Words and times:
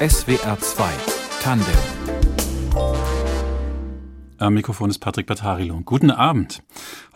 SWR 0.00 0.58
2 0.58 0.90
Tandem 1.40 1.72
am 4.40 4.54
Mikrofon 4.54 4.88
ist 4.88 5.00
Patrick 5.00 5.26
Battarilo. 5.26 5.80
Guten 5.84 6.12
Abend. 6.12 6.62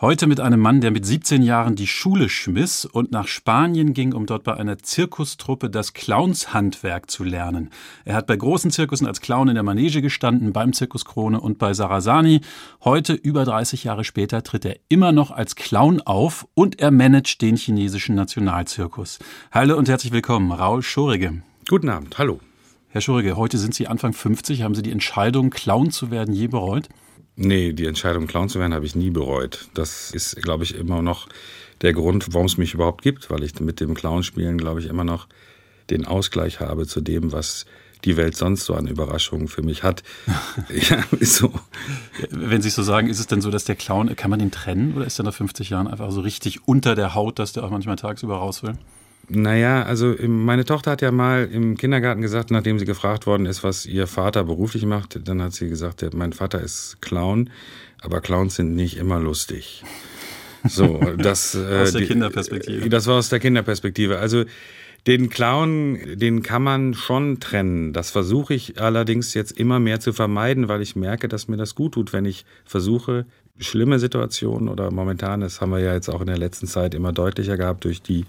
Heute 0.01 0.27
mit 0.27 0.41
einem 0.41 0.59
Mann, 0.59 0.81
der 0.81 0.91
mit 0.91 1.05
17 1.05 1.41
Jahren 1.41 1.75
die 1.75 1.87
Schule 1.87 2.27
schmiss 2.27 2.83
und 2.83 3.13
nach 3.13 3.27
Spanien 3.27 3.93
ging, 3.93 4.13
um 4.13 4.25
dort 4.25 4.43
bei 4.43 4.57
einer 4.57 4.77
Zirkustruppe 4.77 5.69
das 5.69 5.93
Clownshandwerk 5.93 7.09
zu 7.09 7.23
lernen. 7.23 7.69
Er 8.03 8.15
hat 8.15 8.27
bei 8.27 8.35
großen 8.35 8.71
Zirkussen 8.71 9.07
als 9.07 9.21
Clown 9.21 9.47
in 9.47 9.53
der 9.53 9.63
Manege 9.63 10.01
gestanden, 10.01 10.51
beim 10.51 10.73
Zirkus 10.73 11.05
Krone 11.05 11.39
und 11.39 11.59
bei 11.59 11.73
Sarasani. 11.73 12.41
Heute, 12.83 13.13
über 13.13 13.45
30 13.45 13.85
Jahre 13.85 14.03
später, 14.03 14.43
tritt 14.43 14.65
er 14.65 14.75
immer 14.89 15.13
noch 15.13 15.31
als 15.31 15.55
Clown 15.55 16.01
auf 16.01 16.45
und 16.55 16.81
er 16.81 16.91
managt 16.91 17.41
den 17.41 17.55
chinesischen 17.55 18.15
Nationalzirkus. 18.15 19.19
Hallo 19.49 19.77
und 19.77 19.87
herzlich 19.87 20.11
willkommen, 20.11 20.51
Raul 20.51 20.83
Schorige. 20.83 21.41
Guten 21.69 21.87
Abend, 21.89 22.17
hallo. 22.17 22.39
Herr 22.89 22.99
Schurige, 22.99 23.37
heute 23.37 23.57
sind 23.57 23.73
Sie 23.73 23.87
Anfang 23.87 24.11
50. 24.11 24.63
Haben 24.63 24.75
Sie 24.75 24.81
die 24.81 24.91
Entscheidung, 24.91 25.49
Clown 25.49 25.91
zu 25.91 26.11
werden, 26.11 26.33
je 26.33 26.47
bereut? 26.47 26.89
Nee, 27.35 27.71
die 27.71 27.85
Entscheidung, 27.85 28.27
Clown 28.27 28.49
zu 28.49 28.59
werden, 28.59 28.73
habe 28.73 28.85
ich 28.85 28.95
nie 28.95 29.11
bereut. 29.11 29.69
Das 29.73 30.11
ist, 30.11 30.35
glaube 30.41 30.65
ich, 30.65 30.75
immer 30.75 31.01
noch 31.01 31.27
der 31.81 31.93
Grund, 31.93 32.33
warum 32.33 32.47
es 32.47 32.57
mich 32.57 32.73
überhaupt 32.73 33.01
gibt, 33.01 33.29
weil 33.29 33.43
ich 33.43 33.59
mit 33.59 33.79
dem 33.79 33.93
Clownspielen, 33.93 34.57
glaube 34.57 34.81
ich, 34.81 34.87
immer 34.87 35.05
noch 35.05 35.27
den 35.89 36.05
Ausgleich 36.05 36.59
habe 36.59 36.85
zu 36.85 37.01
dem, 37.01 37.31
was 37.31 37.65
die 38.03 38.17
Welt 38.17 38.35
sonst 38.35 38.65
so 38.65 38.73
an 38.73 38.87
Überraschungen 38.87 39.47
für 39.47 39.61
mich 39.63 39.83
hat. 39.83 40.03
ja, 40.89 41.03
so. 41.21 41.53
Wenn 42.29 42.61
Sie 42.61 42.67
es 42.67 42.75
so 42.75 42.83
sagen, 42.83 43.07
ist 43.07 43.19
es 43.19 43.27
denn 43.27 43.41
so, 43.41 43.51
dass 43.51 43.63
der 43.63 43.75
Clown, 43.75 44.13
kann 44.17 44.29
man 44.29 44.39
den 44.39 44.51
trennen 44.51 44.95
oder 44.95 45.05
ist 45.05 45.17
er 45.17 45.23
nach 45.23 45.33
50 45.33 45.69
Jahren 45.69 45.87
einfach 45.87 46.11
so 46.11 46.21
richtig 46.21 46.67
unter 46.67 46.95
der 46.95 47.15
Haut, 47.15 47.39
dass 47.39 47.53
der 47.53 47.63
auch 47.63 47.69
manchmal 47.69 47.95
tagsüber 47.95 48.35
raus 48.35 48.63
will? 48.63 48.77
Naja, 49.29 49.83
also 49.83 50.15
meine 50.27 50.65
Tochter 50.65 50.91
hat 50.91 51.01
ja 51.01 51.11
mal 51.11 51.49
im 51.51 51.77
Kindergarten 51.77 52.21
gesagt, 52.21 52.51
nachdem 52.51 52.77
sie 52.77 52.85
gefragt 52.85 53.25
worden 53.25 53.45
ist, 53.45 53.63
was 53.63 53.85
ihr 53.85 54.05
Vater 54.05 54.43
beruflich 54.43 54.85
macht, 54.85 55.27
dann 55.27 55.41
hat 55.41 55.53
sie 55.53 55.69
gesagt, 55.69 56.05
mein 56.13 56.33
Vater 56.33 56.61
ist 56.61 57.01
Clown, 57.01 57.49
aber 58.01 58.19
Clowns 58.19 58.55
sind 58.55 58.75
nicht 58.75 58.97
immer 58.97 59.19
lustig. 59.19 59.83
So, 60.67 60.99
das 61.17 61.55
aus 61.55 61.93
der 61.93 62.05
Kinderperspektive. 62.05 62.89
Das 62.89 63.07
war 63.07 63.17
aus 63.17 63.29
der 63.29 63.39
Kinderperspektive. 63.39 64.19
Also 64.19 64.43
den 65.07 65.29
Clown, 65.29 65.99
den 66.15 66.43
kann 66.43 66.63
man 66.63 66.93
schon 66.93 67.39
trennen. 67.39 67.91
Das 67.91 68.11
versuche 68.11 68.53
ich 68.53 68.79
allerdings 68.81 69.33
jetzt 69.33 69.51
immer 69.51 69.79
mehr 69.79 69.99
zu 69.99 70.13
vermeiden, 70.13 70.69
weil 70.69 70.81
ich 70.81 70.95
merke, 70.95 71.27
dass 71.27 71.47
mir 71.47 71.57
das 71.57 71.75
gut 71.75 71.93
tut, 71.93 72.13
wenn 72.13 72.25
ich 72.25 72.45
versuche, 72.65 73.25
schlimme 73.59 73.99
Situationen 73.99 74.69
oder 74.69 74.91
momentan, 74.91 75.41
das 75.41 75.61
haben 75.61 75.71
wir 75.71 75.79
ja 75.79 75.93
jetzt 75.93 76.09
auch 76.09 76.21
in 76.21 76.27
der 76.27 76.37
letzten 76.37 76.67
Zeit 76.67 76.95
immer 76.95 77.11
deutlicher 77.11 77.57
gehabt 77.57 77.83
durch 77.83 78.01
die 78.01 78.25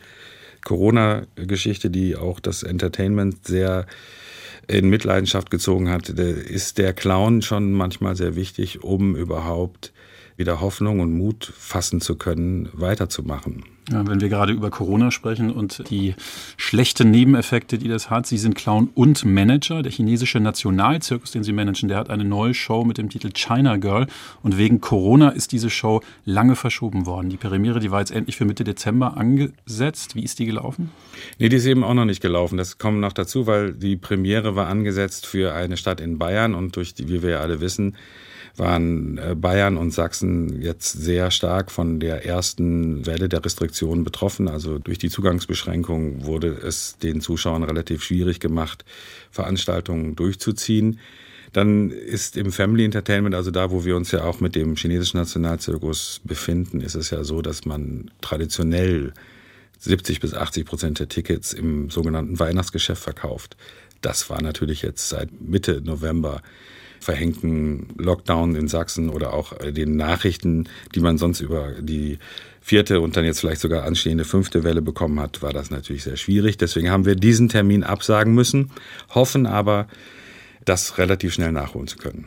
Corona-Geschichte, 0.64 1.90
die 1.90 2.16
auch 2.16 2.40
das 2.40 2.62
Entertainment 2.62 3.46
sehr 3.46 3.86
in 4.66 4.88
Mitleidenschaft 4.88 5.50
gezogen 5.50 5.90
hat, 5.90 6.08
ist 6.08 6.78
der 6.78 6.94
Clown 6.94 7.42
schon 7.42 7.72
manchmal 7.72 8.16
sehr 8.16 8.34
wichtig, 8.34 8.82
um 8.82 9.14
überhaupt 9.14 9.92
wieder 10.36 10.60
Hoffnung 10.60 11.00
und 11.00 11.12
Mut 11.12 11.52
fassen 11.56 12.00
zu 12.00 12.16
können, 12.16 12.68
weiterzumachen. 12.72 13.64
Ja, 13.90 14.06
wenn 14.06 14.22
wir 14.22 14.30
gerade 14.30 14.52
über 14.52 14.70
Corona 14.70 15.10
sprechen 15.10 15.50
und 15.50 15.90
die 15.90 16.14
schlechten 16.56 17.10
Nebeneffekte, 17.10 17.76
die 17.76 17.88
das 17.88 18.08
hat. 18.08 18.26
Sie 18.26 18.38
sind 18.38 18.54
Clown 18.54 18.88
und 18.94 19.26
Manager. 19.26 19.82
Der 19.82 19.92
chinesische 19.92 20.40
Nationalzirkus, 20.40 21.32
den 21.32 21.44
Sie 21.44 21.52
managen, 21.52 21.90
der 21.90 21.98
hat 21.98 22.08
eine 22.08 22.24
neue 22.24 22.54
Show 22.54 22.84
mit 22.84 22.96
dem 22.96 23.10
Titel 23.10 23.30
China 23.34 23.76
Girl. 23.76 24.06
Und 24.42 24.56
wegen 24.56 24.80
Corona 24.80 25.28
ist 25.28 25.52
diese 25.52 25.68
Show 25.68 26.00
lange 26.24 26.56
verschoben 26.56 27.04
worden. 27.04 27.28
Die 27.28 27.36
Premiere, 27.36 27.78
die 27.78 27.90
war 27.90 28.00
jetzt 28.00 28.12
endlich 28.12 28.36
für 28.36 28.46
Mitte 28.46 28.64
Dezember 28.64 29.18
angesetzt. 29.18 30.14
Wie 30.14 30.24
ist 30.24 30.38
die 30.38 30.46
gelaufen? 30.46 30.90
Nee, 31.38 31.50
die 31.50 31.56
ist 31.56 31.66
eben 31.66 31.84
auch 31.84 31.94
noch 31.94 32.06
nicht 32.06 32.22
gelaufen. 32.22 32.56
Das 32.56 32.78
kommt 32.78 33.00
noch 33.00 33.12
dazu, 33.12 33.46
weil 33.46 33.74
die 33.74 33.96
Premiere 33.96 34.56
war 34.56 34.68
angesetzt 34.68 35.26
für 35.26 35.52
eine 35.52 35.76
Stadt 35.76 36.00
in 36.00 36.18
Bayern 36.18 36.54
und 36.54 36.76
durch 36.76 36.94
die, 36.94 37.08
wie 37.08 37.22
wir 37.22 37.30
ja 37.30 37.40
alle 37.40 37.60
wissen, 37.60 37.96
waren 38.56 39.18
äh, 39.18 39.34
Bayern 39.34 39.76
und 39.76 39.90
Sachsen 39.90 40.60
jetzt 40.60 40.92
sehr 40.92 41.30
stark 41.30 41.70
von 41.70 42.00
der 42.00 42.24
ersten 42.24 43.04
Welle 43.06 43.28
der 43.28 43.44
Restriktionen 43.44 43.73
betroffen. 44.04 44.48
Also 44.48 44.78
durch 44.78 44.98
die 44.98 45.10
Zugangsbeschränkung 45.10 46.24
wurde 46.24 46.48
es 46.48 46.98
den 46.98 47.20
Zuschauern 47.20 47.62
relativ 47.62 48.02
schwierig 48.02 48.40
gemacht, 48.40 48.84
Veranstaltungen 49.30 50.16
durchzuziehen. 50.16 50.98
Dann 51.52 51.90
ist 51.90 52.36
im 52.36 52.50
Family 52.50 52.84
Entertainment, 52.84 53.34
also 53.34 53.50
da, 53.50 53.70
wo 53.70 53.84
wir 53.84 53.96
uns 53.96 54.10
ja 54.10 54.24
auch 54.24 54.40
mit 54.40 54.56
dem 54.56 54.74
chinesischen 54.74 55.18
Nationalzirkus 55.18 56.20
befinden, 56.24 56.80
ist 56.80 56.96
es 56.96 57.10
ja 57.10 57.22
so, 57.22 57.42
dass 57.42 57.64
man 57.64 58.10
traditionell 58.20 59.12
70 59.78 60.20
bis 60.20 60.34
80 60.34 60.64
Prozent 60.64 60.98
der 60.98 61.08
Tickets 61.08 61.52
im 61.52 61.90
sogenannten 61.90 62.38
Weihnachtsgeschäft 62.40 63.02
verkauft. 63.02 63.56
Das 64.00 64.28
war 64.30 64.42
natürlich 64.42 64.82
jetzt 64.82 65.08
seit 65.08 65.40
Mitte 65.40 65.80
November 65.80 66.42
verhängten 67.04 67.88
Lockdown 67.98 68.56
in 68.56 68.66
Sachsen 68.66 69.10
oder 69.10 69.32
auch 69.32 69.52
äh, 69.60 69.72
den 69.72 69.96
Nachrichten, 69.96 70.68
die 70.94 71.00
man 71.00 71.18
sonst 71.18 71.40
über 71.40 71.72
die 71.80 72.18
vierte 72.60 73.00
und 73.00 73.16
dann 73.16 73.26
jetzt 73.26 73.40
vielleicht 73.40 73.60
sogar 73.60 73.84
anstehende 73.84 74.24
fünfte 74.24 74.64
Welle 74.64 74.80
bekommen 74.80 75.20
hat, 75.20 75.42
war 75.42 75.52
das 75.52 75.70
natürlich 75.70 76.02
sehr 76.02 76.16
schwierig. 76.16 76.56
Deswegen 76.56 76.90
haben 76.90 77.04
wir 77.04 77.14
diesen 77.14 77.50
Termin 77.50 77.84
absagen 77.84 78.34
müssen, 78.34 78.70
hoffen 79.10 79.46
aber, 79.46 79.86
das 80.64 80.96
relativ 80.96 81.34
schnell 81.34 81.52
nachholen 81.52 81.88
zu 81.88 81.98
können. 81.98 82.26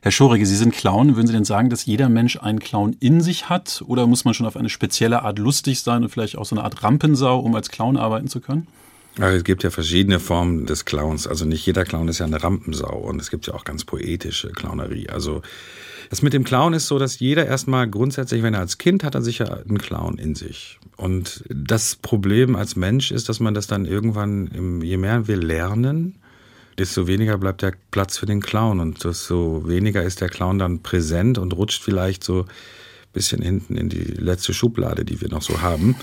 Herr 0.00 0.10
Schorige, 0.10 0.44
Sie 0.46 0.56
sind 0.56 0.74
Clown. 0.74 1.14
Würden 1.14 1.28
Sie 1.28 1.32
denn 1.32 1.44
sagen, 1.44 1.70
dass 1.70 1.86
jeder 1.86 2.08
Mensch 2.08 2.36
einen 2.36 2.58
Clown 2.58 2.96
in 2.98 3.20
sich 3.20 3.48
hat? 3.48 3.84
Oder 3.86 4.08
muss 4.08 4.24
man 4.24 4.34
schon 4.34 4.46
auf 4.46 4.56
eine 4.56 4.68
spezielle 4.68 5.22
Art 5.22 5.38
lustig 5.38 5.80
sein 5.80 6.02
und 6.02 6.08
vielleicht 6.08 6.36
auch 6.36 6.44
so 6.44 6.56
eine 6.56 6.64
Art 6.64 6.82
Rampensau, 6.82 7.38
um 7.38 7.54
als 7.54 7.70
Clown 7.70 7.96
arbeiten 7.96 8.26
zu 8.26 8.40
können? 8.40 8.66
Also 9.18 9.36
es 9.36 9.44
gibt 9.44 9.62
ja 9.62 9.70
verschiedene 9.70 10.20
Formen 10.20 10.66
des 10.66 10.84
Clowns. 10.84 11.26
Also 11.26 11.44
nicht 11.44 11.66
jeder 11.66 11.84
Clown 11.84 12.08
ist 12.08 12.18
ja 12.18 12.26
eine 12.26 12.42
Rampensau 12.42 12.96
und 12.96 13.20
es 13.20 13.30
gibt 13.30 13.46
ja 13.46 13.54
auch 13.54 13.64
ganz 13.64 13.84
poetische 13.84 14.50
Clownerie. 14.50 15.08
Also 15.10 15.42
das 16.08 16.22
mit 16.22 16.32
dem 16.32 16.44
Clown 16.44 16.72
ist 16.72 16.88
so, 16.88 16.98
dass 16.98 17.18
jeder 17.18 17.46
erstmal 17.46 17.88
grundsätzlich, 17.88 18.42
wenn 18.42 18.54
er 18.54 18.60
als 18.60 18.78
Kind 18.78 19.04
hat, 19.04 19.14
er 19.14 19.22
sicher 19.22 19.62
einen 19.66 19.78
Clown 19.78 20.18
in 20.18 20.34
sich. 20.34 20.78
Und 20.96 21.44
das 21.48 21.96
Problem 21.96 22.56
als 22.56 22.76
Mensch 22.76 23.10
ist, 23.10 23.28
dass 23.28 23.40
man 23.40 23.54
das 23.54 23.66
dann 23.66 23.86
irgendwann, 23.86 24.80
je 24.82 24.96
mehr 24.96 25.26
wir 25.26 25.36
lernen, 25.36 26.16
desto 26.78 27.06
weniger 27.06 27.38
bleibt 27.38 27.62
der 27.62 27.74
Platz 27.90 28.18
für 28.18 28.26
den 28.26 28.40
Clown 28.40 28.80
und 28.80 29.04
desto 29.04 29.66
weniger 29.66 30.02
ist 30.02 30.20
der 30.20 30.28
Clown 30.28 30.58
dann 30.58 30.82
präsent 30.82 31.38
und 31.38 31.54
rutscht 31.54 31.82
vielleicht 31.82 32.24
so 32.24 32.46
bisschen 33.12 33.42
hinten 33.42 33.76
in 33.76 33.88
die 33.88 34.04
letzte 34.04 34.54
Schublade, 34.54 35.04
die 35.04 35.20
wir 35.20 35.28
noch 35.28 35.42
so 35.42 35.60
haben. 35.60 35.96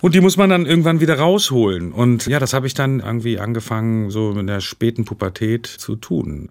Und 0.00 0.14
die 0.14 0.20
muss 0.20 0.36
man 0.36 0.50
dann 0.50 0.66
irgendwann 0.66 1.00
wieder 1.00 1.18
rausholen. 1.18 1.92
Und 1.92 2.26
ja, 2.26 2.38
das 2.38 2.54
habe 2.54 2.66
ich 2.66 2.74
dann 2.74 3.00
irgendwie 3.00 3.38
angefangen, 3.38 4.10
so 4.10 4.30
in 4.32 4.46
der 4.46 4.60
späten 4.60 5.04
Pubertät 5.04 5.66
zu 5.66 5.96
tun. 5.96 6.50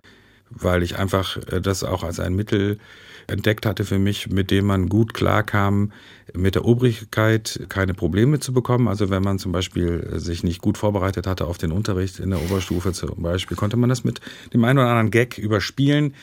Weil 0.51 0.83
ich 0.83 0.97
einfach 0.97 1.37
äh, 1.51 1.61
das 1.61 1.83
auch 1.83 2.03
als 2.03 2.19
ein 2.19 2.35
Mittel 2.35 2.79
entdeckt 3.27 3.65
hatte 3.65 3.85
für 3.85 3.99
mich, 3.99 4.29
mit 4.29 4.51
dem 4.51 4.65
man 4.65 4.89
gut 4.89 5.13
klarkam, 5.13 5.91
mit 6.33 6.55
der 6.55 6.65
Obrigkeit 6.65 7.65
keine 7.69 7.93
Probleme 7.93 8.39
zu 8.39 8.53
bekommen. 8.53 8.87
Also 8.87 9.09
wenn 9.09 9.23
man 9.23 9.39
zum 9.39 9.51
Beispiel 9.51 10.09
sich 10.15 10.43
nicht 10.43 10.61
gut 10.61 10.77
vorbereitet 10.77 11.27
hatte 11.27 11.45
auf 11.45 11.57
den 11.57 11.71
Unterricht 11.71 12.19
in 12.19 12.31
der 12.31 12.41
Oberstufe 12.41 12.91
zum 12.91 13.21
Beispiel, 13.21 13.55
konnte 13.55 13.77
man 13.77 13.89
das 13.89 14.03
mit 14.03 14.19
dem 14.53 14.63
einen 14.63 14.79
oder 14.79 14.89
anderen 14.89 15.11
Gag 15.11 15.37
überspielen. 15.37 16.15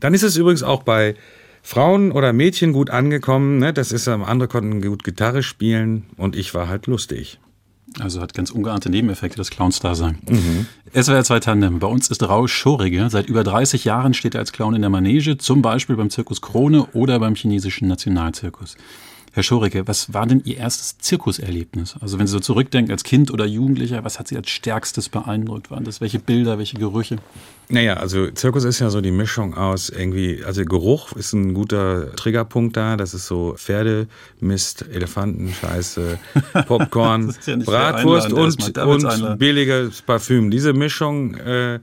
Dann 0.00 0.14
ist 0.14 0.22
es 0.22 0.36
übrigens 0.36 0.62
auch 0.62 0.82
bei 0.82 1.16
Frauen 1.62 2.12
oder 2.12 2.32
Mädchen 2.32 2.72
gut 2.72 2.90
angekommen. 2.90 3.58
Ne? 3.58 3.72
Das 3.72 3.92
ist, 3.92 4.08
andere 4.08 4.48
konnten 4.48 4.82
gut 4.82 5.04
Gitarre 5.04 5.42
spielen 5.42 6.04
und 6.16 6.36
ich 6.36 6.54
war 6.54 6.68
halt 6.68 6.86
lustig. 6.86 7.38
Also 8.00 8.20
hat 8.20 8.34
ganz 8.34 8.50
ungeahnte 8.50 8.90
Nebeneffekte 8.90 9.36
das 9.36 9.50
Clowns-Dasein. 9.50 10.18
Mhm. 10.26 10.66
SWR 10.94 11.24
2 11.24 11.40
Tandem. 11.40 11.78
Bei 11.78 11.86
uns 11.86 12.08
ist 12.08 12.22
Rausch 12.22 12.52
Schorige. 12.52 13.08
Seit 13.10 13.28
über 13.28 13.44
30 13.44 13.84
Jahren 13.84 14.14
steht 14.14 14.34
er 14.34 14.40
als 14.40 14.52
Clown 14.52 14.74
in 14.74 14.80
der 14.80 14.90
Manege, 14.90 15.36
zum 15.36 15.62
Beispiel 15.62 15.96
beim 15.96 16.10
Zirkus 16.10 16.40
Krone 16.40 16.86
oder 16.94 17.18
beim 17.18 17.34
chinesischen 17.34 17.88
Nationalzirkus. 17.88 18.76
Herr 19.34 19.42
Schoricke, 19.42 19.88
was 19.88 20.12
war 20.12 20.26
denn 20.26 20.42
Ihr 20.44 20.58
erstes 20.58 20.98
Zirkuserlebnis? 20.98 21.96
Also 22.00 22.18
wenn 22.18 22.26
Sie 22.26 22.32
so 22.32 22.40
zurückdenken 22.40 22.92
als 22.92 23.02
Kind 23.02 23.30
oder 23.30 23.46
Jugendlicher, 23.46 24.04
was 24.04 24.18
hat 24.18 24.28
Sie 24.28 24.36
als 24.36 24.50
stärkstes 24.50 25.08
beeindruckt? 25.08 25.70
Waren 25.70 25.84
das 25.84 26.02
welche 26.02 26.18
Bilder, 26.18 26.58
welche 26.58 26.76
Gerüche? 26.76 27.16
Naja, 27.70 27.94
also 27.94 28.30
Zirkus 28.30 28.64
ist 28.64 28.80
ja 28.80 28.90
so 28.90 29.00
die 29.00 29.10
Mischung 29.10 29.54
aus 29.54 29.88
irgendwie, 29.88 30.44
also 30.44 30.62
Geruch 30.66 31.12
ist 31.12 31.32
ein 31.32 31.54
guter 31.54 32.14
Triggerpunkt 32.14 32.76
da. 32.76 32.98
Das 32.98 33.14
ist 33.14 33.26
so 33.26 33.54
Pferdemist, 33.56 34.84
Elefantenscheiße, 34.92 36.18
Popcorn, 36.66 37.34
ja 37.46 37.56
Bratwurst 37.56 38.34
und, 38.34 38.78
und 38.78 39.38
billiges 39.38 40.02
Parfüm. 40.02 40.50
Diese 40.50 40.74
Mischung 40.74 41.36
äh, 41.36 41.80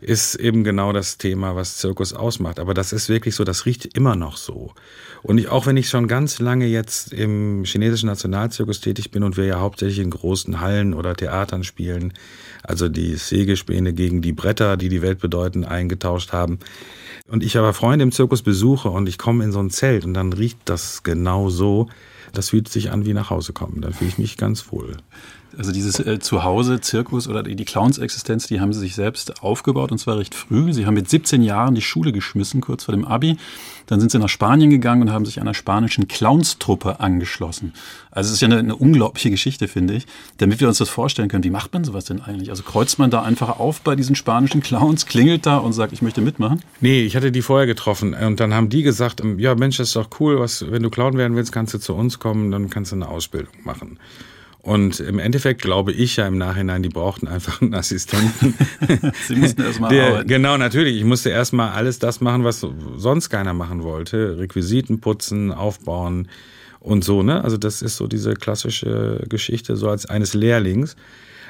ist 0.00 0.34
eben 0.34 0.64
genau 0.64 0.92
das 0.92 1.18
Thema, 1.18 1.56
was 1.56 1.78
Zirkus 1.78 2.12
ausmacht. 2.12 2.58
Aber 2.58 2.74
das 2.74 2.92
ist 2.92 3.08
wirklich 3.08 3.34
so, 3.34 3.44
das 3.44 3.66
riecht 3.66 3.96
immer 3.96 4.16
noch 4.16 4.36
so. 4.36 4.72
Und 5.22 5.38
ich, 5.38 5.48
auch 5.48 5.66
wenn 5.66 5.76
ich 5.76 5.88
schon 5.88 6.06
ganz 6.06 6.38
lange 6.38 6.66
jetzt 6.66 7.12
im 7.12 7.64
chinesischen 7.64 8.06
Nationalzirkus 8.06 8.80
tätig 8.80 9.10
bin 9.10 9.22
und 9.22 9.36
wir 9.36 9.46
ja 9.46 9.60
hauptsächlich 9.60 10.00
in 10.00 10.10
großen 10.10 10.60
Hallen 10.60 10.92
oder 10.92 11.14
Theatern 11.14 11.64
spielen, 11.64 12.12
also 12.62 12.88
die 12.88 13.14
Sägespäne 13.14 13.92
gegen 13.94 14.20
die 14.20 14.32
Bretter, 14.32 14.76
die 14.76 14.88
die 14.88 15.02
Welt 15.02 15.20
bedeuten, 15.20 15.64
eingetauscht 15.64 16.32
haben. 16.32 16.58
Und 17.26 17.42
ich 17.42 17.56
aber 17.56 17.72
Freunde 17.72 18.02
im 18.02 18.12
Zirkus 18.12 18.42
besuche 18.42 18.90
und 18.90 19.08
ich 19.08 19.16
komme 19.16 19.44
in 19.44 19.52
so 19.52 19.60
ein 19.60 19.70
Zelt 19.70 20.04
und 20.04 20.14
dann 20.14 20.32
riecht 20.32 20.58
das 20.66 21.02
genau 21.02 21.48
so. 21.48 21.88
Das 22.32 22.50
fühlt 22.50 22.68
sich 22.68 22.90
an 22.90 23.06
wie 23.06 23.14
nach 23.14 23.30
Hause 23.30 23.52
kommen. 23.52 23.80
Dann 23.80 23.94
fühle 23.94 24.10
ich 24.10 24.18
mich 24.18 24.36
ganz 24.36 24.70
wohl. 24.72 24.96
Also 25.56 25.72
dieses 25.72 26.00
äh, 26.00 26.18
Zuhause, 26.18 26.80
Zirkus 26.80 27.28
oder 27.28 27.42
die 27.42 27.64
Clowns-Existenz, 27.64 28.46
die 28.46 28.60
haben 28.60 28.72
sie 28.72 28.80
sich 28.80 28.94
selbst 28.94 29.42
aufgebaut 29.42 29.92
und 29.92 29.98
zwar 29.98 30.18
recht 30.18 30.34
früh. 30.34 30.72
Sie 30.72 30.86
haben 30.86 30.94
mit 30.94 31.08
17 31.08 31.42
Jahren 31.42 31.74
die 31.74 31.82
Schule 31.82 32.12
geschmissen, 32.12 32.60
kurz 32.60 32.84
vor 32.84 32.94
dem 32.94 33.04
Abi. 33.04 33.36
Dann 33.86 34.00
sind 34.00 34.10
sie 34.10 34.18
nach 34.18 34.28
Spanien 34.28 34.70
gegangen 34.70 35.02
und 35.02 35.12
haben 35.12 35.26
sich 35.26 35.40
einer 35.40 35.54
spanischen 35.54 36.08
Clownstruppe 36.08 37.00
angeschlossen. 37.00 37.74
Also 38.10 38.28
es 38.28 38.34
ist 38.34 38.40
ja 38.40 38.46
eine, 38.46 38.58
eine 38.58 38.76
unglaubliche 38.76 39.30
Geschichte, 39.30 39.68
finde 39.68 39.94
ich. 39.94 40.06
Damit 40.38 40.60
wir 40.60 40.68
uns 40.68 40.78
das 40.78 40.88
vorstellen 40.88 41.28
können, 41.28 41.44
wie 41.44 41.50
macht 41.50 41.72
man 41.74 41.84
sowas 41.84 42.04
denn 42.04 42.22
eigentlich? 42.22 42.50
Also 42.50 42.62
kreuzt 42.62 42.98
man 42.98 43.10
da 43.10 43.22
einfach 43.22 43.58
auf 43.58 43.82
bei 43.82 43.96
diesen 43.96 44.16
spanischen 44.16 44.62
Clowns, 44.62 45.06
klingelt 45.06 45.46
da 45.46 45.58
und 45.58 45.72
sagt, 45.72 45.92
ich 45.92 46.02
möchte 46.02 46.20
mitmachen? 46.20 46.62
Nee, 46.80 47.02
ich 47.02 47.16
hatte 47.16 47.30
die 47.30 47.42
vorher 47.42 47.66
getroffen 47.66 48.14
und 48.14 48.40
dann 48.40 48.54
haben 48.54 48.68
die 48.68 48.82
gesagt, 48.82 49.22
ja 49.36 49.54
Mensch, 49.54 49.76
das 49.76 49.88
ist 49.88 49.96
doch 49.96 50.08
cool, 50.20 50.38
was, 50.38 50.70
wenn 50.70 50.82
du 50.82 50.90
Clown 50.90 51.16
werden 51.16 51.36
willst, 51.36 51.52
kannst 51.52 51.74
du 51.74 51.78
zu 51.78 51.94
uns 51.94 52.18
kommen, 52.18 52.50
dann 52.50 52.70
kannst 52.70 52.92
du 52.92 52.96
eine 52.96 53.08
Ausbildung 53.08 53.54
machen. 53.64 53.98
Und 54.64 54.98
im 54.98 55.18
Endeffekt 55.18 55.60
glaube 55.60 55.92
ich 55.92 56.16
ja 56.16 56.26
im 56.26 56.38
Nachhinein, 56.38 56.82
die 56.82 56.88
brauchten 56.88 57.28
einfach 57.28 57.60
einen 57.60 57.74
Assistenten. 57.74 58.54
Sie 59.26 59.36
mussten 59.36 59.60
erstmal 59.60 60.00
arbeiten. 60.00 60.26
Genau, 60.26 60.56
natürlich. 60.56 60.96
Ich 60.96 61.04
musste 61.04 61.28
erstmal 61.28 61.72
alles 61.72 61.98
das 61.98 62.22
machen, 62.22 62.44
was 62.44 62.66
sonst 62.96 63.28
keiner 63.28 63.52
machen 63.52 63.82
wollte. 63.82 64.38
Requisiten 64.38 65.00
putzen, 65.00 65.52
aufbauen 65.52 66.28
und 66.80 67.04
so, 67.04 67.22
ne? 67.22 67.44
Also 67.44 67.58
das 67.58 67.82
ist 67.82 67.96
so 67.96 68.06
diese 68.06 68.32
klassische 68.32 69.22
Geschichte 69.28 69.76
so 69.76 69.90
als 69.90 70.06
eines 70.06 70.32
Lehrlings. 70.32 70.96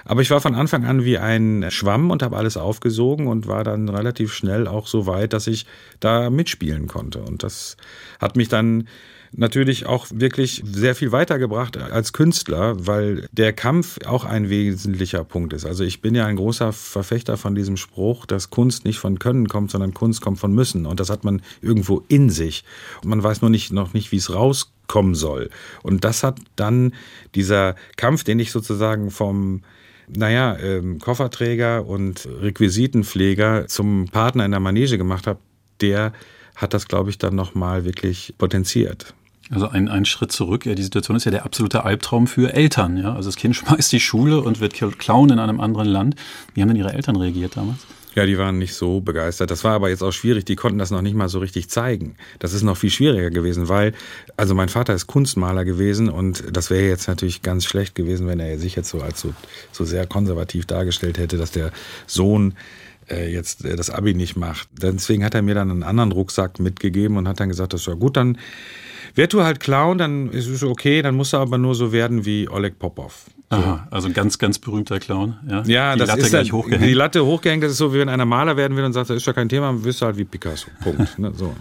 Aber 0.04 0.20
ich 0.20 0.30
war 0.30 0.40
von 0.40 0.56
Anfang 0.56 0.84
an 0.84 1.04
wie 1.04 1.16
ein 1.16 1.66
Schwamm 1.70 2.10
und 2.10 2.22
habe 2.22 2.36
alles 2.36 2.56
aufgesogen 2.56 3.28
und 3.28 3.46
war 3.46 3.62
dann 3.62 3.88
relativ 3.88 4.34
schnell 4.34 4.66
auch 4.66 4.88
so 4.88 5.06
weit, 5.06 5.32
dass 5.32 5.46
ich 5.46 5.66
da 6.00 6.30
mitspielen 6.30 6.88
konnte. 6.88 7.20
Und 7.20 7.44
das 7.44 7.76
hat 8.18 8.36
mich 8.36 8.48
dann 8.48 8.88
natürlich 9.36 9.86
auch 9.86 10.06
wirklich 10.10 10.62
sehr 10.64 10.94
viel 10.94 11.12
weitergebracht 11.12 11.76
als 11.76 12.12
Künstler, 12.12 12.86
weil 12.86 13.28
der 13.32 13.52
Kampf 13.52 13.98
auch 14.06 14.24
ein 14.24 14.48
wesentlicher 14.48 15.24
Punkt 15.24 15.52
ist. 15.52 15.64
Also 15.64 15.84
ich 15.84 16.00
bin 16.00 16.14
ja 16.14 16.26
ein 16.26 16.36
großer 16.36 16.72
Verfechter 16.72 17.36
von 17.36 17.54
diesem 17.54 17.76
Spruch, 17.76 18.26
dass 18.26 18.50
Kunst 18.50 18.84
nicht 18.84 18.98
von 18.98 19.18
Können 19.18 19.48
kommt, 19.48 19.70
sondern 19.70 19.94
Kunst 19.94 20.20
kommt 20.20 20.38
von 20.38 20.52
Müssen. 20.52 20.86
Und 20.86 21.00
das 21.00 21.10
hat 21.10 21.24
man 21.24 21.42
irgendwo 21.60 22.04
in 22.08 22.30
sich. 22.30 22.64
Und 23.02 23.10
man 23.10 23.22
weiß 23.22 23.40
nur 23.40 23.50
nicht, 23.50 23.72
noch 23.72 23.92
nicht, 23.92 24.12
wie 24.12 24.16
es 24.16 24.32
rauskommen 24.32 25.14
soll. 25.14 25.50
Und 25.82 26.04
das 26.04 26.22
hat 26.22 26.38
dann 26.56 26.94
dieser 27.34 27.74
Kampf, 27.96 28.24
den 28.24 28.38
ich 28.38 28.52
sozusagen 28.52 29.10
vom 29.10 29.62
naja, 30.06 30.56
ähm, 30.58 30.98
Kofferträger 30.98 31.86
und 31.86 32.28
Requisitenpfleger 32.40 33.68
zum 33.68 34.06
Partner 34.12 34.44
in 34.44 34.50
der 34.50 34.60
Manege 34.60 34.98
gemacht 34.98 35.26
habe, 35.26 35.40
der 35.80 36.12
hat 36.54 36.74
das, 36.74 36.86
glaube 36.88 37.10
ich, 37.10 37.18
dann 37.18 37.34
nochmal 37.34 37.84
wirklich 37.84 38.34
potenziert. 38.38 39.14
Also 39.50 39.68
ein, 39.68 39.88
ein 39.88 40.04
Schritt 40.04 40.32
zurück. 40.32 40.66
Ja, 40.66 40.74
die 40.74 40.82
Situation 40.82 41.16
ist 41.16 41.24
ja 41.24 41.30
der 41.30 41.44
absolute 41.44 41.84
Albtraum 41.84 42.26
für 42.26 42.52
Eltern. 42.54 42.96
Ja? 42.96 43.14
Also 43.14 43.28
das 43.28 43.36
Kind 43.36 43.56
schmeißt 43.56 43.92
die 43.92 44.00
Schule 44.00 44.40
und 44.40 44.60
wird 44.60 44.74
klauen 44.98 45.30
in 45.30 45.38
einem 45.38 45.60
anderen 45.60 45.88
Land. 45.88 46.16
Wie 46.54 46.62
haben 46.62 46.68
denn 46.68 46.76
Ihre 46.76 46.92
Eltern 46.92 47.16
reagiert 47.16 47.56
damals? 47.56 47.78
Ja, 48.14 48.26
die 48.26 48.38
waren 48.38 48.58
nicht 48.58 48.74
so 48.74 49.00
begeistert. 49.00 49.50
Das 49.50 49.64
war 49.64 49.72
aber 49.72 49.88
jetzt 49.88 50.02
auch 50.02 50.12
schwierig. 50.12 50.44
Die 50.44 50.54
konnten 50.54 50.78
das 50.78 50.92
noch 50.92 51.02
nicht 51.02 51.16
mal 51.16 51.28
so 51.28 51.40
richtig 51.40 51.68
zeigen. 51.68 52.14
Das 52.38 52.52
ist 52.52 52.62
noch 52.62 52.76
viel 52.76 52.90
schwieriger 52.90 53.30
gewesen, 53.30 53.68
weil, 53.68 53.92
also 54.36 54.54
mein 54.54 54.68
Vater 54.68 54.94
ist 54.94 55.08
Kunstmaler 55.08 55.64
gewesen 55.64 56.08
und 56.08 56.44
das 56.56 56.70
wäre 56.70 56.88
jetzt 56.88 57.08
natürlich 57.08 57.42
ganz 57.42 57.64
schlecht 57.64 57.96
gewesen, 57.96 58.28
wenn 58.28 58.38
er 58.38 58.56
sich 58.58 58.76
jetzt 58.76 58.88
so 58.88 59.00
als 59.00 59.20
so, 59.20 59.34
so 59.72 59.84
sehr 59.84 60.06
konservativ 60.06 60.64
dargestellt 60.64 61.18
hätte, 61.18 61.38
dass 61.38 61.50
der 61.50 61.72
Sohn 62.06 62.54
äh, 63.10 63.32
jetzt 63.32 63.64
äh, 63.64 63.74
das 63.74 63.90
Abi 63.90 64.14
nicht 64.14 64.36
macht. 64.36 64.68
Deswegen 64.80 65.24
hat 65.24 65.34
er 65.34 65.42
mir 65.42 65.56
dann 65.56 65.72
einen 65.72 65.82
anderen 65.82 66.12
Rucksack 66.12 66.60
mitgegeben 66.60 67.16
und 67.16 67.26
hat 67.26 67.40
dann 67.40 67.48
gesagt, 67.48 67.72
das 67.72 67.86
war 67.88 67.96
gut, 67.96 68.16
dann 68.16 68.38
Werd 69.14 69.32
du 69.32 69.42
halt 69.42 69.60
Clown, 69.60 69.98
dann 69.98 70.30
ist 70.30 70.46
es 70.48 70.62
okay, 70.62 71.02
dann 71.02 71.14
musst 71.14 71.32
du 71.32 71.36
aber 71.38 71.58
nur 71.58 71.74
so 71.74 71.92
werden 71.92 72.24
wie 72.24 72.48
Oleg 72.48 72.78
Popov. 72.78 73.26
So. 73.50 73.56
Aha, 73.56 73.86
also 73.90 74.08
ein 74.08 74.14
ganz, 74.14 74.38
ganz 74.38 74.58
berühmter 74.58 74.98
Clown. 74.98 75.36
Ja, 75.48 75.62
ja 75.64 75.92
die 75.92 76.00
das 76.00 76.08
Latte 76.08 76.20
ist 76.22 76.30
gleich 76.30 76.48
dann, 76.48 76.56
hochgehängt. 76.56 76.84
Die 76.84 76.94
Latte 76.94 77.24
hochgehängt, 77.24 77.62
das 77.62 77.72
ist 77.72 77.78
so, 77.78 77.94
wie 77.94 77.98
wenn 77.98 78.08
einer 78.08 78.24
Maler 78.24 78.56
werden 78.56 78.76
will 78.76 78.84
und 78.84 78.92
sagt, 78.92 79.10
das 79.10 79.16
ist 79.16 79.26
ja 79.26 79.32
kein 79.32 79.48
Thema, 79.48 79.84
wirst 79.84 80.00
du 80.00 80.06
halt 80.06 80.16
wie 80.16 80.24
Picasso. 80.24 80.68
Punkt. 80.82 81.18
ne, 81.18 81.32
so. 81.34 81.54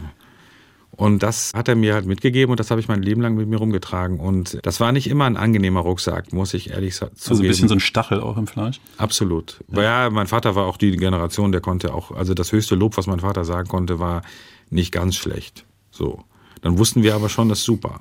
Und 0.95 1.23
das 1.23 1.51
hat 1.55 1.67
er 1.67 1.75
mir 1.75 1.95
halt 1.95 2.05
mitgegeben 2.05 2.51
und 2.51 2.59
das 2.59 2.69
habe 2.69 2.79
ich 2.79 2.87
mein 2.87 3.01
Leben 3.01 3.19
lang 3.21 3.35
mit 3.35 3.47
mir 3.47 3.57
rumgetragen. 3.57 4.19
Und 4.19 4.59
das 4.61 4.79
war 4.79 4.91
nicht 4.91 5.09
immer 5.09 5.25
ein 5.25 5.37
angenehmer 5.37 5.79
Rucksack, 5.79 6.31
muss 6.33 6.53
ich 6.53 6.69
ehrlich 6.69 6.95
sagen. 6.95 7.15
Also 7.15 7.41
ein 7.41 7.47
bisschen 7.47 7.67
so 7.67 7.73
ein 7.73 7.79
Stachel 7.79 8.21
auch 8.21 8.37
im 8.37 8.45
Fleisch? 8.45 8.79
Absolut. 8.97 9.63
Ja. 9.71 9.81
ja, 9.81 10.09
mein 10.11 10.27
Vater 10.27 10.55
war 10.55 10.65
auch 10.65 10.77
die 10.77 10.95
Generation, 10.95 11.51
der 11.51 11.61
konnte 11.61 11.93
auch, 11.93 12.11
also 12.11 12.35
das 12.35 12.51
höchste 12.51 12.75
Lob, 12.75 12.95
was 12.95 13.07
mein 13.07 13.21
Vater 13.21 13.43
sagen 13.43 13.67
konnte, 13.67 13.99
war 13.99 14.21
nicht 14.69 14.91
ganz 14.91 15.15
schlecht. 15.15 15.65
So. 15.89 16.23
Dann 16.63 16.77
wussten 16.79 17.03
wir 17.03 17.13
aber 17.13 17.29
schon, 17.29 17.49
das 17.49 17.59
ist 17.59 17.65
super. 17.65 17.99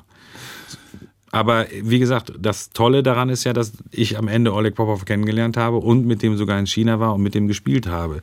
Aber 1.30 1.66
wie 1.82 1.98
gesagt, 1.98 2.32
das 2.38 2.70
Tolle 2.70 3.02
daran 3.02 3.28
ist 3.28 3.44
ja, 3.44 3.52
dass 3.52 3.72
ich 3.90 4.18
am 4.18 4.28
Ende 4.28 4.52
Oleg 4.52 4.74
Popov 4.74 5.04
kennengelernt 5.04 5.56
habe 5.56 5.78
und 5.78 6.06
mit 6.06 6.22
dem 6.22 6.36
sogar 6.36 6.58
in 6.58 6.66
China 6.66 7.00
war 7.00 7.14
und 7.14 7.22
mit 7.22 7.34
dem 7.34 7.48
gespielt 7.48 7.86
habe. 7.86 8.22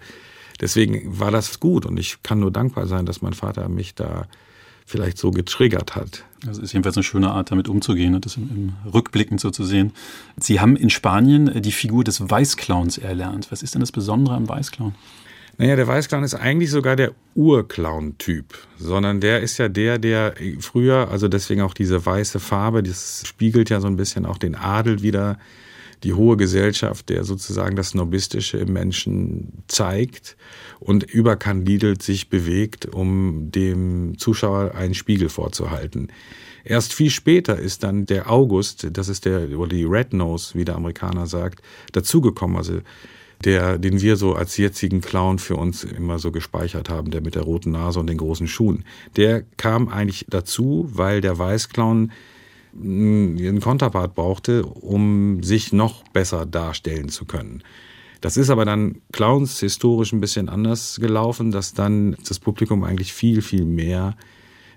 Deswegen 0.62 1.20
war 1.20 1.32
das 1.32 1.60
gut 1.60 1.86
und 1.86 1.98
ich 1.98 2.22
kann 2.22 2.40
nur 2.40 2.52
dankbar 2.52 2.86
sein, 2.86 3.06
dass 3.06 3.22
mein 3.22 3.34
Vater 3.34 3.68
mich 3.68 3.96
da 3.96 4.28
vielleicht 4.86 5.18
so 5.18 5.32
getriggert 5.32 5.96
hat. 5.96 6.24
Das 6.46 6.58
ist 6.58 6.74
jedenfalls 6.74 6.98
eine 6.98 7.04
schöne 7.04 7.32
Art, 7.32 7.52
damit 7.52 7.68
umzugehen 7.68 8.16
und 8.16 8.26
das 8.26 8.38
im, 8.38 8.50
im 8.50 8.92
Rückblickend 8.92 9.40
so 9.40 9.52
zu 9.52 9.64
sehen. 9.64 9.94
Sie 10.38 10.60
haben 10.60 10.76
in 10.76 10.90
Spanien 10.90 11.62
die 11.62 11.72
Figur 11.72 12.04
des 12.04 12.30
Weißclowns 12.30 12.98
erlernt. 12.98 13.52
Was 13.52 13.64
ist 13.64 13.74
denn 13.74 13.82
das 13.82 13.92
Besondere 13.92 14.36
am 14.36 14.48
Weißclown? 14.48 14.96
Naja, 15.60 15.76
der 15.76 15.88
Weißclown 15.88 16.24
ist 16.24 16.36
eigentlich 16.36 16.72
sogar 16.72 16.96
der 16.96 17.12
Urclown-Typ, 17.36 18.58
sondern 18.78 19.20
der 19.20 19.42
ist 19.42 19.58
ja 19.58 19.68
der, 19.68 20.00
der 20.00 20.36
früher, 20.62 21.10
also 21.12 21.28
deswegen 21.28 21.60
auch 21.64 21.74
diese 21.74 22.06
weiße 22.06 22.40
Farbe, 22.40 22.82
das 22.82 23.24
spiegelt 23.28 23.70
ja 23.70 23.82
so 23.82 23.88
ein 23.88 23.98
bisschen 23.98 24.26
auch 24.26 24.38
den 24.38 24.56
Adel 24.56 25.02
wieder, 25.02 25.38
die 26.04 26.14
hohe 26.14 26.38
Gesellschaft, 26.38 27.10
der 27.10 27.26
sozusagen 27.26 27.76
das 27.76 27.90
Snobistische 27.90 28.58
im 28.58 28.72
Menschen 28.72 29.64
zeigt 29.68 30.38
und 30.80 31.04
überkandidelt 31.04 32.02
sich 32.04 32.30
bewegt, 32.30 32.86
um 32.86 33.52
dem 33.52 34.18
Zuschauer 34.18 34.76
einen 34.76 34.94
Spiegel 34.94 35.28
vorzuhalten. 35.28 36.08
Erst 36.64 36.94
viel 36.94 37.10
später 37.10 37.60
ist 37.60 37.84
dann 37.84 38.06
der 38.06 38.32
August, 38.32 38.88
das 38.94 39.10
ist 39.10 39.26
der, 39.26 39.50
oder 39.60 39.76
die 39.76 39.84
Red 39.84 40.14
Nose, 40.14 40.58
wie 40.58 40.64
der 40.64 40.78
Amerikaner 40.78 41.28
sagt, 41.28 41.62
dazugekommen. 41.92 42.56
Also 42.56 42.80
der, 43.46 43.78
den 43.78 44.02
wir 44.02 44.18
so 44.18 44.34
als 44.34 44.58
jetzigen 44.58 45.02
Clown 45.02 45.40
für 45.40 45.56
uns 45.56 45.84
immer 45.84 46.20
so 46.20 46.32
gespeichert 46.32 46.90
haben, 46.90 47.12
der 47.12 47.22
mit 47.22 47.36
der 47.36 47.44
roten 47.44 47.72
Nase 47.72 48.00
und 48.00 48.08
den 48.08 48.18
großen 48.18 48.48
Schuhen. 48.48 48.84
Der 49.16 49.44
kam 49.58 49.88
eigentlich 49.88 50.26
dazu, 50.30 50.90
weil 50.92 51.22
der 51.22 51.38
Weißclown 51.38 52.12
einen 52.74 53.62
Konterpart 53.62 54.14
brauchte, 54.14 54.66
um 54.66 55.42
sich 55.42 55.74
noch 55.74 56.04
besser 56.10 56.46
darstellen 56.46 57.10
zu 57.10 57.26
können. 57.26 57.64
Das 58.22 58.36
ist 58.36 58.50
aber 58.50 58.66
dann 58.66 59.02
Clowns 59.14 59.60
historisch 59.60 60.12
ein 60.12 60.20
bisschen 60.20 60.50
anders 60.50 61.00
gelaufen, 61.00 61.52
dass 61.52 61.74
dann 61.74 62.18
das 62.28 62.40
Publikum 62.40 62.84
eigentlich 62.84 63.14
viel, 63.14 63.42
viel 63.42 63.66
mehr 63.66 64.16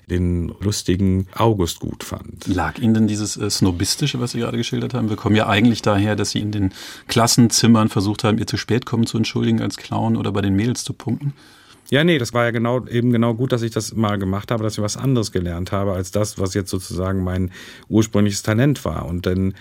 den 0.09 0.54
lustigen 0.61 1.26
August 1.35 1.80
gut 1.80 2.04
fand. 2.04 2.47
Lag 2.47 2.78
Ihnen 2.78 2.94
denn 2.94 3.06
dieses 3.06 3.37
äh, 3.37 3.49
Snobistische, 3.49 4.21
was 4.21 4.32
Sie 4.32 4.38
gerade 4.38 4.56
geschildert 4.56 4.94
haben? 4.94 5.09
Wir 5.09 5.16
kommen 5.16 5.37
ja 5.37 5.47
eigentlich 5.47 5.82
daher, 5.82 6.16
dass 6.16 6.30
Sie 6.30 6.40
in 6.40 6.52
den 6.52 6.73
Klassenzimmern 7.09 7.88
versucht 7.88 8.25
haben, 8.25 8.38
ihr 8.38 8.47
zu 8.47 8.56
spät 8.56 8.87
kommen 8.87 9.06
zu 9.06 9.16
entschuldigen 9.16 9.61
als 9.61 9.76
Clown 9.76 10.16
oder 10.16 10.32
bei 10.32 10.40
den 10.40 10.54
Mädels 10.54 10.85
zu 10.85 10.92
punkten? 10.92 11.32
Ja, 11.90 12.04
nee, 12.04 12.18
das 12.18 12.32
war 12.32 12.44
ja 12.44 12.52
genau 12.52 12.87
eben 12.87 13.12
genau 13.12 13.35
gut, 13.35 13.52
dass 13.52 13.61
ich 13.61 13.71
das 13.71 13.94
mal 13.94 14.18
gemacht 14.18 14.50
habe, 14.50 14.64
dass 14.64 14.78
ich 14.78 14.82
was 14.82 14.97
anderes 14.97 15.30
gelernt 15.30 15.73
habe 15.73 15.92
als 15.92 16.11
das, 16.11 16.38
was 16.38 16.54
jetzt 16.54 16.71
sozusagen 16.71 17.23
mein 17.23 17.50
ursprüngliches 17.88 18.42
Talent 18.42 18.85
war. 18.85 19.06
Und 19.06 19.26
dann 19.26 19.54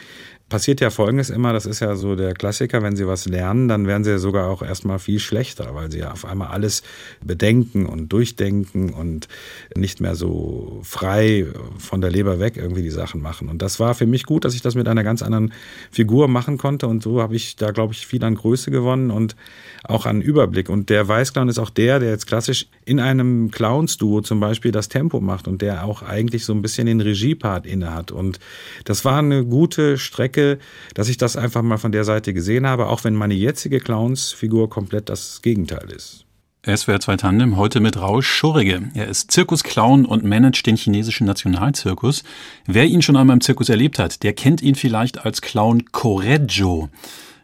passiert 0.52 0.82
ja 0.82 0.90
Folgendes 0.90 1.30
immer, 1.30 1.54
das 1.54 1.66
ist 1.66 1.80
ja 1.80 1.96
so 1.96 2.18
der 2.18 2.34
Klassiker, 2.34 2.84
wenn 2.84 2.98
Sie 2.98 3.08
was 3.08 3.26
lernen, 3.26 3.70
dann 3.70 3.88
werden 3.88 4.04
Sie 4.04 4.12
ja 4.12 4.18
sogar 4.18 4.50
auch 4.50 4.62
erstmal 4.62 5.00
viel 5.00 5.20
schlechter, 5.20 5.74
weil 5.74 5.90
Sie 5.90 6.00
ja 6.00 6.12
auf 6.12 6.26
einmal 6.26 6.50
alles 6.50 6.84
bedenken 7.24 7.86
und 7.86 8.10
durchdenken 8.10 8.90
und 8.94 9.30
nicht 9.76 10.02
mehr 10.02 10.16
so 10.16 10.82
frei 10.84 11.48
von 11.78 12.02
der 12.02 12.12
Leber 12.12 12.40
weg 12.40 12.58
irgendwie 12.58 12.82
die 12.82 12.90
Sachen 12.90 13.22
machen. 13.22 13.48
Und 13.48 13.62
das 13.62 13.80
war 13.80 13.96
für 13.96 14.06
mich 14.06 14.26
gut, 14.26 14.44
dass 14.44 14.54
ich 14.54 14.62
das 14.62 14.76
mit 14.76 14.90
einer 14.90 15.06
ganz 15.06 15.24
anderen 15.24 15.54
Figur 15.90 16.28
machen 16.28 16.58
konnte 16.58 16.86
und 16.86 17.02
so 17.02 17.22
habe 17.22 17.36
ich 17.36 17.56
da, 17.56 17.72
glaube 17.72 17.94
ich, 17.94 18.06
viel 18.06 18.24
an 18.26 18.36
Größe 18.36 18.72
gewonnen 18.72 19.10
und 19.10 19.38
auch 19.84 20.06
an 20.06 20.22
Überblick. 20.22 20.68
Und 20.68 20.90
der 20.90 21.08
Weißclown 21.08 21.48
ist 21.48 21.60
auch 21.60 21.70
der, 21.70 22.00
der 22.00 22.10
jetzt 22.10 22.28
klassisch 22.28 22.68
in 22.84 23.00
einem 23.00 23.52
Clowns-Duo 23.52 24.20
zum 24.22 24.42
Beispiel 24.42 24.74
das 24.74 24.90
Tempo 24.90 25.22
macht 25.22 25.48
und 25.48 25.62
der 25.62 25.86
auch 25.86 26.04
eigentlich 26.04 26.44
so 26.44 26.54
ein 26.54 26.62
bisschen 26.62 26.88
den 26.88 27.00
Regiepart 27.00 27.66
inne 27.66 27.94
hat. 27.94 28.12
Und 28.12 28.40
das 28.84 29.06
war 29.06 29.20
eine 29.20 29.46
gute 29.46 29.98
Strecke, 29.98 30.41
denke, 30.42 30.64
dass 30.94 31.10
ich 31.10 31.18
das 31.18 31.38
einfach 31.38 31.62
mal 31.62 31.78
von 31.78 31.92
der 31.92 32.04
Seite 32.04 32.34
gesehen 32.34 32.68
habe, 32.68 32.88
auch 32.88 33.04
wenn 33.04 33.16
meine 33.16 33.34
jetzige 33.34 33.80
Clowns-Figur 33.80 34.70
komplett 34.70 35.10
das 35.10 35.42
Gegenteil 35.42 35.90
ist. 35.96 36.26
SWR 36.64 37.00
2 37.00 37.18
Tandem 37.18 37.58
heute 37.58 37.80
mit 37.80 38.00
Rausch 38.00 38.28
Schurrige. 38.28 38.84
Er 38.94 39.08
ist 39.08 39.32
Zirkusclown 39.32 40.06
und 40.06 40.24
managt 40.24 40.68
den 40.68 40.76
chinesischen 40.76 41.26
Nationalzirkus. 41.26 42.24
Wer 42.68 42.86
ihn 42.86 43.02
schon 43.02 43.18
einmal 43.18 43.36
im 43.36 43.42
Zirkus 43.42 43.70
erlebt 43.70 43.98
hat, 43.98 44.22
der 44.22 44.34
kennt 44.34 44.62
ihn 44.62 44.76
vielleicht 44.76 45.26
als 45.26 45.42
Clown 45.42 45.86
Correggio. 45.92 46.90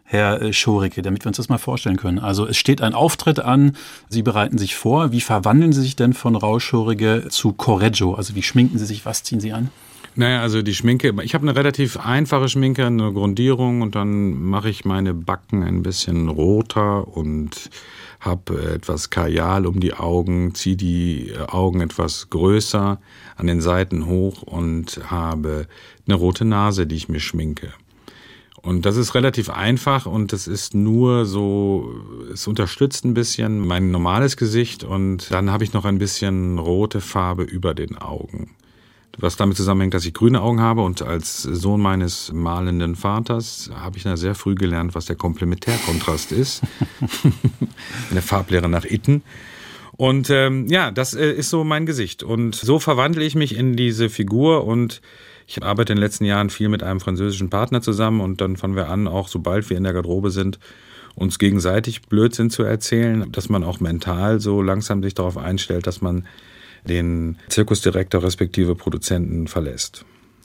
Herr 0.04 0.40
äh, 0.40 0.52
Schorike, 0.52 1.02
damit 1.02 1.24
wir 1.24 1.28
uns 1.28 1.36
das 1.36 1.48
mal 1.48 1.58
vorstellen 1.58 1.96
können. 1.96 2.20
Also 2.20 2.46
es 2.46 2.56
steht 2.56 2.80
ein 2.80 2.94
Auftritt 2.94 3.40
an, 3.40 3.76
Sie 4.08 4.22
bereiten 4.22 4.56
sich 4.56 4.76
vor. 4.76 5.10
Wie 5.10 5.20
verwandeln 5.20 5.72
Sie 5.72 5.82
sich 5.82 5.96
denn 5.96 6.14
von 6.14 6.36
Rauschhorige 6.36 7.26
zu 7.28 7.52
Correggio? 7.52 8.14
Also 8.14 8.36
wie 8.36 8.42
schminken 8.42 8.78
Sie 8.78 8.86
sich, 8.86 9.04
was 9.04 9.24
ziehen 9.24 9.40
Sie 9.40 9.52
an? 9.52 9.70
Naja, 10.18 10.42
also 10.42 10.62
die 10.62 10.74
Schminke, 10.74 11.14
ich 11.22 11.34
habe 11.34 11.48
eine 11.48 11.56
relativ 11.56 11.96
einfache 11.96 12.48
Schminke, 12.48 12.84
eine 12.84 13.12
Grundierung 13.12 13.82
und 13.82 13.94
dann 13.94 14.42
mache 14.42 14.68
ich 14.68 14.84
meine 14.84 15.14
Backen 15.14 15.62
ein 15.62 15.84
bisschen 15.84 16.28
roter 16.28 17.06
und 17.06 17.70
habe 18.18 18.74
etwas 18.74 19.10
Kajal 19.10 19.64
um 19.64 19.78
die 19.78 19.94
Augen, 19.94 20.56
ziehe 20.56 20.74
die 20.74 21.32
Augen 21.46 21.80
etwas 21.82 22.30
größer 22.30 23.00
an 23.36 23.46
den 23.46 23.60
Seiten 23.60 24.06
hoch 24.06 24.42
und 24.42 25.00
habe 25.08 25.68
eine 26.08 26.16
rote 26.16 26.44
Nase, 26.44 26.88
die 26.88 26.96
ich 26.96 27.08
mir 27.08 27.20
schminke. 27.20 27.72
Und 28.60 28.86
das 28.86 28.96
ist 28.96 29.14
relativ 29.14 29.50
einfach 29.50 30.06
und 30.06 30.32
es 30.32 30.48
ist 30.48 30.74
nur 30.74 31.26
so, 31.26 31.94
es 32.32 32.48
unterstützt 32.48 33.04
ein 33.04 33.14
bisschen 33.14 33.64
mein 33.64 33.92
normales 33.92 34.36
Gesicht 34.36 34.82
und 34.82 35.30
dann 35.30 35.52
habe 35.52 35.62
ich 35.62 35.74
noch 35.74 35.84
ein 35.84 35.98
bisschen 35.98 36.58
rote 36.58 37.00
Farbe 37.00 37.44
über 37.44 37.72
den 37.72 37.96
Augen 37.98 38.56
was 39.16 39.36
damit 39.36 39.56
zusammenhängt, 39.56 39.94
dass 39.94 40.04
ich 40.04 40.14
grüne 40.14 40.40
Augen 40.40 40.60
habe 40.60 40.82
und 40.82 41.02
als 41.02 41.42
Sohn 41.42 41.80
meines 41.80 42.32
malenden 42.32 42.94
Vaters 42.94 43.70
habe 43.74 43.96
ich 43.96 44.04
da 44.04 44.16
sehr 44.16 44.34
früh 44.34 44.54
gelernt, 44.54 44.94
was 44.94 45.06
der 45.06 45.16
Komplementärkontrast 45.16 46.32
ist. 46.32 46.62
Eine 48.10 48.22
Farblehre 48.22 48.68
nach 48.68 48.84
Itten. 48.84 49.22
Und 49.96 50.30
ähm, 50.30 50.68
ja, 50.68 50.92
das 50.92 51.14
äh, 51.14 51.32
ist 51.32 51.50
so 51.50 51.64
mein 51.64 51.84
Gesicht. 51.84 52.22
Und 52.22 52.54
so 52.54 52.78
verwandle 52.78 53.24
ich 53.24 53.34
mich 53.34 53.56
in 53.56 53.74
diese 53.74 54.08
Figur 54.08 54.64
und 54.64 55.00
ich 55.48 55.62
arbeite 55.64 55.92
in 55.92 55.96
den 55.96 56.02
letzten 56.02 56.24
Jahren 56.24 56.50
viel 56.50 56.68
mit 56.68 56.82
einem 56.82 57.00
französischen 57.00 57.50
Partner 57.50 57.80
zusammen 57.80 58.20
und 58.20 58.40
dann 58.40 58.56
fangen 58.56 58.76
wir 58.76 58.88
an, 58.88 59.08
auch 59.08 59.26
sobald 59.26 59.68
wir 59.70 59.76
in 59.76 59.84
der 59.84 59.94
Garderobe 59.94 60.30
sind, 60.30 60.60
uns 61.16 61.40
gegenseitig 61.40 62.02
Blödsinn 62.02 62.50
zu 62.50 62.62
erzählen, 62.62 63.32
dass 63.32 63.48
man 63.48 63.64
auch 63.64 63.80
mental 63.80 64.40
so 64.40 64.62
langsam 64.62 65.02
sich 65.02 65.14
darauf 65.14 65.36
einstellt, 65.36 65.86
dass 65.88 66.00
man 66.00 66.28
den 66.88 67.38
Zirkusdirektor 67.48 68.22
respektive 68.22 68.74
Produzenten 68.74 69.46
verlässt. 69.46 70.04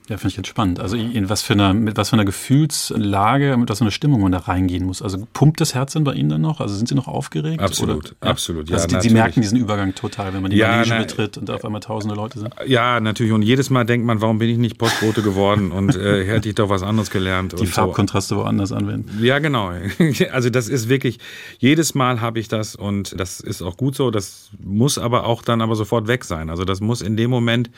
Ja, 0.09 0.17
finde 0.17 0.31
ich 0.31 0.37
jetzt 0.37 0.47
spannend. 0.47 0.81
Also 0.81 0.97
in 0.97 1.29
was 1.29 1.41
für 1.41 1.53
einer, 1.53 1.73
mit 1.73 1.95
was 1.95 2.09
für 2.09 2.13
einer 2.13 2.25
Gefühlslage, 2.25 3.55
mit 3.55 3.69
was 3.69 3.77
für 3.77 3.85
einer 3.85 3.91
Stimmung 3.91 4.21
man 4.21 4.33
da 4.33 4.39
reingehen 4.39 4.85
muss. 4.85 5.01
Also 5.01 5.25
pumpt 5.31 5.61
das 5.61 5.73
Herz 5.75 5.93
denn 5.93 6.03
bei 6.03 6.13
Ihnen 6.13 6.27
dann 6.27 6.41
noch? 6.41 6.59
Also 6.59 6.75
sind 6.75 6.89
Sie 6.89 6.95
noch 6.95 7.07
aufgeregt? 7.07 7.61
Absolut, 7.61 8.11
oder? 8.11 8.29
absolut. 8.29 8.69
Ja, 8.69 8.75
also 8.75 8.87
die, 8.87 9.01
Sie 9.01 9.13
merken 9.13 9.39
diesen 9.39 9.57
Übergang 9.57 9.95
total, 9.95 10.33
wenn 10.33 10.41
man 10.41 10.51
die 10.51 10.57
ja, 10.57 10.77
Manege 10.77 10.95
betritt 10.97 11.37
und 11.37 11.47
da 11.47 11.55
auf 11.55 11.63
einmal 11.63 11.79
tausende 11.79 12.15
Leute 12.15 12.39
sind. 12.39 12.53
Ja, 12.67 12.99
natürlich. 12.99 13.31
Und 13.31 13.43
jedes 13.43 13.69
Mal 13.69 13.85
denkt 13.85 14.05
man, 14.05 14.19
warum 14.19 14.39
bin 14.39 14.49
ich 14.49 14.57
nicht 14.57 14.77
Postbote 14.77 15.21
geworden 15.21 15.71
und 15.71 15.95
äh, 15.95 16.25
hätte 16.27 16.49
ich 16.49 16.55
doch 16.55 16.67
was 16.67 16.83
anderes 16.83 17.09
gelernt. 17.09 17.57
Die 17.57 17.65
Farbkontraste 17.65 18.35
so. 18.35 18.41
woanders 18.41 18.73
anwenden. 18.73 19.23
Ja, 19.23 19.39
genau. 19.39 19.71
Also 20.31 20.49
das 20.49 20.67
ist 20.67 20.89
wirklich, 20.89 21.19
jedes 21.59 21.95
Mal 21.95 22.21
habe 22.21 22.39
ich 22.39 22.47
das 22.47 22.75
und 22.75 23.19
das 23.19 23.39
ist 23.39 23.61
auch 23.61 23.77
gut 23.77 23.95
so. 23.95 24.11
Das 24.11 24.49
muss 24.59 24.97
aber 24.97 25.25
auch 25.25 25.43
dann 25.43 25.61
aber 25.61 25.75
sofort 25.75 26.07
weg 26.07 26.23
sein. 26.23 26.49
Also 26.49 26.65
das 26.65 26.81
muss 26.81 27.01
in 27.01 27.17
dem 27.17 27.29
Moment 27.29 27.69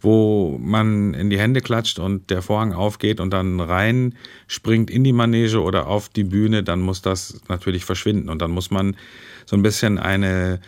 wo 0.00 0.58
man 0.60 1.14
in 1.14 1.30
die 1.30 1.38
Hände 1.38 1.60
klatscht 1.60 1.98
und 1.98 2.30
der 2.30 2.42
Vorhang 2.42 2.72
aufgeht 2.72 3.20
und 3.20 3.30
dann 3.30 3.60
rein 3.60 4.14
springt 4.46 4.90
in 4.90 5.04
die 5.04 5.12
Manege 5.12 5.60
oder 5.60 5.88
auf 5.88 6.08
die 6.08 6.24
Bühne, 6.24 6.62
dann 6.62 6.80
muss 6.80 7.02
das 7.02 7.40
natürlich 7.48 7.84
verschwinden. 7.84 8.28
Und 8.28 8.40
dann 8.40 8.50
muss 8.50 8.70
man 8.70 8.96
so 9.44 9.56
ein 9.56 9.62
bisschen 9.62 9.98
eine 9.98 10.60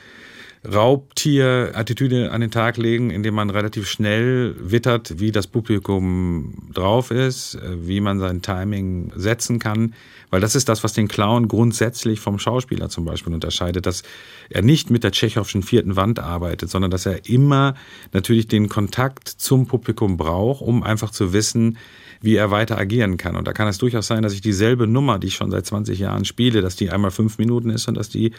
Raubtier-Attitüde 0.62 2.32
an 2.32 2.42
den 2.42 2.50
Tag 2.50 2.76
legen, 2.76 3.10
indem 3.10 3.34
man 3.34 3.48
relativ 3.48 3.88
schnell 3.88 4.54
wittert, 4.58 5.18
wie 5.18 5.32
das 5.32 5.46
Publikum 5.46 6.68
drauf 6.74 7.10
ist, 7.10 7.58
wie 7.64 8.00
man 8.00 8.18
sein 8.18 8.42
Timing 8.42 9.10
setzen 9.16 9.58
kann. 9.58 9.94
Weil 10.28 10.42
das 10.42 10.54
ist 10.54 10.68
das, 10.68 10.84
was 10.84 10.92
den 10.92 11.08
Clown 11.08 11.48
grundsätzlich 11.48 12.20
vom 12.20 12.38
Schauspieler 12.38 12.90
zum 12.90 13.06
Beispiel 13.06 13.32
unterscheidet, 13.32 13.86
dass 13.86 14.02
er 14.50 14.60
nicht 14.60 14.90
mit 14.90 15.02
der 15.02 15.12
tschechowschen 15.12 15.62
vierten 15.62 15.96
Wand 15.96 16.18
arbeitet, 16.18 16.68
sondern 16.68 16.90
dass 16.90 17.06
er 17.06 17.26
immer 17.26 17.74
natürlich 18.12 18.46
den 18.46 18.68
Kontakt 18.68 19.28
zum 19.28 19.66
Publikum 19.66 20.18
braucht, 20.18 20.60
um 20.60 20.82
einfach 20.82 21.10
zu 21.10 21.32
wissen, 21.32 21.78
wie 22.20 22.36
er 22.36 22.50
weiter 22.50 22.76
agieren 22.76 23.16
kann. 23.16 23.34
Und 23.34 23.48
da 23.48 23.54
kann 23.54 23.66
es 23.66 23.78
durchaus 23.78 24.06
sein, 24.06 24.22
dass 24.22 24.34
ich 24.34 24.42
dieselbe 24.42 24.86
Nummer, 24.86 25.18
die 25.18 25.28
ich 25.28 25.34
schon 25.34 25.50
seit 25.50 25.64
20 25.64 25.98
Jahren 25.98 26.26
spiele, 26.26 26.60
dass 26.60 26.76
die 26.76 26.90
einmal 26.90 27.10
fünf 27.10 27.38
Minuten 27.38 27.70
ist 27.70 27.88
und 27.88 27.96
dass 27.96 28.10
die 28.10 28.32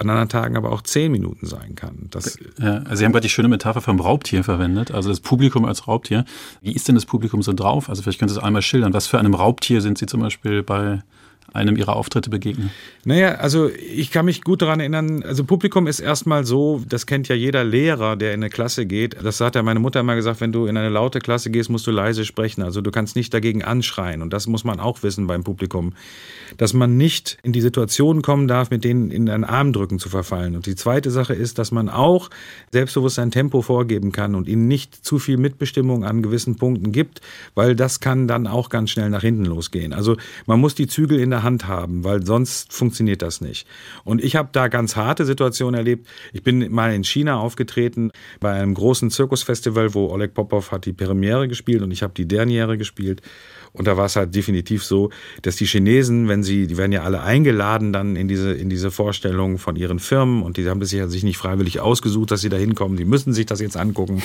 an 0.00 0.08
anderen 0.10 0.28
Tagen 0.28 0.56
aber 0.56 0.72
auch 0.72 0.82
zehn 0.82 1.10
Minuten 1.10 1.46
sein 1.46 1.74
kann. 1.74 2.06
Das 2.10 2.38
ja, 2.58 2.78
also 2.78 2.96
Sie 2.96 3.04
haben 3.04 3.12
gerade 3.12 3.24
die 3.24 3.30
schöne 3.30 3.48
Metapher 3.48 3.80
vom 3.80 4.00
Raubtier 4.00 4.44
verwendet, 4.44 4.90
also 4.90 5.08
das 5.08 5.20
Publikum 5.20 5.64
als 5.64 5.88
Raubtier. 5.88 6.24
Wie 6.62 6.72
ist 6.72 6.88
denn 6.88 6.94
das 6.94 7.06
Publikum 7.06 7.42
so 7.42 7.52
drauf? 7.52 7.88
Also 7.88 8.02
vielleicht 8.02 8.18
können 8.18 8.28
Sie 8.28 8.36
es 8.36 8.42
einmal 8.42 8.62
schildern. 8.62 8.92
Was 8.92 9.06
für 9.06 9.18
einem 9.18 9.34
Raubtier 9.34 9.80
sind 9.80 9.98
Sie 9.98 10.06
zum 10.06 10.20
Beispiel 10.20 10.62
bei 10.62 11.02
einem 11.52 11.76
ihrer 11.76 11.96
Auftritte 11.96 12.30
begegnen? 12.30 12.70
Naja, 13.04 13.36
also 13.36 13.70
ich 13.70 14.10
kann 14.10 14.26
mich 14.26 14.42
gut 14.42 14.62
daran 14.62 14.80
erinnern, 14.80 15.22
also 15.22 15.44
Publikum 15.44 15.86
ist 15.86 16.00
erstmal 16.00 16.44
so, 16.44 16.82
das 16.88 17.06
kennt 17.06 17.28
ja 17.28 17.34
jeder 17.34 17.64
Lehrer, 17.64 18.16
der 18.16 18.34
in 18.34 18.42
eine 18.42 18.50
Klasse 18.50 18.86
geht. 18.86 19.16
Das 19.22 19.40
hat 19.40 19.54
ja 19.54 19.62
meine 19.62 19.80
Mutter 19.80 20.00
immer 20.00 20.14
gesagt, 20.14 20.40
wenn 20.40 20.52
du 20.52 20.66
in 20.66 20.76
eine 20.76 20.90
laute 20.90 21.20
Klasse 21.20 21.50
gehst, 21.50 21.70
musst 21.70 21.86
du 21.86 21.90
leise 21.90 22.24
sprechen. 22.24 22.62
Also 22.62 22.80
du 22.80 22.90
kannst 22.90 23.16
nicht 23.16 23.32
dagegen 23.32 23.64
anschreien. 23.64 24.22
Und 24.22 24.32
das 24.32 24.46
muss 24.46 24.64
man 24.64 24.80
auch 24.80 25.02
wissen 25.02 25.26
beim 25.26 25.44
Publikum, 25.44 25.94
dass 26.56 26.74
man 26.74 26.96
nicht 26.96 27.38
in 27.42 27.52
die 27.52 27.60
Situation 27.60 28.22
kommen 28.22 28.48
darf, 28.48 28.70
mit 28.70 28.84
denen 28.84 29.10
in 29.10 29.28
ein 29.28 29.44
Armdrücken 29.44 29.98
zu 29.98 30.08
verfallen. 30.08 30.54
Und 30.54 30.66
die 30.66 30.76
zweite 30.76 31.10
Sache 31.10 31.34
ist, 31.34 31.58
dass 31.58 31.70
man 31.70 31.88
auch 31.88 32.30
selbstbewusst 32.72 33.18
ein 33.18 33.30
Tempo 33.30 33.62
vorgeben 33.62 34.12
kann 34.12 34.34
und 34.34 34.48
ihnen 34.48 34.68
nicht 34.68 34.94
zu 34.94 35.18
viel 35.18 35.36
Mitbestimmung 35.36 36.04
an 36.04 36.22
gewissen 36.22 36.56
Punkten 36.56 36.92
gibt, 36.92 37.20
weil 37.54 37.74
das 37.74 38.00
kann 38.00 38.28
dann 38.28 38.46
auch 38.46 38.68
ganz 38.68 38.90
schnell 38.90 39.10
nach 39.10 39.22
hinten 39.22 39.44
losgehen. 39.44 39.92
Also 39.92 40.16
man 40.46 40.60
muss 40.60 40.74
die 40.74 40.86
Zügel 40.86 41.18
in 41.20 41.30
der 41.30 41.37
Hand 41.42 41.66
haben, 41.66 42.04
weil 42.04 42.24
sonst 42.24 42.72
funktioniert 42.72 43.22
das 43.22 43.40
nicht. 43.40 43.66
Und 44.04 44.22
ich 44.22 44.36
habe 44.36 44.48
da 44.52 44.68
ganz 44.68 44.96
harte 44.96 45.24
Situationen 45.24 45.78
erlebt. 45.78 46.06
Ich 46.32 46.42
bin 46.42 46.72
mal 46.72 46.94
in 46.94 47.04
China 47.04 47.38
aufgetreten 47.38 48.10
bei 48.40 48.52
einem 48.52 48.74
großen 48.74 49.10
Zirkusfestival, 49.10 49.94
wo 49.94 50.08
Oleg 50.08 50.34
Popov 50.34 50.70
hat 50.72 50.86
die 50.86 50.92
Premiere 50.92 51.48
gespielt 51.48 51.82
und 51.82 51.90
ich 51.90 52.02
habe 52.02 52.14
die 52.14 52.26
Derniere 52.26 52.78
gespielt. 52.78 53.22
Und 53.72 53.86
da 53.86 53.96
war 53.96 54.06
es 54.06 54.16
halt 54.16 54.34
definitiv 54.34 54.84
so, 54.84 55.10
dass 55.42 55.56
die 55.56 55.66
Chinesen, 55.66 56.28
wenn 56.28 56.42
sie, 56.42 56.66
die 56.66 56.76
werden 56.76 56.92
ja 56.92 57.02
alle 57.02 57.22
eingeladen 57.22 57.92
dann 57.92 58.16
in 58.16 58.28
diese, 58.28 58.52
in 58.52 58.70
diese 58.70 58.90
Vorstellung 58.90 59.58
von 59.58 59.76
ihren 59.76 59.98
Firmen 59.98 60.42
und 60.42 60.56
die 60.56 60.68
haben 60.68 60.80
das 60.80 60.90
sich 60.90 61.22
nicht 61.22 61.36
freiwillig 61.36 61.80
ausgesucht, 61.80 62.30
dass 62.30 62.40
sie 62.40 62.48
da 62.48 62.56
hinkommen. 62.56 62.96
Die 62.96 63.04
müssen 63.04 63.32
sich 63.32 63.46
das 63.46 63.60
jetzt 63.60 63.76
angucken. 63.76 64.22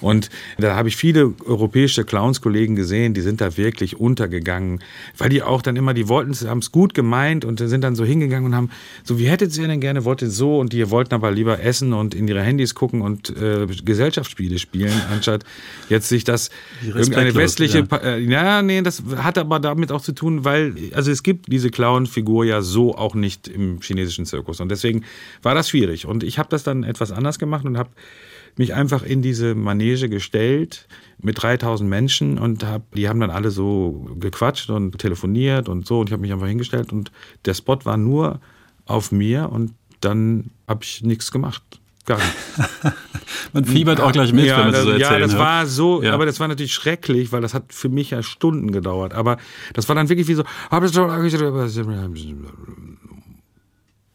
Und 0.00 0.28
da 0.58 0.76
habe 0.76 0.88
ich 0.88 0.96
viele 0.96 1.32
europäische 1.44 2.04
Clownskollegen 2.04 2.76
gesehen, 2.76 3.14
die 3.14 3.22
sind 3.22 3.40
da 3.40 3.56
wirklich 3.56 3.98
untergegangen, 3.98 4.80
weil 5.16 5.30
die 5.30 5.42
auch 5.42 5.62
dann 5.62 5.76
immer, 5.76 5.94
die 5.94 6.08
wollten, 6.08 6.34
haben 6.48 6.58
es 6.58 6.70
gut 6.70 6.94
gemeint 6.94 7.44
und 7.44 7.58
sind 7.58 7.82
dann 7.82 7.94
so 7.94 8.04
hingegangen 8.04 8.46
und 8.46 8.54
haben, 8.54 8.70
so 9.04 9.18
wie 9.18 9.26
hättet 9.26 9.56
ihr 9.56 9.66
denn 9.66 9.80
gerne, 9.80 10.04
wolltet 10.04 10.32
so 10.32 10.58
und 10.58 10.72
die 10.72 10.90
wollten 10.90 11.14
aber 11.14 11.30
lieber 11.30 11.60
essen 11.60 11.92
und 11.92 12.14
in 12.14 12.28
ihre 12.28 12.42
Handys 12.42 12.74
gucken 12.74 13.00
und 13.00 13.30
äh, 13.36 13.66
Gesellschaftsspiele 13.66 14.58
spielen, 14.58 14.92
anstatt 15.10 15.44
jetzt 15.88 16.08
sich 16.08 16.24
das 16.24 16.50
irgendeine 16.84 17.34
westliche, 17.34 17.86
ja, 17.90 17.96
äh, 17.98 18.20
ja 18.20 18.62
nee, 18.62 18.81
das 18.84 18.92
das 18.92 19.24
hat 19.24 19.38
aber 19.38 19.60
damit 19.60 19.92
auch 19.92 20.00
zu 20.00 20.12
tun, 20.12 20.44
weil, 20.44 20.74
also 20.94 21.10
es 21.10 21.22
gibt 21.22 21.50
diese 21.50 21.70
Clown-Figur 21.70 22.44
ja 22.44 22.62
so 22.62 22.94
auch 22.94 23.14
nicht 23.14 23.48
im 23.48 23.80
chinesischen 23.80 24.26
Zirkus. 24.26 24.60
Und 24.60 24.68
deswegen 24.68 25.04
war 25.42 25.54
das 25.54 25.68
schwierig. 25.68 26.06
Und 26.06 26.22
ich 26.22 26.38
habe 26.38 26.48
das 26.50 26.62
dann 26.62 26.84
etwas 26.84 27.12
anders 27.12 27.38
gemacht 27.38 27.64
und 27.64 27.78
habe 27.78 27.90
mich 28.56 28.74
einfach 28.74 29.02
in 29.02 29.22
diese 29.22 29.54
Manege 29.54 30.08
gestellt 30.08 30.86
mit 31.18 31.42
3000 31.42 31.88
Menschen 31.88 32.38
und 32.38 32.64
hab, 32.64 32.94
die 32.94 33.08
haben 33.08 33.20
dann 33.20 33.30
alle 33.30 33.50
so 33.50 34.06
gequatscht 34.18 34.68
und 34.68 34.98
telefoniert 34.98 35.68
und 35.70 35.86
so 35.86 36.00
und 36.00 36.10
ich 36.10 36.12
habe 36.12 36.20
mich 36.20 36.32
einfach 36.32 36.48
hingestellt 36.48 36.92
und 36.92 37.12
der 37.46 37.54
Spot 37.54 37.78
war 37.84 37.96
nur 37.96 38.40
auf 38.84 39.10
mir 39.10 39.48
und 39.50 39.72
dann 40.00 40.50
habe 40.68 40.84
ich 40.84 41.02
nichts 41.02 41.30
gemacht. 41.32 41.62
Gar 42.04 42.18
nicht. 42.18 42.94
man 43.52 43.64
fiebert 43.64 44.00
auch 44.00 44.12
gleich 44.12 44.32
mit, 44.32 44.46
ja, 44.46 44.56
wenn 44.58 44.64
man 44.64 44.72
das, 44.72 44.82
so 44.82 44.90
erzählt. 44.90 45.10
Ja, 45.10 45.18
das 45.18 45.38
war 45.38 45.66
so, 45.66 46.02
ja. 46.02 46.12
aber 46.14 46.26
das 46.26 46.40
war 46.40 46.48
natürlich 46.48 46.74
schrecklich, 46.74 47.30
weil 47.32 47.40
das 47.40 47.54
hat 47.54 47.72
für 47.72 47.88
mich 47.88 48.10
ja 48.10 48.22
Stunden 48.22 48.72
gedauert. 48.72 49.14
Aber 49.14 49.36
das 49.74 49.88
war 49.88 49.94
dann 49.94 50.08
wirklich 50.08 50.26
wie 50.28 50.34
so. 50.34 50.44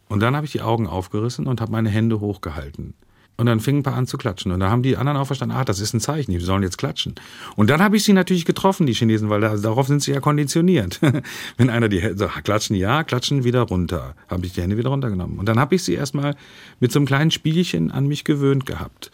Und 0.09 0.21
dann 0.21 0.35
habe 0.35 0.45
ich 0.45 0.51
die 0.51 0.61
Augen 0.61 0.87
aufgerissen 0.87 1.47
und 1.47 1.61
habe 1.61 1.71
meine 1.71 1.89
Hände 1.89 2.19
hochgehalten. 2.19 2.93
Und 3.37 3.45
dann 3.45 3.59
fingen 3.59 3.79
ein 3.79 3.83
paar 3.83 3.93
an 3.93 4.07
zu 4.07 4.17
klatschen. 4.17 4.51
Und 4.51 4.59
da 4.59 4.71
haben 4.71 4.81
die 4.81 4.97
anderen 4.97 5.17
auch 5.19 5.27
verstanden, 5.27 5.55
ah, 5.55 5.63
das 5.63 5.79
ist 5.79 5.93
ein 5.93 5.99
Zeichen, 5.99 6.31
die 6.31 6.39
sollen 6.39 6.63
jetzt 6.63 6.79
klatschen. 6.79 7.13
Und 7.55 7.69
dann 7.69 7.81
habe 7.81 7.95
ich 7.95 8.03
sie 8.03 8.13
natürlich 8.13 8.45
getroffen, 8.45 8.87
die 8.87 8.93
Chinesen, 8.93 9.29
weil 9.29 9.41
da, 9.41 9.55
darauf 9.55 9.85
sind 9.85 10.01
sie 10.01 10.11
ja 10.11 10.19
konditioniert. 10.19 10.99
Wenn 11.57 11.69
einer 11.69 11.87
die 11.87 12.01
Hände, 12.01 12.17
so, 12.17 12.27
klatschen, 12.43 12.75
ja, 12.75 13.03
klatschen 13.03 13.43
wieder 13.43 13.61
runter. 13.61 14.15
Habe 14.27 14.47
ich 14.47 14.53
die 14.53 14.61
Hände 14.61 14.75
wieder 14.75 14.89
runtergenommen. 14.89 15.37
Und 15.37 15.47
dann 15.47 15.59
habe 15.59 15.75
ich 15.75 15.83
sie 15.83 15.93
erstmal 15.93 16.35
mit 16.79 16.91
so 16.91 16.97
einem 16.97 17.05
kleinen 17.05 17.29
Spielchen 17.29 17.91
an 17.91 18.07
mich 18.07 18.23
gewöhnt 18.23 18.65
gehabt. 18.65 19.11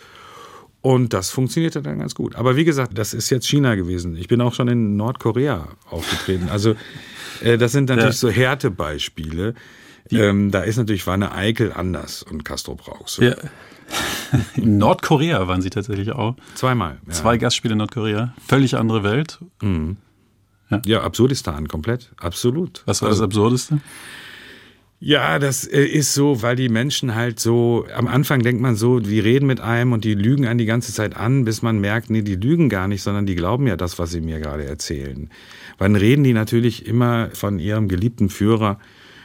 Und 0.80 1.14
das 1.14 1.30
funktionierte 1.30 1.82
dann 1.82 2.00
ganz 2.00 2.16
gut. 2.16 2.36
Aber 2.36 2.56
wie 2.56 2.66
gesagt, 2.66 2.98
das 2.98 3.14
ist 3.14 3.30
jetzt 3.30 3.48
China 3.48 3.76
gewesen. 3.76 4.16
Ich 4.16 4.28
bin 4.28 4.40
auch 4.42 4.54
schon 4.54 4.70
in 4.70 4.96
Nordkorea 4.96 5.68
aufgetreten. 5.90 6.48
Also 6.50 6.76
äh, 7.42 7.58
das 7.58 7.74
sind 7.74 7.90
natürlich 7.90 8.16
ja. 8.16 8.20
so 8.20 8.30
Härtebeispiele. 8.30 9.54
Ähm, 10.12 10.52
da 10.52 10.62
ist 10.62 10.78
natürlich 10.78 11.08
Wanne 11.08 11.34
Eickel 11.34 11.72
anders 11.72 12.24
und 12.24 12.44
Castro 12.44 12.76
Brauchs. 12.76 13.18
Ja. 13.18 13.36
In 14.56 14.78
Nordkorea 14.78 15.48
waren 15.48 15.62
sie 15.62 15.70
tatsächlich 15.70 16.12
auch. 16.12 16.36
Zweimal. 16.56 16.98
Ja. 17.08 17.14
Zwei 17.14 17.38
Gastspiele 17.38 17.74
in 17.74 17.78
Nordkorea. 17.78 18.34
Völlig 18.46 18.76
andere 18.76 19.04
Welt. 19.04 19.40
Mhm. 19.62 19.98
Ja. 20.70 20.82
ja. 20.86 21.02
Absurdistan 21.02 21.68
komplett. 21.68 22.12
Absolut. 22.18 22.84
Was 22.86 23.02
war 23.02 23.10
also, 23.10 23.22
das 23.22 23.26
Absurdeste? 23.26 23.80
Ja, 25.06 25.38
das 25.38 25.68
äh, 25.68 25.84
ist 25.84 26.14
so, 26.14 26.42
weil 26.44 26.56
die 26.56 26.70
Menschen 26.70 27.14
halt 27.14 27.38
so, 27.38 27.86
am 27.94 28.08
Anfang 28.08 28.42
denkt 28.42 28.62
man 28.62 28.78
so, 28.78 29.02
die 29.02 29.20
reden 29.20 29.48
mit 29.48 29.60
einem 29.60 29.92
und 29.92 30.06
die 30.06 30.14
lügen 30.14 30.48
einen 30.48 30.60
die 30.60 30.66
ganze 30.66 30.94
Zeit 30.94 31.18
an, 31.18 31.44
bis 31.44 31.62
man 31.62 31.80
merkt, 31.80 32.10
nee, 32.10 32.22
die 32.22 32.38
lügen 32.38 32.70
gar 32.70 32.88
nicht, 32.88 33.04
sondern 33.04 33.26
die 33.26 33.36
glauben 33.36 33.68
ja 33.68 33.76
das, 33.76 34.00
was 34.00 34.12
sie 34.12 34.22
mir 34.22 34.40
gerade 34.40 34.64
erzählen. 34.64 35.30
Wann 35.78 35.98
reden 35.98 36.24
die 36.24 36.32
natürlich 36.32 36.86
immer 36.86 37.30
von 37.34 37.60
ihrem 37.60 37.90
geliebten 37.90 38.30
Führer 38.30 38.80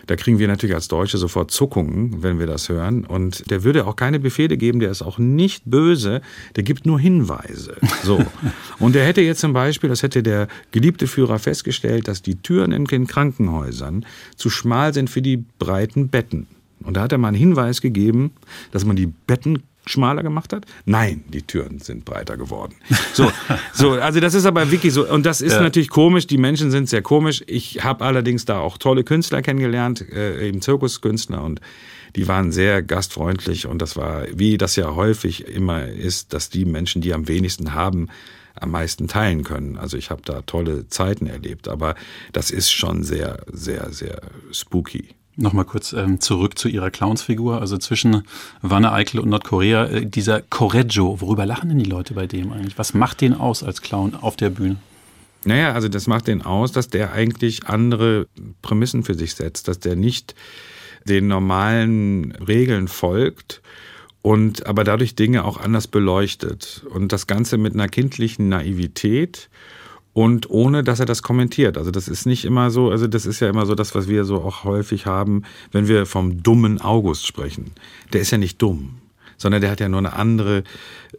da 0.08 0.16
kriegen 0.16 0.38
wir 0.38 0.48
natürlich 0.48 0.74
als 0.74 0.88
Deutsche 0.88 1.18
sofort 1.18 1.50
Zuckungen, 1.50 2.22
wenn 2.22 2.38
wir 2.38 2.46
das 2.46 2.68
hören. 2.68 3.04
Und 3.04 3.50
der 3.50 3.62
würde 3.62 3.86
auch 3.86 3.94
keine 3.94 4.18
Befehle 4.18 4.56
geben, 4.56 4.80
der 4.80 4.90
ist 4.90 5.02
auch 5.02 5.18
nicht 5.18 5.64
böse, 5.66 6.22
der 6.56 6.64
gibt 6.64 6.86
nur 6.86 6.98
Hinweise. 6.98 7.76
So. 8.02 8.24
Und 8.78 8.94
der 8.94 9.04
hätte 9.04 9.20
jetzt 9.20 9.40
zum 9.40 9.52
Beispiel, 9.52 9.90
das 9.90 10.02
hätte 10.02 10.22
der 10.22 10.48
geliebte 10.72 11.06
Führer 11.06 11.38
festgestellt, 11.38 12.08
dass 12.08 12.22
die 12.22 12.36
Türen 12.36 12.72
in 12.72 12.86
den 12.86 13.06
Krankenhäusern 13.06 14.06
zu 14.34 14.48
schmal 14.48 14.94
sind 14.94 15.10
für 15.10 15.20
die 15.22 15.44
breiten 15.58 16.08
Betten. 16.08 16.46
Und 16.84 16.96
da 16.96 17.02
hat 17.02 17.12
er 17.12 17.18
mal 17.18 17.28
einen 17.28 17.36
Hinweis 17.36 17.82
gegeben, 17.82 18.30
dass 18.72 18.86
man 18.86 18.96
die 18.96 19.08
Betten 19.08 19.62
schmaler 19.88 20.22
gemacht 20.22 20.52
hat? 20.52 20.66
Nein, 20.84 21.24
die 21.28 21.42
Türen 21.42 21.78
sind 21.78 22.04
breiter 22.04 22.36
geworden. 22.36 22.74
So, 23.12 23.30
so 23.72 23.92
also 23.92 24.20
das 24.20 24.34
ist 24.34 24.46
aber 24.46 24.70
wirklich 24.70 24.92
so. 24.92 25.08
Und 25.08 25.26
das 25.26 25.40
ist 25.40 25.54
ja. 25.54 25.60
natürlich 25.60 25.88
komisch. 25.88 26.26
Die 26.26 26.38
Menschen 26.38 26.70
sind 26.70 26.88
sehr 26.88 27.02
komisch. 27.02 27.42
Ich 27.46 27.82
habe 27.82 28.04
allerdings 28.04 28.44
da 28.44 28.60
auch 28.60 28.78
tolle 28.78 29.02
Künstler 29.04 29.42
kennengelernt, 29.42 30.04
äh, 30.12 30.46
eben 30.46 30.60
Zirkuskünstler 30.60 31.42
und 31.42 31.60
die 32.16 32.28
waren 32.28 32.52
sehr 32.52 32.82
gastfreundlich 32.82 33.66
und 33.66 33.82
das 33.82 33.96
war, 33.96 34.24
wie 34.32 34.56
das 34.56 34.76
ja 34.76 34.94
häufig 34.94 35.46
immer 35.46 35.86
ist, 35.86 36.32
dass 36.32 36.48
die 36.48 36.64
Menschen, 36.64 37.02
die 37.02 37.12
am 37.12 37.28
wenigsten 37.28 37.74
haben, 37.74 38.08
am 38.54 38.70
meisten 38.70 39.08
teilen 39.08 39.44
können. 39.44 39.76
Also 39.76 39.96
ich 39.96 40.10
habe 40.10 40.22
da 40.24 40.42
tolle 40.42 40.88
Zeiten 40.88 41.26
erlebt, 41.26 41.68
aber 41.68 41.94
das 42.32 42.50
ist 42.50 42.70
schon 42.70 43.04
sehr, 43.04 43.44
sehr, 43.52 43.92
sehr 43.92 44.20
spooky. 44.50 45.08
Nochmal 45.40 45.66
kurz 45.66 45.92
ähm, 45.92 46.18
zurück 46.18 46.58
zu 46.58 46.68
Ihrer 46.68 46.90
Clownsfigur. 46.90 47.60
Also 47.60 47.78
zwischen 47.78 48.24
Wanne 48.60 48.92
Eickel 48.92 49.20
und 49.20 49.28
Nordkorea, 49.28 49.86
äh, 49.86 50.04
dieser 50.04 50.42
Correggio, 50.42 51.20
worüber 51.20 51.46
lachen 51.46 51.68
denn 51.68 51.78
die 51.78 51.88
Leute 51.88 52.14
bei 52.14 52.26
dem 52.26 52.52
eigentlich? 52.52 52.76
Was 52.76 52.92
macht 52.92 53.20
den 53.20 53.34
aus 53.34 53.62
als 53.62 53.80
Clown 53.80 54.16
auf 54.16 54.34
der 54.34 54.50
Bühne? 54.50 54.78
Naja, 55.44 55.74
also 55.74 55.86
das 55.86 56.08
macht 56.08 56.26
den 56.26 56.42
aus, 56.42 56.72
dass 56.72 56.88
der 56.88 57.12
eigentlich 57.12 57.68
andere 57.68 58.26
Prämissen 58.62 59.04
für 59.04 59.14
sich 59.14 59.36
setzt, 59.36 59.68
dass 59.68 59.78
der 59.78 59.94
nicht 59.94 60.34
den 61.04 61.28
normalen 61.28 62.32
Regeln 62.32 62.88
folgt 62.88 63.62
und 64.22 64.66
aber 64.66 64.82
dadurch 64.82 65.14
Dinge 65.14 65.44
auch 65.44 65.58
anders 65.58 65.86
beleuchtet. 65.86 66.84
Und 66.90 67.12
das 67.12 67.28
Ganze 67.28 67.58
mit 67.58 67.74
einer 67.74 67.88
kindlichen 67.88 68.48
Naivität 68.48 69.48
und 70.18 70.50
ohne, 70.50 70.82
dass 70.82 70.98
er 70.98 71.06
das 71.06 71.22
kommentiert. 71.22 71.78
Also 71.78 71.92
das 71.92 72.08
ist 72.08 72.26
nicht 72.26 72.44
immer 72.44 72.72
so, 72.72 72.90
also 72.90 73.06
das 73.06 73.24
ist 73.24 73.38
ja 73.38 73.48
immer 73.48 73.66
so 73.66 73.76
das, 73.76 73.94
was 73.94 74.08
wir 74.08 74.24
so 74.24 74.42
auch 74.42 74.64
häufig 74.64 75.06
haben, 75.06 75.44
wenn 75.70 75.86
wir 75.86 76.06
vom 76.06 76.42
dummen 76.42 76.80
August 76.80 77.24
sprechen. 77.24 77.70
Der 78.12 78.22
ist 78.22 78.32
ja 78.32 78.38
nicht 78.38 78.60
dumm, 78.60 78.96
sondern 79.38 79.62
der 79.62 79.70
hat 79.70 79.80
ja 79.80 79.88
nur 79.88 80.00
eine 80.00 80.12
andere 80.12 80.64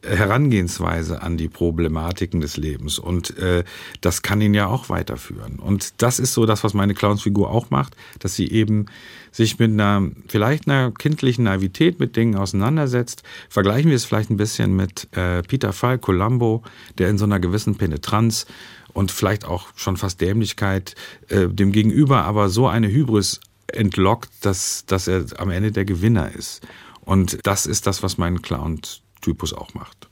äh, 0.04 0.16
Herangehensweise 0.16 1.24
an 1.24 1.38
die 1.38 1.48
Problematiken 1.48 2.42
des 2.42 2.58
Lebens. 2.58 3.00
Und 3.00 3.38
äh, 3.40 3.64
das 4.02 4.22
kann 4.22 4.42
ihn 4.42 4.54
ja 4.54 4.68
auch 4.68 4.90
weiterführen. 4.90 5.58
Und 5.58 6.02
das 6.02 6.20
ist 6.20 6.34
so 6.34 6.46
das, 6.46 6.64
was 6.64 6.76
meine 6.76 6.94
Clownsfigur 6.94 7.50
auch 7.50 7.72
macht, 7.72 7.96
dass 8.20 8.36
sie 8.36 8.52
eben 8.52 8.86
sich 9.32 9.58
mit 9.58 9.72
einer, 9.72 10.10
vielleicht 10.28 10.68
einer 10.68 10.92
kindlichen 10.92 11.46
Naivität 11.46 12.00
mit 12.00 12.16
Dingen 12.16 12.36
auseinandersetzt. 12.36 13.24
Vergleichen 13.50 13.90
wir 13.90 13.96
es 13.96 14.06
vielleicht 14.06 14.30
ein 14.30 14.38
bisschen 14.38 14.76
mit 14.76 15.08
äh, 15.16 15.42
Peter 15.42 15.74
Falk, 15.74 16.02
Columbo, 16.02 16.64
der 16.98 17.10
in 17.10 17.18
so 17.18 17.26
einer 17.26 17.40
gewissen 17.40 17.76
Penetranz 17.76 18.46
und 18.94 19.12
vielleicht 19.12 19.46
auch 19.46 19.68
schon 19.76 19.98
fast 19.98 20.20
Dämlichkeit 20.20 20.96
äh, 21.30 21.48
dem 21.48 21.72
Gegenüber 21.72 22.24
aber 22.26 22.50
so 22.50 22.68
eine 22.68 22.90
Hybris 22.90 23.40
entlockt, 23.68 24.30
dass, 24.42 24.86
dass 24.88 25.08
er 25.08 25.26
am 25.38 25.52
Ende 25.52 25.72
der 25.72 25.86
Gewinner 25.86 26.32
ist. 26.36 26.62
Und 27.10 27.40
das 27.42 27.66
ist 27.66 27.88
das, 27.88 28.04
was 28.04 28.20
mein 28.20 28.44
Clown-Typus 28.44 29.54
auch 29.54 29.74
macht. 29.74 30.08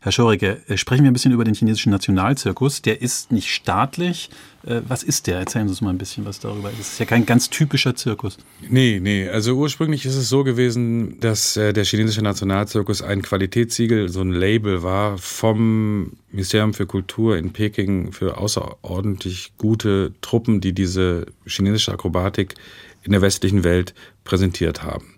Herr 0.00 0.12
Schoricke, 0.12 0.60
äh, 0.68 0.76
sprechen 0.76 1.04
wir 1.04 1.10
ein 1.10 1.14
bisschen 1.14 1.32
über 1.32 1.44
den 1.44 1.54
chinesischen 1.54 1.90
Nationalzirkus. 1.90 2.82
Der 2.82 3.00
ist 3.00 3.32
nicht 3.32 3.48
staatlich. 3.48 4.28
Äh, 4.66 4.82
was 4.86 5.04
ist 5.04 5.26
der? 5.26 5.38
Erzählen 5.38 5.68
Sie 5.68 5.70
uns 5.70 5.80
mal 5.80 5.88
ein 5.88 5.96
bisschen 5.96 6.26
was 6.26 6.38
darüber. 6.38 6.68
Das 6.68 6.80
ist 6.80 7.00
ja 7.00 7.06
kein 7.06 7.24
ganz 7.24 7.48
typischer 7.48 7.94
Zirkus. 7.94 8.36
Nee, 8.68 9.00
nee. 9.00 9.26
Also 9.26 9.54
ursprünglich 9.54 10.04
ist 10.04 10.16
es 10.16 10.28
so 10.28 10.44
gewesen, 10.44 11.18
dass 11.20 11.56
äh, 11.56 11.72
der 11.72 11.84
chinesische 11.86 12.20
Nationalzirkus 12.20 13.00
ein 13.00 13.22
Qualitätssiegel, 13.22 14.10
so 14.10 14.20
ein 14.20 14.32
Label 14.32 14.82
war 14.82 15.16
vom 15.16 16.12
Ministerium 16.30 16.74
für 16.74 16.84
Kultur 16.84 17.38
in 17.38 17.54
Peking 17.54 18.12
für 18.12 18.36
außerordentlich 18.36 19.52
gute 19.56 20.12
Truppen, 20.20 20.60
die 20.60 20.74
diese 20.74 21.24
chinesische 21.46 21.90
Akrobatik 21.90 22.54
in 23.02 23.12
der 23.12 23.22
westlichen 23.22 23.64
Welt 23.64 23.94
präsentiert 24.24 24.82
haben. 24.82 25.11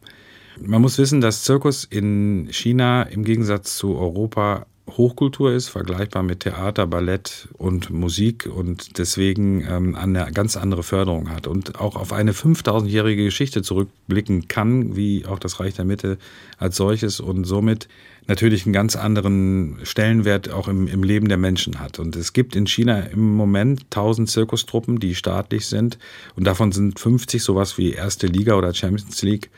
Man 0.60 0.82
muss 0.82 0.98
wissen, 0.98 1.20
dass 1.20 1.42
Zirkus 1.42 1.84
in 1.84 2.48
China 2.50 3.02
im 3.02 3.24
Gegensatz 3.24 3.76
zu 3.76 3.96
Europa 3.96 4.66
Hochkultur 4.86 5.50
ist, 5.52 5.68
vergleichbar 5.68 6.22
mit 6.22 6.40
Theater, 6.40 6.86
Ballett 6.86 7.48
und 7.54 7.88
Musik 7.90 8.46
und 8.46 8.98
deswegen 8.98 9.64
ähm, 9.66 9.94
eine 9.94 10.30
ganz 10.32 10.58
andere 10.58 10.82
Förderung 10.82 11.30
hat 11.30 11.46
und 11.46 11.80
auch 11.80 11.96
auf 11.96 12.12
eine 12.12 12.32
5000-jährige 12.32 13.24
Geschichte 13.24 13.62
zurückblicken 13.62 14.46
kann, 14.46 14.94
wie 14.94 15.24
auch 15.24 15.38
das 15.38 15.58
Reich 15.58 15.74
der 15.74 15.86
Mitte 15.86 16.18
als 16.58 16.76
solches 16.76 17.18
und 17.18 17.44
somit 17.44 17.88
natürlich 18.26 18.66
einen 18.66 18.74
ganz 18.74 18.94
anderen 18.94 19.78
Stellenwert 19.84 20.50
auch 20.50 20.68
im, 20.68 20.86
im 20.86 21.02
Leben 21.02 21.28
der 21.28 21.38
Menschen 21.38 21.80
hat. 21.80 21.98
Und 21.98 22.14
es 22.14 22.34
gibt 22.34 22.54
in 22.54 22.66
China 22.66 23.00
im 23.00 23.34
Moment 23.34 23.84
1000 23.84 24.30
Zirkustruppen, 24.30 25.00
die 25.00 25.14
staatlich 25.14 25.66
sind 25.66 25.98
und 26.36 26.44
davon 26.44 26.72
sind 26.72 27.00
50 27.00 27.42
sowas 27.42 27.78
wie 27.78 27.92
erste 27.92 28.26
Liga 28.26 28.54
oder 28.54 28.74
Champions 28.74 29.22
League. 29.22 29.50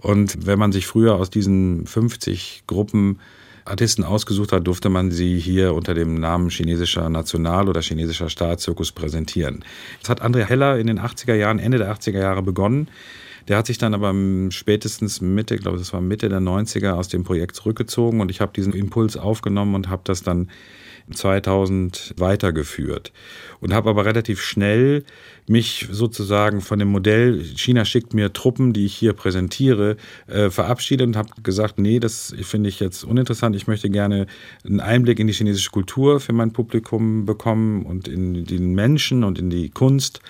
Und 0.00 0.46
wenn 0.46 0.58
man 0.58 0.72
sich 0.72 0.86
früher 0.86 1.16
aus 1.16 1.30
diesen 1.30 1.86
50 1.86 2.64
Gruppen 2.66 3.18
Artisten 3.64 4.02
ausgesucht 4.04 4.52
hat, 4.52 4.66
durfte 4.66 4.88
man 4.88 5.10
sie 5.10 5.38
hier 5.38 5.74
unter 5.74 5.94
dem 5.94 6.14
Namen 6.14 6.48
chinesischer 6.50 7.08
National- 7.10 7.68
oder 7.68 7.82
chinesischer 7.82 8.30
Staatszirkus 8.30 8.92
präsentieren. 8.92 9.64
Das 10.00 10.10
hat 10.10 10.22
André 10.22 10.44
Heller 10.44 10.78
in 10.78 10.86
den 10.86 10.98
80er 10.98 11.34
Jahren, 11.34 11.58
Ende 11.58 11.78
der 11.78 11.94
80er 11.94 12.18
Jahre 12.18 12.42
begonnen. 12.42 12.88
Der 13.46 13.56
hat 13.56 13.66
sich 13.66 13.78
dann 13.78 13.94
aber 13.94 14.14
spätestens 14.50 15.20
Mitte, 15.20 15.54
ich 15.54 15.62
glaube, 15.62 15.78
das 15.78 15.92
war 15.92 16.00
Mitte 16.00 16.28
der 16.28 16.40
90er, 16.40 16.92
aus 16.92 17.08
dem 17.08 17.24
Projekt 17.24 17.56
zurückgezogen 17.56 18.20
und 18.20 18.30
ich 18.30 18.40
habe 18.40 18.52
diesen 18.54 18.74
Impuls 18.74 19.16
aufgenommen 19.16 19.74
und 19.74 19.88
habe 19.88 20.02
das 20.04 20.22
dann 20.22 20.50
2000 21.10 22.14
weitergeführt 22.18 23.12
und 23.60 23.72
habe 23.72 23.88
aber 23.88 24.04
relativ 24.04 24.42
schnell 24.42 25.04
mich 25.48 25.88
sozusagen 25.90 26.60
von 26.60 26.78
dem 26.78 26.88
Modell 26.88 27.42
China 27.56 27.84
schickt 27.84 28.14
mir 28.14 28.32
Truppen, 28.32 28.72
die 28.72 28.86
ich 28.86 28.94
hier 28.94 29.12
präsentiere, 29.12 29.96
äh, 30.26 30.50
verabschiedet 30.50 31.06
und 31.06 31.16
habe 31.16 31.30
gesagt, 31.42 31.78
nee, 31.78 32.00
das 32.00 32.34
finde 32.42 32.68
ich 32.68 32.80
jetzt 32.80 33.04
uninteressant. 33.04 33.56
Ich 33.56 33.66
möchte 33.66 33.90
gerne 33.90 34.26
einen 34.64 34.80
Einblick 34.80 35.18
in 35.18 35.26
die 35.26 35.32
chinesische 35.32 35.70
Kultur 35.70 36.20
für 36.20 36.32
mein 36.32 36.52
Publikum 36.52 37.26
bekommen 37.26 37.84
und 37.86 38.08
in 38.08 38.44
den 38.44 38.74
Menschen 38.74 39.24
und 39.24 39.38
in 39.38 39.50
die 39.50 39.70
Kunst 39.70 40.20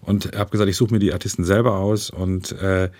und 0.00 0.36
habe 0.36 0.50
gesagt, 0.50 0.68
ich 0.68 0.76
suche 0.76 0.92
mir 0.92 1.00
die 1.00 1.12
Artisten 1.12 1.44
selber 1.44 1.76
aus 1.76 2.10
und 2.10 2.52
äh, 2.52 2.90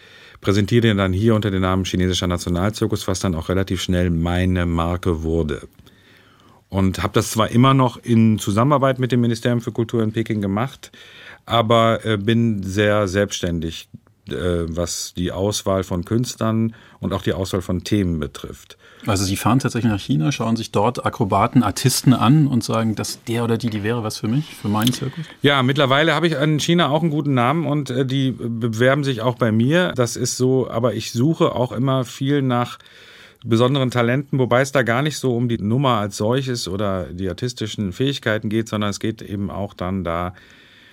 präsentiere 0.41 0.83
den 0.83 0.97
dann 0.97 1.13
hier 1.13 1.35
unter 1.35 1.51
dem 1.51 1.63
Namen 1.63 1.85
chinesischer 1.85 2.27
Nationalzirkus, 2.27 3.07
was 3.09 3.21
dann 3.21 3.35
auch 3.35 3.49
relativ 3.49 3.83
schnell 3.83 4.11
meine 4.11 4.67
Marke 4.67 5.23
wurde 5.23 5.63
und 6.73 7.03
habe 7.03 7.13
das 7.13 7.33
zwar 7.33 7.51
immer 7.51 7.75
noch 7.75 7.99
in 7.99 8.39
Zusammenarbeit 8.39 8.99
mit 8.99 9.13
dem 9.13 9.21
Ministerium 9.21 9.61
für 9.61 9.73
Kultur 9.73 10.03
in 10.03 10.13
Peking 10.13 10.41
gemacht, 10.41 10.91
aber 11.45 12.03
äh, 12.07 12.17
bin 12.17 12.63
sehr 12.63 13.09
selbstständig, 13.09 13.91
äh, 14.31 14.33
was 14.69 15.13
die 15.15 15.33
Auswahl 15.33 15.85
von 15.85 16.07
Künstlern 16.07 16.75
und 16.99 17.13
auch 17.13 17.21
die 17.21 17.35
Auswahl 17.35 17.61
von 17.61 17.85
Themen 17.85 18.19
betrifft. 18.19 18.79
Also 19.07 19.25
Sie 19.27 19.37
fahren 19.37 19.59
tatsächlich 19.59 19.93
nach 19.93 20.01
China, 20.01 20.33
schauen 20.33 20.57
sich 20.57 20.73
dort 20.73 21.05
Akrobaten, 21.05 21.63
Artisten 21.63 22.15
an 22.15 22.47
und 22.47 22.65
sagen, 22.65 22.95
dass 22.95 23.23
der 23.25 23.45
oder 23.45 23.59
die, 23.59 23.69
die 23.69 23.83
wäre 23.83 24.03
was 24.03 24.17
für 24.17 24.29
mich, 24.29 24.55
für 24.55 24.69
meinen 24.69 24.95
Zirkus? 24.95 25.27
Ja, 25.43 25.63
mittlerweile 25.63 26.15
habe 26.15 26.27
ich 26.27 26.33
in 26.33 26.59
China 26.59 26.89
auch 26.89 27.03
einen 27.03 27.11
guten 27.11 27.35
Namen 27.35 27.67
und 27.67 27.91
äh, 27.91 28.07
die 28.07 28.31
bewerben 28.31 29.05
sich 29.05 29.21
auch 29.21 29.35
bei 29.35 29.53
mir. 29.53 29.93
Das 29.95 30.17
ist 30.17 30.39
so, 30.39 30.71
aber 30.71 30.95
ich 30.95 31.13
suche 31.13 31.55
auch 31.55 31.73
immer 31.73 32.07
viel 32.07 32.41
nach 32.41 32.79
besonderen 33.45 33.91
Talenten, 33.91 34.39
wobei 34.39 34.61
es 34.61 34.73
da 34.73 34.83
gar 34.83 35.03
nicht 35.03 35.19
so 35.19 35.37
um 35.37 35.49
die 35.49 35.59
Nummer 35.59 35.99
als 35.99 36.17
solches 36.17 36.69
oder 36.69 37.07
die 37.13 37.29
artistischen 37.29 37.93
Fähigkeiten 37.93 38.49
geht, 38.49 38.69
sondern 38.69 38.91
es 38.91 39.01
geht 39.01 39.23
eben 39.23 39.51
auch 39.51 39.75
dann 39.75 40.05
da 40.05 40.35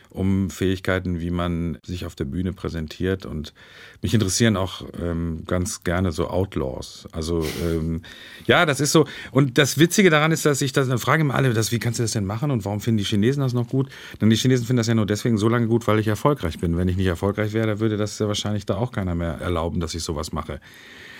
um 0.09 0.49
Fähigkeiten, 0.49 1.19
wie 1.19 1.29
man 1.29 1.77
sich 1.83 2.05
auf 2.05 2.15
der 2.15 2.25
Bühne 2.25 2.53
präsentiert. 2.53 3.25
Und 3.25 3.53
mich 4.01 4.13
interessieren 4.13 4.57
auch 4.57 4.83
ähm, 5.01 5.43
ganz 5.45 5.83
gerne 5.83 6.11
so 6.11 6.27
Outlaws. 6.27 7.07
Also 7.11 7.45
ähm, 7.63 8.01
ja, 8.45 8.65
das 8.65 8.79
ist 8.79 8.91
so. 8.91 9.05
Und 9.31 9.57
das 9.57 9.77
Witzige 9.77 10.09
daran 10.09 10.31
ist, 10.31 10.45
dass 10.45 10.61
ich 10.61 10.73
das, 10.73 10.87
dann 10.87 10.97
frage 10.97 11.21
immer 11.21 11.35
alle, 11.35 11.53
das, 11.53 11.71
wie 11.71 11.79
kannst 11.79 11.99
du 11.99 12.03
das 12.03 12.11
denn 12.11 12.25
machen 12.25 12.49
und 12.51 12.65
warum 12.65 12.81
finden 12.81 12.97
die 12.97 13.03
Chinesen 13.03 13.41
das 13.41 13.53
noch 13.53 13.67
gut? 13.67 13.89
Denn 14.19 14.29
die 14.29 14.35
Chinesen 14.35 14.65
finden 14.65 14.77
das 14.77 14.87
ja 14.87 14.95
nur 14.95 15.05
deswegen 15.05 15.37
so 15.37 15.47
lange 15.47 15.67
gut, 15.67 15.87
weil 15.87 15.99
ich 15.99 16.07
erfolgreich 16.07 16.59
bin. 16.59 16.77
Wenn 16.77 16.87
ich 16.87 16.97
nicht 16.97 17.07
erfolgreich 17.07 17.53
wäre, 17.53 17.79
würde 17.79 17.97
das 17.97 18.17
ja 18.19 18.27
wahrscheinlich 18.27 18.65
da 18.65 18.77
auch 18.77 18.91
keiner 18.91 19.15
mehr 19.15 19.39
erlauben, 19.39 19.79
dass 19.79 19.93
ich 19.93 20.03
sowas 20.03 20.31
mache. 20.31 20.59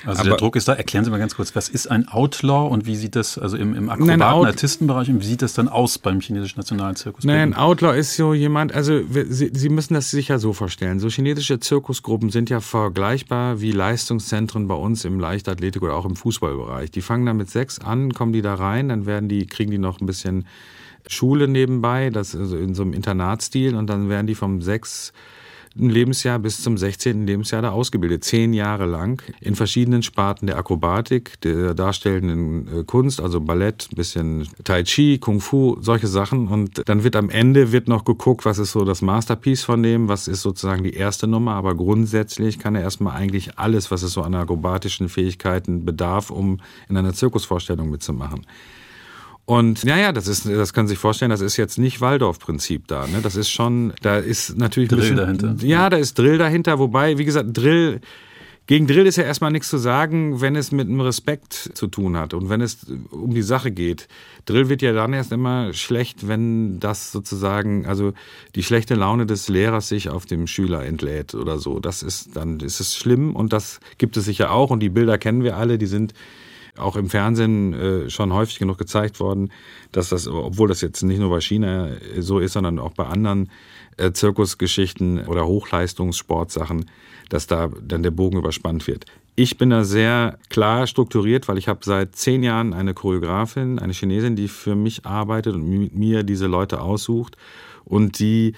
Also 0.06 0.22
Aber 0.22 0.30
der 0.30 0.38
Druck 0.38 0.56
ist 0.56 0.68
da. 0.68 0.74
Erklären 0.74 1.04
Sie 1.04 1.12
mal 1.12 1.20
ganz 1.20 1.36
kurz, 1.36 1.56
was 1.56 1.70
ist 1.70 1.90
ein 1.90 2.08
Outlaw 2.08 2.70
und 2.70 2.86
wie 2.86 2.96
sieht 2.96 3.16
das, 3.16 3.38
also 3.38 3.58
im, 3.58 3.76
im 3.76 3.90
Akrobaten-Artistenbereich, 3.90 5.10
wie 5.10 5.26
sieht 5.26 5.42
das 5.42 5.54
dann 5.54 5.68
aus 5.68 5.98
beim 5.98 6.22
chinesischen 6.22 6.60
Nationalzirkus? 6.60 7.26
Nein, 7.26 7.54
ein 7.54 7.54
Outlaw 7.54 7.98
ist 7.98 8.16
so 8.16 8.34
jemand, 8.34 8.74
also 8.80 9.02
Sie, 9.28 9.52
Sie 9.54 9.68
müssen 9.68 9.94
das 9.94 10.10
sich 10.10 10.30
ja 10.30 10.40
so 10.40 10.54
vorstellen. 10.54 11.02
So 11.02 11.10
chinesische 11.10 11.60
Zirkusgruppen 11.60 12.30
sind 12.30 12.50
ja 12.50 12.62
vergleichbar 12.62 13.60
wie 13.60 13.74
Leistungszentren 13.74 14.70
bei 14.70 14.76
uns 14.76 15.04
im 15.04 15.20
Leichtathletik 15.20 15.82
oder 15.82 15.96
auch 15.96 16.06
im 16.06 16.16
Fußballbereich. 16.16 16.90
Die 16.90 17.02
fangen 17.02 17.26
da 17.26 17.34
mit 17.34 17.50
sechs 17.50 17.80
an, 17.80 18.14
kommen 18.14 18.32
die 18.32 18.42
da 18.42 18.54
rein, 18.54 18.88
dann 18.88 19.06
werden 19.06 19.28
die, 19.28 19.48
kriegen 19.48 19.70
die 19.70 19.78
noch 19.78 20.00
ein 20.00 20.06
bisschen 20.06 20.48
Schule 21.08 21.50
nebenbei, 21.50 22.10
das 22.10 22.34
also 22.38 22.56
in 22.56 22.74
so 22.74 22.84
einem 22.84 22.94
Internatstil 22.94 23.76
und 23.76 23.88
dann 23.88 24.08
werden 24.08 24.28
die 24.28 24.36
vom 24.36 24.62
sechs 24.62 25.12
Lebensjahr 25.76 26.40
bis 26.40 26.62
zum 26.62 26.78
16. 26.78 27.28
Lebensjahr 27.28 27.62
da 27.62 27.72
ausgebildet, 27.72 28.24
zehn 28.24 28.54
Jahre 28.54 28.86
lang 28.86 29.22
in 29.40 29.56
verschiedenen 29.56 30.04
Sparten 30.04 30.48
der 30.48 30.58
Akrobatik, 30.58 31.40
der 31.42 31.74
darstellenden 31.74 32.80
äh, 32.80 32.84
Kunst, 32.84 33.22
also 33.22 33.40
Ballett, 33.42 33.88
bisschen 33.96 34.48
Tai 34.64 34.84
Chi, 34.84 35.20
Kung 35.20 35.40
Fu, 35.40 35.78
solche 35.82 36.08
Sachen. 36.08 36.48
Und 36.48 36.88
dann 36.90 37.04
wird 37.04 37.16
am 37.16 37.30
Ende 37.30 37.72
wird 37.72 37.88
noch 37.88 38.06
geguckt, 38.06 38.46
was 38.46 38.58
ist 38.58 38.72
so 38.72 38.86
das 38.86 39.02
Masterpiece 39.02 39.64
von 39.64 39.84
dem, 39.84 40.08
was 40.08 40.28
ist 40.28 40.42
sozusagen 40.42 40.84
die 40.84 40.94
erste 40.94 41.28
Nummer. 41.28 41.54
Aber 41.54 41.76
grundsätzlich 41.76 42.60
kann 42.60 42.76
er 42.76 42.82
erstmal 42.82 43.16
eigentlich 43.16 43.58
alles, 43.58 43.92
was 43.92 44.04
es 44.04 44.14
so 44.14 44.22
an 44.22 44.36
akrobatischen 44.36 45.10
Fähigkeiten 45.10 45.86
bedarf, 45.86 46.32
um 46.32 46.60
in 46.88 46.98
einer 46.98 47.14
Zirkusvorstellung 47.14 47.90
mitzumachen. 47.90 48.46
Und 49.50 49.84
ja, 49.84 49.98
ja, 49.98 50.12
das 50.12 50.28
ist, 50.28 50.46
das 50.46 50.74
können 50.74 50.88
Sie 50.88 50.92
sich 50.92 51.00
vorstellen, 51.00 51.32
das 51.32 51.42
ist 51.42 51.58
jetzt 51.58 51.80
nicht 51.80 52.02
Waldorf-Prinzip 52.02 52.88
da. 52.88 53.08
Ne? 53.08 53.18
Das 53.24 53.36
ist 53.36 53.50
schon, 53.50 53.94
da 54.04 54.20
ist 54.20 54.56
natürlich 54.60 54.90
Drill 54.90 55.00
bisschen, 55.00 55.18
dahinter. 55.18 55.56
Ja, 55.62 55.90
da 55.90 55.98
ist 55.98 56.20
Drill 56.20 56.38
dahinter. 56.38 56.78
Wobei, 56.78 57.18
wie 57.18 57.26
gesagt, 57.26 57.58
Drill 57.58 58.00
gegen 58.68 58.86
Drill 58.86 59.08
ist 59.08 59.16
ja 59.16 59.24
erstmal 59.24 59.52
nichts 59.52 59.72
zu 59.72 59.80
sagen, 59.80 60.40
wenn 60.40 60.56
es 60.56 60.72
mit 60.72 60.88
einem 60.88 61.02
Respekt 61.02 61.72
zu 61.74 61.88
tun 61.88 62.16
hat 62.16 62.36
und 62.36 62.50
wenn 62.50 62.62
es 62.62 62.86
um 63.10 63.34
die 63.34 63.42
Sache 63.42 63.72
geht. 63.72 64.08
Drill 64.46 64.70
wird 64.70 64.84
ja 64.84 64.94
dann 64.94 65.14
erst 65.14 65.32
immer 65.32 65.74
schlecht, 65.74 66.28
wenn 66.28 66.80
das 66.80 67.12
sozusagen, 67.12 67.88
also 67.88 68.14
die 68.54 68.62
schlechte 68.62 68.94
Laune 68.94 69.26
des 69.26 69.50
Lehrers 69.50 69.90
sich 69.90 70.10
auf 70.10 70.28
dem 70.28 70.46
Schüler 70.46 70.86
entlädt 70.86 71.34
oder 71.34 71.58
so. 71.58 71.80
Das 71.80 72.04
ist, 72.04 72.36
dann 72.36 72.60
ist 72.60 72.80
es 72.82 72.96
schlimm 72.96 73.36
und 73.36 73.52
das 73.52 73.80
gibt 73.98 74.16
es 74.16 74.26
sicher 74.26 74.52
auch 74.52 74.70
und 74.70 74.82
die 74.82 74.90
Bilder 74.90 75.18
kennen 75.18 75.42
wir 75.44 75.58
alle, 75.58 75.80
die 75.80 75.88
sind 75.88 76.14
auch 76.80 76.96
im 76.96 77.10
Fernsehen 77.10 77.74
äh, 77.74 78.10
schon 78.10 78.34
häufig 78.34 78.60
genug 78.60 78.78
gezeigt 78.78 79.20
worden, 79.20 79.52
dass 79.92 80.10
das, 80.10 80.28
obwohl 80.28 80.68
das 80.68 80.82
jetzt 80.82 81.02
nicht 81.04 81.20
nur 81.20 81.30
bei 81.30 81.42
China 81.42 81.90
so 82.18 82.40
ist, 82.40 82.54
sondern 82.54 82.80
auch 82.80 82.94
bei 82.94 83.06
anderen 83.06 83.50
äh, 83.98 84.12
Zirkusgeschichten 84.12 85.26
oder 85.28 85.46
Hochleistungssportsachen, 85.46 86.86
dass 87.30 87.48
da 87.48 87.70
dann 87.82 88.04
der 88.04 88.12
Bogen 88.12 88.38
überspannt 88.38 88.88
wird. 88.88 89.06
Ich 89.36 89.58
bin 89.58 89.70
da 89.70 89.84
sehr 89.84 90.38
klar 90.50 90.88
strukturiert, 90.88 91.48
weil 91.48 91.58
ich 91.58 91.68
habe 91.68 91.80
seit 91.84 92.16
zehn 92.16 92.44
Jahren 92.44 92.74
eine 92.74 92.94
Choreografin, 92.94 93.80
eine 93.80 93.94
Chinesin, 93.94 94.36
die 94.36 94.48
für 94.48 94.76
mich 94.76 95.06
arbeitet 95.06 95.56
und 95.56 95.68
mit 95.68 95.96
mir 95.96 96.24
diese 96.24 96.48
Leute 96.48 96.82
aussucht 96.82 97.38
und 97.86 98.20
die 98.20 98.54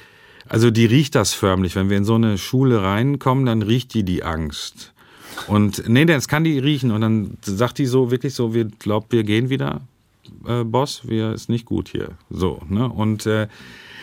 also 0.49 0.69
die 0.69 0.85
riecht 0.85 1.15
das 1.15 1.33
förmlich. 1.33 1.75
Wenn 1.75 1.89
wir 1.89 1.95
in 1.95 2.03
so 2.03 2.15
eine 2.15 2.37
Schule 2.37 2.83
reinkommen, 2.83 3.45
dann 3.45 3.61
riecht 3.61 3.93
die 3.93 4.03
die 4.03 4.23
Angst. 4.23 4.90
Und 5.47 5.87
nee, 5.87 6.05
das 6.05 6.27
kann 6.27 6.43
die 6.43 6.59
riechen. 6.59 6.91
Und 6.91 7.01
dann 7.01 7.37
sagt 7.41 7.77
die 7.77 7.85
so 7.85 8.11
wirklich 8.11 8.33
so, 8.33 8.53
wir 8.53 8.65
glauben, 8.65 9.07
wir 9.09 9.23
gehen 9.23 9.49
wieder, 9.49 9.81
äh, 10.47 10.63
Boss, 10.63 11.01
wir 11.05 11.33
ist 11.33 11.49
nicht 11.49 11.65
gut 11.65 11.89
hier. 11.89 12.09
So, 12.29 12.61
ne? 12.69 12.89
Und 12.89 13.25
äh, 13.25 13.47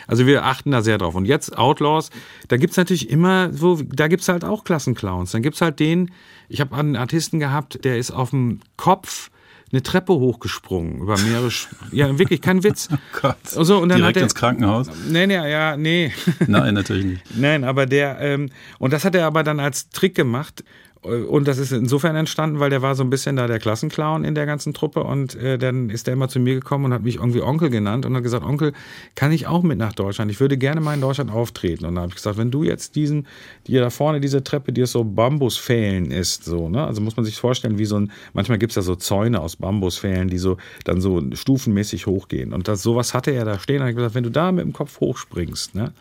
also 0.07 0.25
wir 0.25 0.43
achten 0.45 0.71
da 0.71 0.81
sehr 0.81 0.97
drauf. 0.97 1.13
Und 1.13 1.25
jetzt 1.25 1.55
Outlaws, 1.55 2.09
da 2.47 2.57
gibt's 2.57 2.77
natürlich 2.77 3.09
immer 3.09 3.53
so, 3.53 3.79
da 3.83 4.07
gibt's 4.07 4.27
halt 4.27 4.43
auch 4.43 4.63
Klassenclowns. 4.63 5.31
Dann 5.31 5.43
gibt's 5.43 5.61
halt 5.61 5.79
den, 5.79 6.11
ich 6.49 6.61
habe 6.61 6.75
einen 6.75 6.95
Artisten 6.95 7.39
gehabt, 7.39 7.85
der 7.85 7.97
ist 7.99 8.09
auf 8.09 8.31
dem 8.31 8.59
Kopf 8.75 9.29
eine 9.71 9.83
Treppe 9.83 10.13
hochgesprungen 10.13 10.99
über 10.99 11.15
mehrere, 11.19 11.51
Sch 11.51 11.67
ja 11.91 12.17
wirklich 12.17 12.41
kein 12.41 12.63
Witz. 12.63 12.89
Oh 12.91 12.97
Gott. 13.21 13.37
So, 13.43 13.77
und 13.77 13.89
dann 13.89 13.99
Direkt 13.99 14.15
hat 14.15 14.21
er, 14.21 14.23
ins 14.23 14.35
Krankenhaus? 14.35 14.87
Nee, 15.07 15.27
nee, 15.27 15.35
ja, 15.35 15.77
nee. 15.77 16.11
Nein, 16.47 16.73
natürlich 16.73 17.05
nicht. 17.05 17.23
Nein, 17.37 17.63
aber 17.63 17.85
der, 17.85 18.19
ähm, 18.19 18.49
und 18.79 18.93
das 18.93 19.05
hat 19.05 19.13
er 19.13 19.27
aber 19.27 19.43
dann 19.43 19.59
als 19.59 19.89
Trick 19.89 20.15
gemacht. 20.15 20.63
Und 21.01 21.47
das 21.47 21.59
ist 21.59 21.71
insofern 21.71 22.17
entstanden, 22.17 22.59
weil 22.59 22.69
der 22.69 22.81
war 22.81 22.93
so 22.93 23.03
ein 23.03 23.09
bisschen 23.09 23.37
da 23.37 23.47
der 23.47 23.59
Klassenclown 23.59 24.25
in 24.25 24.35
der 24.35 24.45
ganzen 24.45 24.73
Truppe 24.73 25.01
und 25.05 25.33
äh, 25.35 25.57
dann 25.57 25.89
ist 25.89 26.09
er 26.09 26.13
immer 26.13 26.27
zu 26.27 26.41
mir 26.41 26.55
gekommen 26.55 26.85
und 26.85 26.93
hat 26.93 27.03
mich 27.03 27.15
irgendwie 27.15 27.41
Onkel 27.41 27.69
genannt 27.69 28.05
und 28.05 28.13
hat 28.17 28.23
gesagt, 28.23 28.45
Onkel, 28.45 28.73
kann 29.15 29.31
ich 29.31 29.47
auch 29.47 29.63
mit 29.63 29.77
nach 29.77 29.93
Deutschland? 29.93 30.29
Ich 30.29 30.41
würde 30.41 30.57
gerne 30.57 30.81
mal 30.81 30.93
in 30.93 30.99
Deutschland 30.99 31.31
auftreten. 31.31 31.85
Und 31.85 31.95
dann 31.95 32.01
habe 32.01 32.09
ich 32.09 32.15
gesagt, 32.15 32.37
wenn 32.37 32.51
du 32.51 32.65
jetzt 32.65 32.97
diesen, 32.97 33.27
die 33.65 33.75
da 33.75 33.89
vorne 33.89 34.19
diese 34.19 34.43
Treppe, 34.43 34.73
die 34.73 34.83
aus 34.83 34.91
so 34.91 35.05
Bambusfählen 35.05 36.11
ist, 36.11 36.43
so, 36.43 36.67
ne? 36.67 36.85
Also 36.85 36.99
muss 36.99 37.15
man 37.15 37.23
sich 37.23 37.37
vorstellen, 37.37 37.77
wie 37.77 37.85
so 37.85 37.97
ein, 37.97 38.11
manchmal 38.33 38.57
gibt's 38.57 38.75
ja 38.75 38.81
so 38.81 38.97
Zäune 38.97 39.39
aus 39.39 39.55
Bambusfälen, 39.55 40.27
die 40.27 40.37
so 40.37 40.57
dann 40.83 40.99
so 40.99 41.23
stufenmäßig 41.31 42.07
hochgehen. 42.07 42.51
Und 42.51 42.67
das 42.67 42.83
sowas 42.83 43.13
hatte 43.13 43.31
er 43.31 43.45
da 43.45 43.57
stehen 43.57 43.81
und 43.81 43.87
hat 43.87 43.95
gesagt, 43.95 44.15
wenn 44.15 44.23
du 44.23 44.31
da 44.31 44.51
mit 44.51 44.65
dem 44.65 44.73
Kopf 44.73 44.99
hochspringst, 44.99 45.75
ne, 45.75 45.93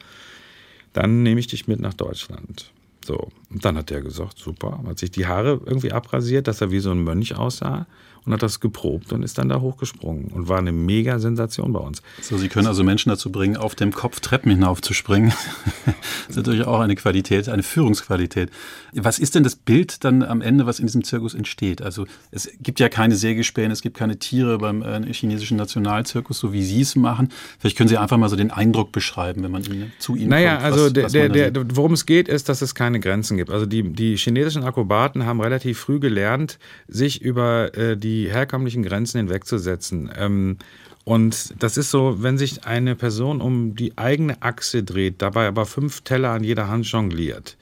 dann 0.93 1.23
nehme 1.23 1.39
ich 1.39 1.47
dich 1.47 1.69
mit 1.69 1.79
nach 1.79 1.95
Deutschland. 1.95 2.73
So, 3.09 3.31
und 3.49 3.65
dann 3.65 3.79
hat 3.79 3.91
er 3.91 4.03
gesagt, 4.03 4.39
super, 4.39 4.83
hat 4.87 4.99
sich 4.99 5.11
die 5.11 5.27
Haare 5.27 5.63
irgendwie 5.65 5.93
abrasiert, 5.93 6.47
dass 6.47 6.61
er 6.61 6.71
wie 6.71 6.79
so 6.79 6.91
ein 6.91 7.03
Mönch 7.03 7.35
aussah 7.35 7.87
und 8.29 8.35
hat 8.35 8.43
das 8.43 8.61
geprobt 8.61 9.13
und 9.13 9.23
ist 9.23 9.39
dann 9.39 9.49
da 9.49 9.61
hochgesprungen 9.61 10.27
und 10.27 10.49
war 10.49 10.59
eine 10.59 10.71
mega 10.71 11.19
Sensation 11.19 11.73
bei 11.73 11.81
uns. 11.81 12.03
So, 12.21 12.37
Sie 12.37 12.49
können 12.49 12.67
also 12.67 12.85
Menschen 12.85 13.09
dazu 13.09 13.33
bringen, 13.33 13.57
auf 13.57 13.75
dem 13.75 13.91
Kopf 13.91 14.21
Treppen 14.21 14.51
hinaufzuspringen. 14.51 15.33
das 15.87 15.95
ist 16.29 16.37
natürlich 16.37 16.67
auch 16.67 16.81
eine 16.81 16.95
Qualität, 16.95 17.49
eine 17.49 17.63
Führungsqualität. 17.63 18.51
Was 18.93 19.19
ist 19.19 19.35
denn 19.35 19.45
das 19.45 19.57
Bild 19.57 20.05
dann 20.05 20.23
am 20.23 20.43
Ende, 20.43 20.67
was 20.67 20.79
in 20.79 20.87
diesem 20.87 21.05
Zirkus 21.05 21.35
entsteht? 21.35 21.81
Also 21.81 22.07
es 22.31 22.51
gibt 22.61 22.81
ja 22.81 22.91
keine 22.91 23.17
Sägespäne, 23.17 23.73
es 23.73 23.81
gibt 23.81 23.97
keine 23.97 24.19
Tiere 24.19 24.59
beim 24.59 24.83
äh, 24.83 25.11
chinesischen 25.11 25.57
Nationalzirkus, 25.57 26.39
so 26.39 26.53
wie 26.53 26.63
Sie 26.63 26.83
es 26.83 26.97
machen. 26.97 27.31
Vielleicht 27.59 27.79
können 27.79 27.89
Sie 27.89 27.97
einfach 27.97 28.19
mal 28.19 28.29
so 28.29 28.37
den 28.37 28.51
Eindruck 28.51 28.93
beschreiben, 28.93 29.43
wenn 29.43 29.53
man 29.53 29.65
Ihnen, 29.65 29.91
zu 29.99 30.17
Ihnen 30.17 30.29
naja, 30.29 30.57
kommt. 30.57 30.65
also 30.65 30.85
was, 30.85 30.93
der, 30.93 31.05
was 31.05 31.33
der, 31.33 31.53
worum 31.75 31.95
es 31.95 32.05
geht, 32.05 32.29
ist, 32.29 32.51
dass 32.51 32.61
es 32.61 32.75
keine 32.75 33.01
Grenzen 33.01 33.39
gibt. 33.39 33.49
Also 33.49 33.65
die, 33.65 33.85
die 33.85 34.19
chinesischen 34.19 34.65
Akrobaten 34.65 35.25
haben 35.25 35.41
relativ 35.41 35.79
früh 35.79 35.99
gelernt, 35.99 36.59
sich 36.89 37.23
über 37.23 37.75
äh, 37.75 37.97
die 37.97 38.18
herkömmlichen 38.27 38.83
Grenzen 38.83 39.19
hinwegzusetzen. 39.19 40.11
Ähm, 40.17 40.59
und 41.05 41.55
das 41.63 41.77
ist 41.79 41.91
so, 41.91 42.23
wenn 42.23 42.37
sich 42.37 42.65
eine 42.65 42.95
Person 42.95 43.41
um 43.41 43.75
die 43.75 43.97
eigene 43.97 44.43
Achse 44.43 44.83
dreht, 44.83 45.23
dabei 45.23 45.47
aber 45.49 45.65
fünf 45.65 46.03
Teller 46.03 46.31
an 46.31 46.45
jeder 46.45 46.69
Hand 46.69 46.87
jongliert, 46.87 47.57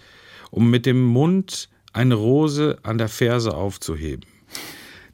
um 0.51 0.71
mit 0.71 0.85
dem 0.87 1.03
Mund 1.05 1.69
eine 1.93 2.15
Rose 2.15 2.79
an 2.83 2.99
der 2.99 3.09
Ferse 3.09 3.55
aufzuheben, 3.55 4.27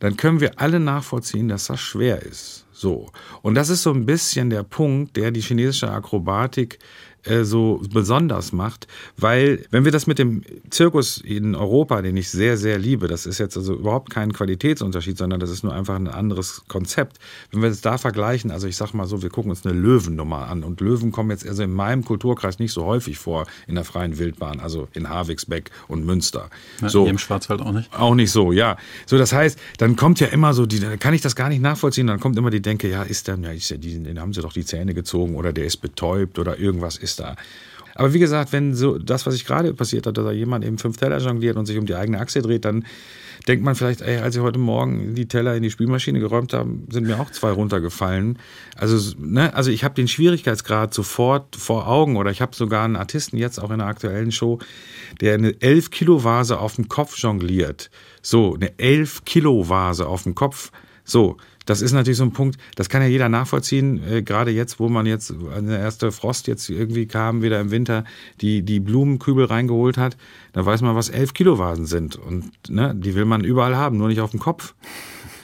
dann 0.00 0.16
können 0.16 0.40
wir 0.40 0.58
alle 0.60 0.80
nachvollziehen, 0.80 1.48
dass 1.48 1.66
das 1.66 1.80
schwer 1.80 2.22
ist. 2.22 2.66
So. 2.72 3.10
Und 3.42 3.54
das 3.54 3.68
ist 3.68 3.82
so 3.82 3.92
ein 3.92 4.06
bisschen 4.06 4.50
der 4.50 4.64
Punkt, 4.64 5.16
der 5.16 5.30
die 5.30 5.40
chinesische 5.40 5.90
Akrobatik 5.90 6.78
äh, 7.24 7.44
so 7.44 7.80
besonders 7.92 8.52
macht, 8.52 8.88
weil 9.16 9.64
wenn 9.70 9.84
wir 9.84 9.92
das 9.92 10.08
mit 10.08 10.18
dem 10.18 10.42
Zirkus 10.70 11.18
in 11.18 11.54
Europa, 11.54 12.02
den 12.02 12.16
ich 12.16 12.30
sehr, 12.30 12.56
sehr 12.56 12.78
liebe, 12.78 13.06
das 13.06 13.26
ist 13.26 13.38
jetzt 13.38 13.56
also 13.56 13.74
überhaupt 13.74 14.10
kein 14.10 14.32
Qualitätsunterschied, 14.32 15.16
sondern 15.16 15.38
das 15.38 15.50
ist 15.50 15.62
nur 15.62 15.72
einfach 15.72 15.94
ein 15.94 16.08
anderes 16.08 16.62
Konzept. 16.66 17.18
Wenn 17.52 17.62
wir 17.62 17.68
das 17.68 17.80
da 17.80 17.96
vergleichen, 17.96 18.50
also 18.50 18.66
ich 18.66 18.76
sag 18.76 18.92
mal 18.92 19.06
so, 19.06 19.22
wir 19.22 19.30
gucken 19.30 19.50
uns 19.50 19.64
eine 19.64 19.78
Löwennummer 19.78 20.48
an 20.48 20.64
und 20.64 20.80
Löwen 20.80 21.12
kommen 21.12 21.30
jetzt 21.30 21.46
also 21.46 21.62
in 21.62 21.72
meinem 21.72 22.04
Kulturkreis 22.04 22.58
nicht 22.58 22.72
so 22.72 22.84
häufig 22.84 23.18
vor 23.18 23.46
in 23.68 23.76
der 23.76 23.84
freien 23.84 24.18
Wildbahn, 24.18 24.58
also 24.58 24.88
in 24.92 25.08
Harwigsbeck 25.08 25.70
und 25.86 26.04
Münster. 26.04 26.50
Ja, 26.80 26.88
so. 26.88 27.06
Im 27.06 27.18
Schwarzwald 27.18 27.60
auch 27.60 27.72
nicht. 27.72 27.92
Auch 27.94 28.16
nicht 28.16 28.32
so, 28.32 28.50
ja. 28.50 28.76
So, 29.06 29.16
das 29.16 29.32
heißt, 29.32 29.58
dann 29.78 29.94
kommt 29.94 30.18
ja 30.18 30.26
immer 30.26 30.54
so, 30.54 30.66
die, 30.66 30.80
dann 30.80 30.98
kann 30.98 31.14
ich 31.14 31.20
das 31.20 31.36
gar 31.36 31.48
nicht 31.48 31.62
nachvollziehen, 31.62 32.08
dann 32.08 32.18
kommt 32.18 32.36
immer 32.36 32.50
die 32.50 32.62
Denke, 32.62 32.88
ja, 32.88 33.04
ist 33.04 33.28
der, 33.28 33.38
ja, 33.38 33.52
ist 33.52 33.70
der, 33.70 33.78
die, 33.78 34.02
den 34.02 34.20
haben 34.20 34.32
sie 34.32 34.42
doch 34.42 34.52
die 34.52 34.64
Zähne 34.64 34.92
gezogen 34.92 35.36
oder 35.36 35.52
der 35.52 35.66
ist 35.66 35.76
betäubt 35.76 36.40
oder 36.40 36.58
irgendwas 36.58 36.96
ist 36.96 37.11
da. 37.16 37.36
Aber 37.94 38.14
wie 38.14 38.18
gesagt, 38.18 38.52
wenn 38.52 38.74
so 38.74 38.98
das, 38.98 39.26
was 39.26 39.34
ich 39.34 39.44
gerade 39.44 39.74
passiert 39.74 40.06
hat, 40.06 40.16
dass 40.16 40.24
da 40.24 40.32
jemand 40.32 40.64
eben 40.64 40.78
fünf 40.78 40.96
Teller 40.96 41.18
jongliert 41.18 41.56
und 41.56 41.66
sich 41.66 41.78
um 41.78 41.86
die 41.86 41.94
eigene 41.94 42.20
Achse 42.20 42.40
dreht, 42.40 42.64
dann 42.64 42.84
denkt 43.48 43.64
man 43.64 43.74
vielleicht, 43.74 44.00
ey, 44.02 44.18
als 44.18 44.36
ich 44.36 44.42
heute 44.42 44.58
Morgen 44.58 45.14
die 45.14 45.26
Teller 45.26 45.56
in 45.56 45.62
die 45.62 45.70
Spülmaschine 45.70 46.20
geräumt 46.20 46.52
habe, 46.52 46.70
sind 46.90 47.06
mir 47.06 47.20
auch 47.20 47.30
zwei 47.30 47.50
runtergefallen. 47.50 48.38
Also, 48.76 49.14
ne, 49.18 49.54
also 49.54 49.70
ich 49.70 49.84
habe 49.84 49.94
den 49.94 50.08
Schwierigkeitsgrad 50.08 50.94
sofort 50.94 51.56
vor 51.56 51.88
Augen 51.88 52.16
oder 52.16 52.30
ich 52.30 52.40
habe 52.40 52.54
sogar 52.54 52.84
einen 52.84 52.96
Artisten 52.96 53.36
jetzt 53.36 53.60
auch 53.60 53.70
in 53.70 53.78
der 53.78 53.88
aktuellen 53.88 54.32
Show, 54.32 54.58
der 55.20 55.34
eine 55.34 55.60
11 55.60 55.90
Kilo 55.90 56.24
Vase 56.24 56.58
auf 56.58 56.76
dem 56.76 56.88
Kopf 56.88 57.18
jongliert. 57.18 57.90
So, 58.22 58.54
eine 58.54 58.78
11 58.78 59.24
Kilo 59.24 59.68
Vase 59.68 60.06
auf 60.06 60.22
dem 60.22 60.34
Kopf. 60.34 60.70
So, 61.04 61.36
das 61.66 61.82
ist 61.82 61.92
natürlich 61.92 62.18
so 62.18 62.24
ein 62.24 62.32
Punkt, 62.32 62.58
das 62.76 62.88
kann 62.88 63.02
ja 63.02 63.08
jeder 63.08 63.28
nachvollziehen, 63.28 64.02
äh, 64.08 64.22
gerade 64.22 64.50
jetzt, 64.50 64.80
wo 64.80 64.88
man 64.88 65.06
jetzt, 65.06 65.32
der 65.32 65.78
erste 65.78 66.12
Frost 66.12 66.46
jetzt 66.46 66.68
irgendwie 66.68 67.06
kam, 67.06 67.42
wieder 67.42 67.60
im 67.60 67.70
Winter, 67.70 68.04
die, 68.40 68.62
die 68.62 68.80
Blumenkübel 68.80 69.44
reingeholt 69.44 69.98
hat, 69.98 70.16
da 70.52 70.64
weiß 70.64 70.82
man, 70.82 70.96
was 70.96 71.08
elf 71.08 71.34
Kilo 71.34 71.58
Vasen 71.58 71.86
sind. 71.86 72.16
Und 72.16 72.52
ne, 72.68 72.94
die 72.94 73.14
will 73.14 73.24
man 73.24 73.44
überall 73.44 73.76
haben, 73.76 73.98
nur 73.98 74.08
nicht 74.08 74.20
auf 74.20 74.30
dem 74.30 74.40
Kopf. 74.40 74.74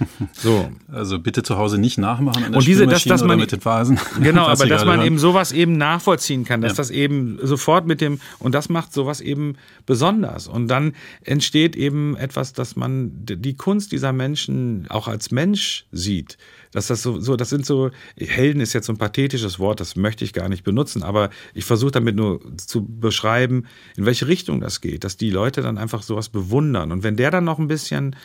So. 0.32 0.70
Also 0.90 1.18
bitte 1.18 1.42
zu 1.42 1.56
Hause 1.56 1.78
nicht 1.78 1.98
nachmachen 1.98 2.44
an 2.44 2.52
der 2.52 2.58
und 2.58 2.66
diese, 2.66 2.86
dass, 2.86 3.04
dass 3.04 3.24
man, 3.24 3.38
mit 3.38 3.52
den 3.52 3.60
Phasen. 3.60 3.98
Genau, 4.22 4.46
aber 4.46 4.66
dass 4.66 4.84
man 4.84 4.98
hören. 4.98 5.06
eben 5.06 5.18
sowas 5.18 5.52
eben 5.52 5.76
nachvollziehen 5.76 6.44
kann, 6.44 6.60
dass 6.60 6.72
ja. 6.72 6.76
das 6.76 6.90
eben 6.90 7.38
sofort 7.42 7.86
mit 7.86 8.00
dem, 8.00 8.20
und 8.38 8.54
das 8.54 8.68
macht 8.68 8.92
sowas 8.92 9.20
eben 9.20 9.56
besonders. 9.86 10.46
Und 10.48 10.68
dann 10.68 10.94
entsteht 11.22 11.76
eben 11.76 12.16
etwas, 12.16 12.52
dass 12.52 12.76
man 12.76 13.10
die 13.14 13.54
Kunst 13.54 13.92
dieser 13.92 14.12
Menschen 14.12 14.86
auch 14.88 15.08
als 15.08 15.30
Mensch 15.30 15.86
sieht. 15.92 16.38
Dass 16.72 16.88
das 16.88 17.02
so, 17.02 17.18
so, 17.20 17.36
das 17.36 17.48
sind 17.48 17.64
so, 17.64 17.90
Helden 18.16 18.60
ist 18.60 18.74
jetzt 18.74 18.86
so 18.86 18.92
ein 18.92 18.98
pathetisches 18.98 19.58
Wort, 19.58 19.80
das 19.80 19.96
möchte 19.96 20.24
ich 20.24 20.32
gar 20.32 20.48
nicht 20.48 20.64
benutzen, 20.64 21.02
aber 21.02 21.30
ich 21.54 21.64
versuche 21.64 21.92
damit 21.92 22.14
nur 22.14 22.40
zu 22.58 22.84
beschreiben, 22.84 23.64
in 23.96 24.04
welche 24.04 24.28
Richtung 24.28 24.60
das 24.60 24.80
geht, 24.80 25.04
dass 25.04 25.16
die 25.16 25.30
Leute 25.30 25.62
dann 25.62 25.78
einfach 25.78 26.02
sowas 26.02 26.28
bewundern. 26.28 26.92
Und 26.92 27.02
wenn 27.02 27.16
der 27.16 27.30
dann 27.30 27.44
noch 27.44 27.58
ein 27.58 27.68
bisschen 27.68 28.16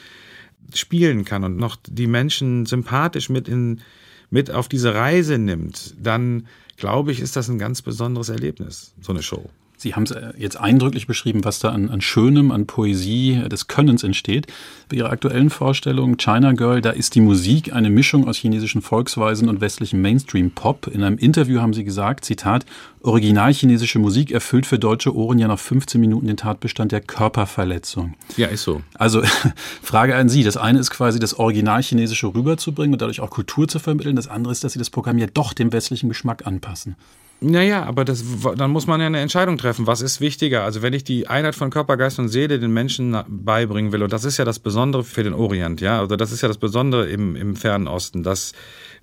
spielen 0.73 1.25
kann 1.25 1.43
und 1.43 1.57
noch 1.57 1.75
die 1.87 2.07
Menschen 2.07 2.65
sympathisch 2.65 3.29
mit 3.29 3.47
in, 3.47 3.81
mit 4.29 4.51
auf 4.51 4.67
diese 4.67 4.93
Reise 4.93 5.37
nimmt, 5.37 5.95
dann 5.99 6.47
glaube 6.77 7.11
ich, 7.11 7.19
ist 7.19 7.35
das 7.35 7.49
ein 7.49 7.59
ganz 7.59 7.81
besonderes 7.81 8.29
Erlebnis, 8.29 8.93
so 9.01 9.11
eine 9.11 9.23
Show. 9.23 9.49
Sie 9.83 9.95
haben 9.95 10.03
es 10.03 10.11
äh, 10.11 10.31
jetzt 10.37 10.57
eindrücklich 10.57 11.07
beschrieben, 11.07 11.43
was 11.43 11.59
da 11.59 11.69
an, 11.69 11.89
an 11.89 11.99
Schönem, 11.99 12.51
an 12.51 12.65
Poesie 12.67 13.33
äh, 13.33 13.49
des 13.49 13.67
Könnens 13.67 14.03
entsteht. 14.03 14.47
Bei 14.87 14.95
Ihrer 14.95 15.09
aktuellen 15.09 15.49
Vorstellung 15.49 16.15
China 16.15 16.53
Girl, 16.53 16.79
da 16.79 16.91
ist 16.91 17.15
die 17.15 17.21
Musik 17.21 17.73
eine 17.73 17.89
Mischung 17.89 18.25
aus 18.25 18.37
chinesischen 18.37 18.81
Volksweisen 18.81 19.49
und 19.49 19.59
westlichem 19.59 20.01
Mainstream-Pop. 20.01 20.87
In 20.87 21.03
einem 21.03 21.17
Interview 21.17 21.59
haben 21.59 21.73
Sie 21.73 21.83
gesagt, 21.83 22.23
Zitat, 22.23 22.65
original 23.01 23.53
chinesische 23.53 23.99
Musik 23.99 24.31
erfüllt 24.31 24.65
für 24.65 24.79
deutsche 24.79 25.13
Ohren 25.13 25.37
ja 25.37 25.49
nach 25.49 25.59
15 25.59 25.99
Minuten 25.99 26.27
den 26.27 26.37
Tatbestand 26.37 26.93
der 26.93 27.01
Körperverletzung. 27.01 28.13
Ja, 28.37 28.47
ist 28.47 28.63
so. 28.63 28.81
Also 28.93 29.21
Frage 29.81 30.15
an 30.15 30.29
Sie. 30.29 30.43
Das 30.43 30.55
eine 30.55 30.79
ist 30.79 30.91
quasi 30.91 31.19
das 31.19 31.37
original 31.37 31.83
chinesische 31.83 32.33
rüberzubringen 32.33 32.93
und 32.93 33.01
dadurch 33.01 33.19
auch 33.19 33.29
Kultur 33.29 33.67
zu 33.67 33.79
vermitteln. 33.79 34.15
Das 34.15 34.29
andere 34.29 34.53
ist, 34.53 34.63
dass 34.63 34.71
Sie 34.71 34.79
das 34.79 34.89
Programm 34.89 35.17
ja 35.17 35.27
doch 35.27 35.51
dem 35.51 35.73
westlichen 35.73 36.07
Geschmack 36.07 36.47
anpassen. 36.47 36.95
Naja, 37.45 37.83
aber 37.83 38.05
das, 38.05 38.23
dann 38.55 38.71
muss 38.71 38.87
man 38.87 39.01
ja 39.01 39.07
eine 39.07 39.19
Entscheidung 39.19 39.57
treffen. 39.57 39.85
Was 39.85 40.01
ist 40.01 40.21
wichtiger? 40.21 40.63
Also 40.63 40.81
wenn 40.81 40.93
ich 40.93 41.03
die 41.03 41.27
Einheit 41.27 41.55
von 41.55 41.71
Körper, 41.71 41.97
Geist 41.97 42.17
und 42.17 42.29
Seele 42.29 42.57
den 42.57 42.71
Menschen 42.71 43.17
beibringen 43.27 43.91
will, 43.91 44.01
und 44.01 44.13
das 44.13 44.23
ist 44.23 44.37
ja 44.37 44.45
das 44.45 44.59
Besondere 44.59 45.03
für 45.03 45.23
den 45.23 45.33
Orient, 45.33 45.81
ja, 45.81 45.99
also 45.99 46.15
das 46.15 46.31
ist 46.31 46.41
ja 46.41 46.47
das 46.47 46.57
Besondere 46.57 47.09
im, 47.09 47.35
im 47.35 47.57
Fernen 47.57 47.89
Osten, 47.89 48.23
dass 48.23 48.53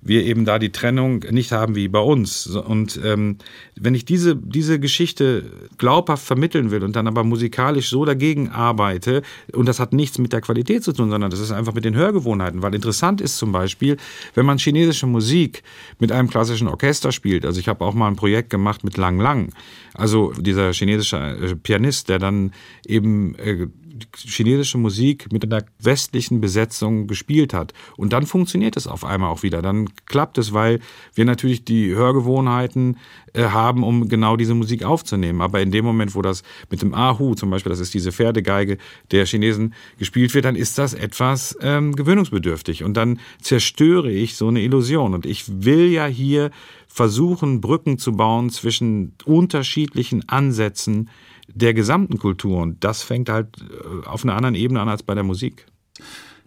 wir 0.01 0.25
eben 0.25 0.45
da 0.45 0.57
die 0.57 0.71
Trennung 0.71 1.23
nicht 1.29 1.51
haben 1.51 1.75
wie 1.75 1.87
bei 1.87 1.99
uns. 1.99 2.47
Und 2.47 2.99
ähm, 3.03 3.37
wenn 3.75 3.93
ich 3.93 4.05
diese, 4.05 4.35
diese 4.35 4.79
Geschichte 4.79 5.43
glaubhaft 5.77 6.25
vermitteln 6.25 6.71
will 6.71 6.83
und 6.83 6.95
dann 6.95 7.07
aber 7.07 7.23
musikalisch 7.23 7.89
so 7.89 8.05
dagegen 8.05 8.49
arbeite, 8.49 9.21
und 9.53 9.67
das 9.67 9.79
hat 9.79 9.93
nichts 9.93 10.17
mit 10.17 10.33
der 10.33 10.41
Qualität 10.41 10.83
zu 10.83 10.93
tun, 10.93 11.11
sondern 11.11 11.29
das 11.29 11.39
ist 11.39 11.51
einfach 11.51 11.75
mit 11.75 11.85
den 11.85 11.93
Hörgewohnheiten, 11.93 12.63
weil 12.63 12.73
interessant 12.73 13.21
ist 13.21 13.37
zum 13.37 13.51
Beispiel, 13.51 13.97
wenn 14.33 14.47
man 14.47 14.57
chinesische 14.57 15.05
Musik 15.05 15.61
mit 15.99 16.11
einem 16.11 16.27
klassischen 16.27 16.67
Orchester 16.67 17.11
spielt, 17.11 17.45
also 17.45 17.59
ich 17.59 17.67
habe 17.67 17.85
auch 17.85 17.93
mal 17.93 18.07
ein 18.07 18.15
Projekt 18.15 18.30
gemacht 18.39 18.83
mit 18.83 18.97
Lang 18.97 19.19
Lang, 19.19 19.53
also 19.93 20.31
dieser 20.33 20.73
chinesische 20.73 21.17
äh, 21.17 21.55
Pianist, 21.55 22.09
der 22.09 22.19
dann 22.19 22.51
eben 22.85 23.35
äh, 23.35 23.67
chinesische 24.15 24.77
Musik 24.77 25.31
mit 25.31 25.43
einer 25.43 25.63
westlichen 25.79 26.41
Besetzung 26.41 27.07
gespielt 27.07 27.53
hat. 27.53 27.73
Und 27.97 28.13
dann 28.13 28.25
funktioniert 28.25 28.77
es 28.77 28.87
auf 28.87 29.03
einmal 29.03 29.29
auch 29.29 29.43
wieder. 29.43 29.61
Dann 29.61 29.89
klappt 30.05 30.37
es, 30.37 30.53
weil 30.53 30.79
wir 31.13 31.25
natürlich 31.25 31.65
die 31.65 31.93
Hörgewohnheiten 31.93 32.97
äh, 33.33 33.43
haben, 33.43 33.83
um 33.83 34.09
genau 34.09 34.37
diese 34.37 34.53
Musik 34.53 34.83
aufzunehmen. 34.83 35.41
Aber 35.41 35.61
in 35.61 35.71
dem 35.71 35.85
Moment, 35.85 36.15
wo 36.15 36.21
das 36.21 36.43
mit 36.69 36.81
dem 36.81 36.93
Ahu 36.93 37.35
zum 37.35 37.49
Beispiel, 37.49 37.69
das 37.69 37.79
ist 37.79 37.93
diese 37.93 38.11
Pferdegeige 38.11 38.77
der 39.11 39.25
Chinesen, 39.25 39.73
gespielt 39.97 40.33
wird, 40.33 40.45
dann 40.45 40.55
ist 40.55 40.77
das 40.77 40.93
etwas 40.93 41.57
ähm, 41.61 41.95
gewöhnungsbedürftig. 41.95 42.83
Und 42.83 42.95
dann 42.95 43.19
zerstöre 43.41 44.11
ich 44.11 44.35
so 44.35 44.47
eine 44.47 44.61
Illusion. 44.61 45.13
Und 45.13 45.25
ich 45.25 45.45
will 45.63 45.91
ja 45.91 46.05
hier 46.05 46.51
versuchen, 46.93 47.61
Brücken 47.61 47.97
zu 47.97 48.13
bauen 48.13 48.49
zwischen 48.49 49.13
unterschiedlichen 49.25 50.27
Ansätzen 50.27 51.09
der 51.47 51.73
gesamten 51.73 52.17
Kultur. 52.17 52.61
Und 52.61 52.83
das 52.83 53.01
fängt 53.01 53.29
halt 53.29 53.47
äh, 53.59 54.07
auf 54.07 54.23
einer 54.23 54.35
anderen 54.35 54.55
Ebene 54.55 54.81
an 54.81 54.89
als 54.89 55.03
bei 55.03 55.15
der 55.15 55.23
Musik. 55.23 55.67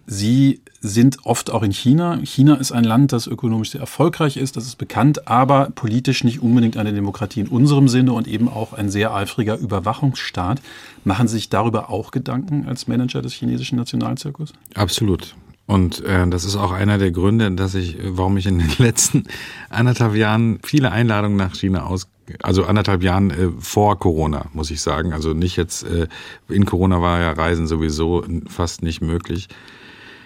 Sie 0.07 0.61
sind 0.81 1.25
oft 1.25 1.51
auch 1.51 1.63
in 1.63 1.73
China. 1.73 2.19
China 2.23 2.57
ist 2.57 2.73
ein 2.73 2.85
Land, 2.85 3.13
das 3.13 3.27
ökonomisch 3.27 3.71
sehr 3.71 3.81
erfolgreich 3.81 4.37
ist, 4.37 4.55
das 4.59 4.67
ist 4.67 4.77
bekannt, 4.77 5.29
aber 5.29 5.71
politisch 5.75 6.25
nicht 6.25 6.43
unbedingt 6.43 6.77
eine 6.77 6.93
Demokratie 6.93 7.41
in 7.41 7.49
unserem 7.49 7.89
Sinne 7.89 8.13
und 8.13 8.29
eben 8.29 8.51
auch 8.51 8.75
ein 8.75 8.91
sehr 8.91 9.15
eifriger 9.15 9.57
Überwachungsstaat. 9.57 10.61
Machen 11.05 11.27
Sie 11.27 11.37
sich 11.37 11.49
darüber 11.49 11.89
auch 11.89 12.11
Gedanken 12.11 12.67
als 12.67 12.87
Manager 12.87 13.23
des 13.23 13.33
chinesischen 13.33 13.77
Nationalzirkus? 13.77 14.53
Absolut. 14.75 15.35
Und 15.67 16.05
äh, 16.05 16.27
das 16.29 16.45
ist 16.45 16.57
auch 16.57 16.73
einer 16.73 16.99
der 16.99 17.11
Gründe, 17.11 17.51
dass 17.53 17.75
ich, 17.75 17.97
warum 18.03 18.37
ich 18.37 18.47
in 18.47 18.59
den 18.59 18.73
letzten 18.79 19.25
anderthalb 19.71 20.15
Jahren 20.15 20.59
viele 20.63 20.93
Einladungen 20.93 21.37
nach 21.37 21.55
China 21.55 21.85
aus, 21.85 22.09
also 22.43 22.65
anderthalb 22.65 23.03
Jahren 23.03 23.31
äh, 23.31 23.49
vor 23.59 23.99
Corona, 23.99 24.47
muss 24.53 24.71
ich 24.71 24.83
sagen. 24.83 25.13
Also 25.13 25.33
nicht 25.33 25.57
jetzt, 25.57 25.85
äh, 25.85 26.07
in 26.49 26.67
Corona 26.67 27.01
war 27.01 27.21
ja 27.21 27.33
Reisen 27.33 27.67
sowieso 27.67 28.25
fast 28.47 28.83
nicht 28.83 29.01
möglich, 29.01 29.49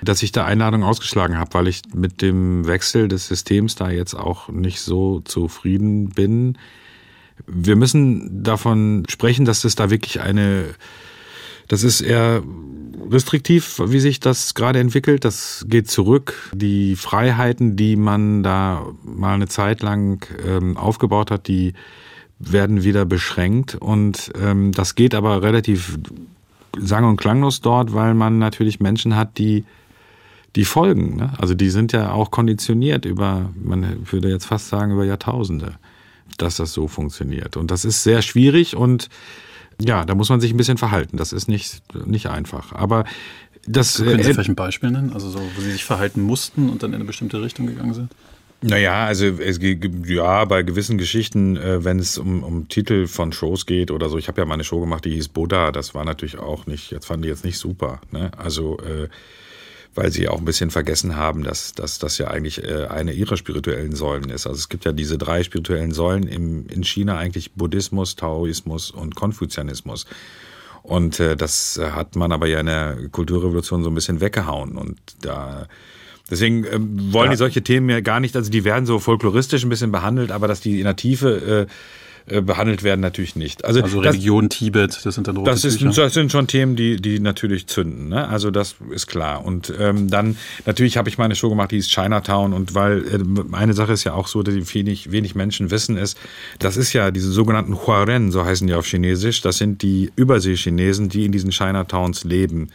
dass 0.02 0.22
ich 0.22 0.32
da 0.32 0.44
Einladungen 0.44 0.86
ausgeschlagen 0.86 1.38
habe, 1.38 1.54
weil 1.54 1.68
ich 1.68 1.82
mit 1.94 2.20
dem 2.20 2.66
Wechsel 2.66 3.08
des 3.08 3.28
Systems 3.28 3.76
da 3.76 3.90
jetzt 3.90 4.14
auch 4.14 4.48
nicht 4.48 4.80
so 4.80 5.20
zufrieden 5.20 6.08
bin. 6.10 6.58
Wir 7.46 7.76
müssen 7.76 8.42
davon 8.42 9.04
sprechen, 9.08 9.44
dass 9.44 9.64
es 9.64 9.76
da 9.76 9.90
wirklich 9.90 10.20
eine 10.20 10.66
das 11.68 11.82
ist 11.82 12.00
eher 12.00 12.42
restriktiv, 13.10 13.80
wie 13.86 14.00
sich 14.00 14.20
das 14.20 14.54
gerade 14.54 14.80
entwickelt. 14.80 15.24
Das 15.24 15.64
geht 15.68 15.90
zurück. 15.90 16.50
Die 16.52 16.96
Freiheiten, 16.96 17.76
die 17.76 17.96
man 17.96 18.42
da 18.42 18.86
mal 19.02 19.34
eine 19.34 19.48
Zeit 19.48 19.82
lang 19.82 20.26
ähm, 20.46 20.76
aufgebaut 20.76 21.30
hat, 21.30 21.48
die 21.48 21.74
werden 22.38 22.84
wieder 22.84 23.04
beschränkt. 23.04 23.74
Und 23.74 24.32
ähm, 24.40 24.72
das 24.72 24.94
geht 24.94 25.14
aber 25.14 25.42
relativ 25.42 25.98
sang- 26.78 27.04
und 27.04 27.16
klanglos 27.16 27.60
dort, 27.60 27.94
weil 27.94 28.14
man 28.14 28.38
natürlich 28.38 28.80
Menschen 28.80 29.16
hat, 29.16 29.38
die 29.38 29.64
die 30.56 30.64
folgen. 30.64 31.16
Ne? 31.16 31.32
Also 31.38 31.54
die 31.54 31.70
sind 31.70 31.92
ja 31.92 32.12
auch 32.12 32.30
konditioniert 32.30 33.04
über, 33.04 33.50
man 33.54 34.10
würde 34.10 34.28
jetzt 34.28 34.46
fast 34.46 34.68
sagen, 34.68 34.92
über 34.92 35.04
Jahrtausende, 35.04 35.74
dass 36.36 36.56
das 36.56 36.72
so 36.72 36.88
funktioniert. 36.88 37.56
Und 37.56 37.70
das 37.70 37.84
ist 37.84 38.02
sehr 38.02 38.22
schwierig 38.22 38.74
und 38.74 39.08
ja, 39.80 40.04
da 40.04 40.14
muss 40.14 40.28
man 40.28 40.40
sich 40.40 40.52
ein 40.52 40.56
bisschen 40.56 40.78
verhalten. 40.78 41.16
Das 41.16 41.32
ist 41.32 41.48
nicht, 41.48 41.82
nicht 42.06 42.26
einfach. 42.26 42.72
Aber 42.72 43.04
das. 43.66 43.96
Können 43.96 44.22
Sie 44.22 44.30
äh, 44.30 44.34
vielleicht 44.34 44.50
ein 44.50 44.56
Beispiel 44.56 44.90
nennen? 44.90 45.12
Also 45.12 45.30
so, 45.30 45.38
wo 45.38 45.60
Sie 45.60 45.70
sich 45.70 45.84
verhalten 45.84 46.20
mussten 46.22 46.68
und 46.68 46.82
dann 46.82 46.90
in 46.90 46.96
eine 46.96 47.04
bestimmte 47.04 47.40
Richtung 47.42 47.66
gegangen 47.66 47.94
sind? 47.94 48.10
Naja, 48.60 49.06
also 49.06 49.26
es 49.26 49.60
ja 50.06 50.44
bei 50.44 50.64
gewissen 50.64 50.98
Geschichten, 50.98 51.56
äh, 51.56 51.84
wenn 51.84 52.00
es 52.00 52.18
um, 52.18 52.42
um 52.42 52.68
Titel 52.68 53.06
von 53.06 53.32
Shows 53.32 53.66
geht 53.66 53.92
oder 53.92 54.08
so. 54.08 54.18
Ich 54.18 54.26
habe 54.26 54.40
ja 54.40 54.46
mal 54.46 54.54
eine 54.54 54.64
Show 54.64 54.80
gemacht, 54.80 55.04
die 55.04 55.12
hieß 55.12 55.28
Buddha. 55.28 55.70
Das 55.70 55.94
war 55.94 56.04
natürlich 56.04 56.38
auch 56.38 56.66
nicht, 56.66 56.90
jetzt 56.90 57.06
fand 57.06 57.24
ich 57.24 57.28
jetzt 57.28 57.44
nicht 57.44 57.58
super. 57.58 58.00
Ne? 58.10 58.32
Also 58.36 58.78
äh, 58.80 59.08
weil 59.98 60.12
sie 60.12 60.28
auch 60.28 60.38
ein 60.38 60.44
bisschen 60.44 60.70
vergessen 60.70 61.16
haben, 61.16 61.42
dass, 61.42 61.72
dass 61.72 61.98
das 61.98 62.18
ja 62.18 62.28
eigentlich 62.28 62.62
äh, 62.62 62.86
eine 62.86 63.12
ihrer 63.12 63.36
spirituellen 63.36 63.96
Säulen 63.96 64.30
ist. 64.30 64.46
Also 64.46 64.56
es 64.56 64.68
gibt 64.68 64.84
ja 64.84 64.92
diese 64.92 65.18
drei 65.18 65.42
spirituellen 65.42 65.90
Säulen 65.90 66.28
im, 66.28 66.68
in 66.68 66.84
China 66.84 67.18
eigentlich 67.18 67.54
Buddhismus, 67.54 68.14
Taoismus 68.14 68.92
und 68.92 69.16
Konfuzianismus. 69.16 70.06
Und 70.84 71.18
äh, 71.18 71.36
das 71.36 71.80
hat 71.82 72.14
man 72.14 72.30
aber 72.30 72.46
ja 72.46 72.60
in 72.60 72.66
der 72.66 72.96
Kulturrevolution 73.10 73.82
so 73.82 73.90
ein 73.90 73.94
bisschen 73.94 74.20
weggehauen. 74.20 74.76
Und 74.76 74.98
da 75.20 75.66
Deswegen 76.30 76.64
ähm, 76.64 77.12
wollen 77.12 77.26
ja. 77.26 77.30
die 77.32 77.38
solche 77.38 77.62
Themen 77.62 77.88
ja 77.88 78.00
gar 78.00 78.20
nicht, 78.20 78.36
also 78.36 78.50
die 78.50 78.62
werden 78.62 78.86
so 78.86 78.98
folkloristisch 78.98 79.64
ein 79.64 79.70
bisschen 79.70 79.90
behandelt, 79.90 80.30
aber 80.30 80.46
dass 80.46 80.60
die 80.60 80.78
in 80.78 80.84
der 80.84 80.94
Tiefe 80.94 81.66
äh, 81.66 81.72
äh, 82.30 82.40
behandelt 82.40 82.82
werden 82.82 83.00
natürlich 83.00 83.36
nicht. 83.36 83.64
Also, 83.64 83.82
also 83.82 84.00
Religion, 84.00 84.48
das, 84.48 84.58
Tibet, 84.58 85.00
das 85.04 85.14
sind 85.14 85.26
dann 85.28 85.36
rote 85.36 85.50
das, 85.50 85.64
ist, 85.64 85.82
das 85.82 86.14
sind 86.14 86.32
schon 86.32 86.46
Themen, 86.46 86.76
die, 86.76 86.96
die 86.96 87.20
natürlich 87.20 87.66
zünden. 87.66 88.08
Ne? 88.08 88.28
Also 88.28 88.50
das 88.50 88.76
ist 88.90 89.06
klar. 89.06 89.44
Und 89.44 89.72
ähm, 89.78 90.08
dann 90.08 90.36
natürlich 90.66 90.96
habe 90.96 91.08
ich 91.08 91.18
meine 91.18 91.34
Show 91.34 91.48
gemacht, 91.48 91.70
die 91.70 91.78
ist 91.78 91.90
Chinatown. 91.90 92.52
Und 92.52 92.74
weil 92.74 93.04
äh, 93.06 93.54
eine 93.54 93.74
Sache 93.74 93.92
ist 93.92 94.04
ja 94.04 94.14
auch 94.14 94.28
so, 94.28 94.42
dass 94.42 94.54
wenig, 94.74 95.10
wenig 95.10 95.34
Menschen 95.34 95.70
wissen, 95.70 95.96
ist, 95.96 96.18
das 96.58 96.76
ist 96.76 96.92
ja 96.92 97.10
diese 97.10 97.30
sogenannten 97.30 97.74
Huaren, 97.74 98.30
so 98.30 98.44
heißen 98.44 98.66
die 98.66 98.74
auf 98.74 98.86
Chinesisch. 98.86 99.40
Das 99.40 99.58
sind 99.58 99.82
die 99.82 100.10
Überseechinesen, 100.16 101.08
die 101.08 101.24
in 101.24 101.32
diesen 101.32 101.50
Chinatowns 101.50 102.24
leben. 102.24 102.70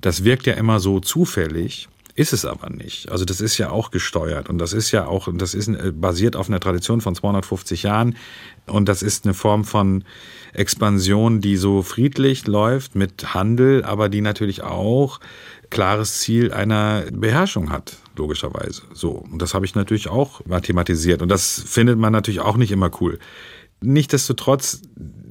Das 0.00 0.24
wirkt 0.24 0.46
ja 0.46 0.54
immer 0.54 0.80
so 0.80 1.00
zufällig. 1.00 1.88
Ist 2.16 2.32
es 2.32 2.46
aber 2.46 2.70
nicht. 2.70 3.10
Also 3.10 3.26
das 3.26 3.42
ist 3.42 3.58
ja 3.58 3.68
auch 3.68 3.90
gesteuert 3.90 4.48
und 4.48 4.56
das 4.56 4.72
ist 4.72 4.90
ja 4.90 5.06
auch, 5.06 5.28
das 5.34 5.52
ist 5.52 5.68
äh, 5.68 5.92
basiert 5.94 6.34
auf 6.34 6.48
einer 6.48 6.60
Tradition 6.60 7.02
von 7.02 7.14
250 7.14 7.82
Jahren 7.82 8.16
und 8.66 8.88
das 8.88 9.02
ist 9.02 9.26
eine 9.26 9.34
Form 9.34 9.64
von 9.64 10.02
Expansion, 10.54 11.42
die 11.42 11.58
so 11.58 11.82
friedlich 11.82 12.46
läuft 12.46 12.94
mit 12.94 13.34
Handel, 13.34 13.84
aber 13.84 14.08
die 14.08 14.22
natürlich 14.22 14.62
auch 14.62 15.20
klares 15.68 16.20
Ziel 16.20 16.54
einer 16.54 17.04
Beherrschung 17.12 17.70
hat, 17.70 17.98
logischerweise. 18.16 18.82
So. 18.94 19.10
Und 19.10 19.42
das 19.42 19.52
habe 19.52 19.66
ich 19.66 19.74
natürlich 19.74 20.08
auch 20.08 20.40
mathematisiert 20.46 21.20
und 21.20 21.28
das 21.28 21.62
findet 21.66 21.98
man 21.98 22.14
natürlich 22.14 22.40
auch 22.40 22.56
nicht 22.56 22.72
immer 22.72 22.90
cool. 23.02 23.18
Nichtsdestotrotz 23.86 24.82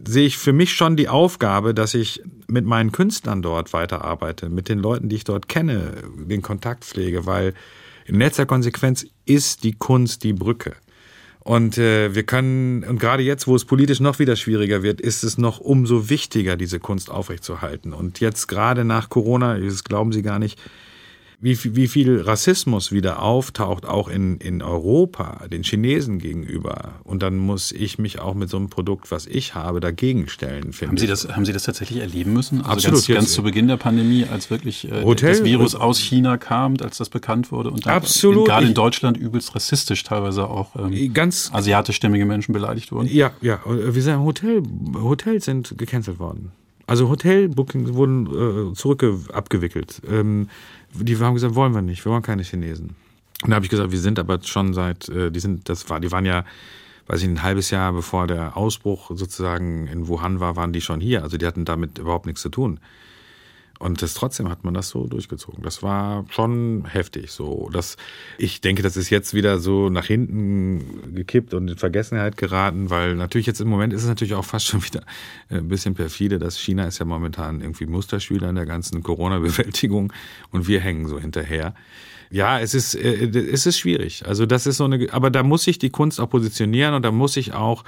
sehe 0.08 0.26
ich 0.26 0.38
für 0.38 0.54
mich 0.54 0.74
schon 0.74 0.96
die 0.96 1.10
Aufgabe, 1.10 1.74
dass 1.74 1.94
ich 1.94 2.22
mit 2.48 2.66
meinen 2.66 2.94
Künstlern 2.94 3.42
dort 3.42 3.74
weiterarbeite, 3.74 4.48
mit 4.48 4.70
den 4.70 4.80
Leuten, 4.80 5.10
die 5.10 5.18
ich 5.18 5.26
dort 5.26 5.50
kenne, 5.50 5.92
den 6.18 6.42
Kontakt 6.42 6.86
pflege, 6.86 7.26
weil 7.26 7.54
in 8.06 8.18
letzter 8.18 8.46
Konsequenz 8.46 9.06
ist 9.26 9.66
die 9.66 9.74
Kunst 9.74 10.24
die 10.24 10.32
Brücke. 10.32 10.74
Und 11.40 11.78
äh, 11.78 12.16
wir 12.16 12.24
können, 12.24 12.86
und 12.86 12.98
gerade 12.98 13.24
jetzt, 13.24 13.46
wo 13.46 13.56
es 13.56 13.66
politisch 13.66 14.00
noch 14.00 14.20
wieder 14.20 14.38
schwieriger 14.38 14.84
wird, 14.84 15.02
ist 15.02 15.24
es 15.24 15.38
noch 15.38 15.60
umso 15.60 16.10
wichtiger, 16.10 16.56
diese 16.56 16.80
Kunst 16.80 17.12
aufrechtzuerhalten. 17.12 17.92
Und 17.92 18.22
jetzt 18.22 18.48
gerade 18.48 18.86
nach 18.86 19.10
Corona, 19.10 19.60
das 19.60 19.84
glauben 19.84 20.14
Sie 20.14 20.22
gar 20.22 20.40
nicht, 20.40 20.58
wie, 21.40 21.76
wie 21.76 21.88
viel 21.88 22.22
Rassismus 22.22 22.92
wieder 22.92 23.22
auftaucht, 23.22 23.86
auch 23.86 24.08
in, 24.08 24.38
in 24.38 24.62
Europa, 24.62 25.48
den 25.52 25.64
Chinesen 25.64 26.20
gegenüber. 26.20 26.96
Und 27.04 27.24
dann 27.24 27.38
muss 27.38 27.72
ich 27.72 28.00
mich 28.00 28.20
auch 28.20 28.34
mit 28.34 28.50
so 28.50 28.58
einem 28.58 28.70
Produkt, 28.70 29.12
was 29.12 29.26
ich 29.28 29.56
habe, 29.56 29.80
dagegen 29.80 30.28
stellen, 30.28 30.74
finde 30.74 30.92
haben 30.92 30.98
Sie 30.98 31.08
das, 31.08 31.28
Haben 31.28 31.46
Sie 31.46 31.54
das 31.54 31.64
tatsächlich 31.64 32.00
erleben 32.00 32.34
müssen? 32.34 32.62
Also 32.62 32.90
Absolut. 32.90 33.08
Ganz, 33.08 33.08
ganz 33.08 33.34
zu 33.34 33.44
Beginn 33.44 33.68
der 33.68 33.78
Pandemie, 33.78 34.26
als 34.26 34.50
wirklich 34.50 34.90
äh, 34.90 35.04
Hotel, 35.04 35.32
das 35.32 35.44
Virus 35.44 35.76
aus 35.76 36.00
China 36.00 36.38
kam, 36.38 36.76
als 36.82 36.98
das 36.98 37.10
bekannt 37.10 37.52
wurde 37.52 37.72
und 37.72 37.86
dann 37.86 37.94
Absolut. 37.94 38.48
gerade 38.48 38.68
in 38.68 38.74
Deutschland 38.74 39.18
übelst 39.18 39.56
rassistisch 39.56 40.04
teilweise 40.04 40.48
auch 40.48 40.76
ähm, 40.76 41.14
ganz 41.14 41.52
asiatischstämmige 41.54 42.26
Menschen 42.26 42.54
beleidigt 42.54 42.92
wurden. 42.92 43.08
Ja, 43.08 43.32
ja. 43.42 43.60
Wir 43.66 44.02
sagen, 44.02 44.24
Hotel, 44.24 44.64
Hotels 44.96 45.46
sind 45.46 45.78
gecancelt 45.78 46.20
worden. 46.20 46.52
Also 46.88 47.10
Hotelbookings 47.10 47.94
wurden 47.94 48.72
äh, 48.72 48.74
zurück 48.76 49.04
abgewickelt. 49.34 50.02
Ähm, 50.08 50.50
die 51.00 51.18
haben 51.18 51.34
gesagt, 51.34 51.56
wollen 51.56 51.74
wir 51.74 51.82
nicht, 51.82 52.04
wir 52.06 52.12
wollen 52.12 52.24
keine 52.24 52.44
Chinesen. 52.44 52.96
Und 53.44 53.50
da 53.50 53.56
habe 53.56 53.66
ich 53.66 53.70
gesagt, 53.70 53.92
wir 53.92 54.00
sind 54.00 54.20
aber 54.20 54.40
schon 54.44 54.74
seit, 54.74 55.10
äh, 55.10 55.32
die 55.32 55.40
sind, 55.40 55.70
das 55.70 55.90
war, 55.90 56.00
die 56.00 56.12
waren 56.12 56.26
ja, 56.26 56.46
weiß 57.08 57.22
ich, 57.22 57.28
ein 57.28 57.44
halbes 57.44 57.70
Jahr 57.70 57.94
bevor 57.94 58.28
der 58.28 58.58
Ausbruch 58.58 59.12
sozusagen 59.14 59.88
in 59.88 60.08
Wuhan 60.08 60.40
war, 60.40 60.56
waren 60.56 60.74
die 60.74 60.82
schon 60.82 61.00
hier. 61.00 61.24
Also 61.24 61.38
die 61.38 61.46
hatten 61.46 61.66
damit 61.66 62.00
überhaupt 62.00 62.26
nichts 62.26 62.42
zu 62.42 62.50
tun. 62.50 62.80
Und 63.80 64.02
das 64.02 64.14
trotzdem 64.14 64.50
hat 64.50 64.64
man 64.64 64.74
das 64.74 64.90
so 64.90 65.06
durchgezogen. 65.08 65.62
Das 65.64 65.84
war 65.84 66.26
schon 66.30 66.86
heftig. 66.86 67.32
So, 67.32 67.70
dass 67.74 67.98
ich 68.38 68.62
denke, 68.62 68.82
das 68.82 68.96
ist 68.96 69.10
jetzt 69.10 69.34
wieder 69.34 69.60
so 69.60 69.90
nach 69.90 70.06
hinten 70.06 71.14
gekippt 71.14 71.54
und 71.54 71.70
in 71.70 71.78
Vergessenheit 71.78 72.38
geraten, 72.38 72.90
weil 72.90 73.16
natürlich 73.16 73.48
jetzt 73.48 73.60
im 73.60 73.68
Moment 73.68 73.92
ist 73.94 74.04
es 74.04 74.08
natürlich 74.08 74.34
auch 74.34 74.46
fast 74.46 74.66
schon 74.68 74.84
wieder 74.84 75.02
ein 75.50 75.68
bisschen 75.68 75.94
perfide, 75.94 76.40
dass 76.40 76.58
China 76.58 76.86
ist 76.86 77.00
ja 77.00 77.06
momentan 77.06 77.62
irgendwie 77.62 77.86
Musterschüler 77.86 78.50
in 78.50 78.56
der 78.56 78.66
ganzen 78.66 79.04
Corona-Bewältigung 79.04 80.14
und 80.52 80.68
wir 80.68 80.80
hängen 80.80 81.08
so 81.08 81.20
hinterher. 81.20 81.74
Ja, 82.32 82.60
es 82.60 82.74
ist, 82.74 82.96
äh, 82.96 83.28
es 83.28 83.66
ist 83.66 83.78
schwierig. 83.78 84.26
Also 84.26 84.46
das 84.46 84.68
ist 84.68 84.78
so 84.78 84.86
eine, 84.86 85.08
aber 85.12 85.30
da 85.30 85.44
muss 85.44 85.64
sich 85.64 85.80
die 85.80 85.90
Kunst 85.90 86.20
auch 86.20 86.30
positionieren 86.30 86.94
und 86.94 87.04
da 87.04 87.12
muss 87.12 87.38
ich 87.38 87.54
auch 87.54 87.84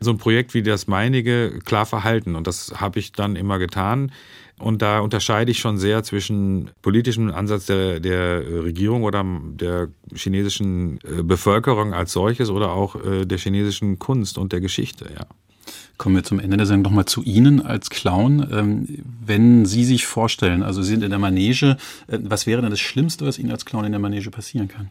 so 0.00 0.10
ein 0.10 0.18
Projekt 0.18 0.54
wie 0.54 0.62
das 0.62 0.86
meinige 0.86 1.58
klar 1.64 1.86
verhalten. 1.86 2.36
Und 2.36 2.46
das 2.46 2.80
habe 2.80 2.98
ich 2.98 3.12
dann 3.12 3.36
immer 3.36 3.58
getan. 3.58 4.12
Und 4.58 4.82
da 4.82 5.00
unterscheide 5.00 5.50
ich 5.50 5.58
schon 5.58 5.78
sehr 5.78 6.04
zwischen 6.04 6.70
politischem 6.80 7.32
Ansatz 7.32 7.66
der, 7.66 7.98
der 7.98 8.64
Regierung 8.64 9.02
oder 9.02 9.24
der 9.24 9.88
chinesischen 10.14 10.98
äh, 10.98 11.22
Bevölkerung 11.22 11.92
als 11.92 12.12
solches 12.12 12.50
oder 12.50 12.72
auch 12.72 12.94
äh, 13.04 13.24
der 13.24 13.38
chinesischen 13.38 13.98
Kunst 13.98 14.38
und 14.38 14.52
der 14.52 14.60
Geschichte, 14.60 15.06
ja. 15.12 15.26
Kommen 15.96 16.16
wir 16.16 16.24
zum 16.24 16.40
Ende 16.40 16.56
der 16.56 16.66
Sendung 16.66 16.90
nochmal 16.90 17.04
zu 17.04 17.22
Ihnen 17.22 17.64
als 17.64 17.88
Clown. 17.88 18.46
Ähm, 18.50 19.04
wenn 19.24 19.64
Sie 19.64 19.84
sich 19.84 20.06
vorstellen, 20.06 20.62
also 20.62 20.82
Sie 20.82 20.90
sind 20.90 21.04
in 21.04 21.10
der 21.10 21.20
Manege, 21.20 21.76
äh, 22.08 22.18
was 22.22 22.46
wäre 22.46 22.60
denn 22.62 22.70
das 22.70 22.80
Schlimmste, 22.80 23.26
was 23.26 23.38
Ihnen 23.38 23.50
als 23.50 23.64
Clown 23.64 23.84
in 23.84 23.92
der 23.92 24.00
Manege 24.00 24.30
passieren 24.30 24.68
kann? 24.68 24.90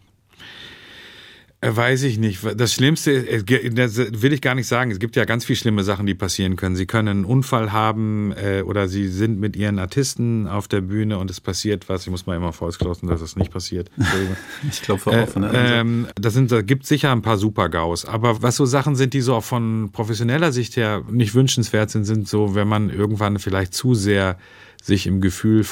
Äh, 1.63 1.75
weiß 1.75 2.03
ich 2.03 2.17
nicht. 2.17 2.41
Das 2.55 2.73
Schlimmste, 2.73 3.11
äh, 3.11 3.69
das 3.71 3.97
will 3.97 4.33
ich 4.33 4.41
gar 4.41 4.55
nicht 4.55 4.67
sagen. 4.67 4.91
Es 4.91 4.99
gibt 4.99 5.15
ja 5.15 5.25
ganz 5.25 5.45
viele 5.45 5.57
schlimme 5.57 5.83
Sachen, 5.83 6.05
die 6.05 6.13
passieren 6.13 6.55
können. 6.55 6.75
Sie 6.75 6.85
können 6.85 7.07
einen 7.07 7.25
Unfall 7.25 7.71
haben 7.71 8.33
äh, 8.33 8.63
oder 8.63 8.87
Sie 8.87 9.07
sind 9.07 9.39
mit 9.39 9.55
Ihren 9.55 9.79
Artisten 9.79 10.47
auf 10.47 10.67
der 10.67 10.81
Bühne 10.81 11.17
und 11.17 11.31
es 11.31 11.39
passiert 11.39 11.89
was. 11.89 12.03
Ich 12.03 12.09
muss 12.09 12.25
mal 12.25 12.35
immer 12.35 12.53
vorausgeschlossen, 12.53 13.07
dass 13.07 13.21
das 13.21 13.35
nicht 13.35 13.51
passiert. 13.51 13.89
ich 14.69 14.81
glaube 14.81 15.01
von 15.01 15.13
der 15.13 15.53
ähm, 15.53 16.07
das 16.15 16.33
sind, 16.33 16.51
da 16.51 16.61
gibt 16.61 16.85
sicher 16.85 17.11
ein 17.11 17.21
paar 17.21 17.37
Super-GAUs. 17.37 18.05
Aber 18.05 18.41
was 18.41 18.55
so 18.55 18.65
Sachen 18.65 18.95
sind, 18.95 19.13
die 19.13 19.21
so 19.21 19.35
auch 19.35 19.43
von 19.43 19.91
professioneller 19.91 20.51
Sicht 20.51 20.75
her 20.75 21.03
nicht 21.09 21.33
wünschenswert 21.33 21.89
sind, 21.89 22.03
sind 22.05 22.27
so, 22.27 22.55
wenn 22.55 22.67
man 22.67 22.89
irgendwann 22.89 23.39
vielleicht 23.39 23.73
zu 23.73 23.95
sehr 23.95 24.37
sich 24.83 25.07
im 25.07 25.21
Gefühl 25.21 25.65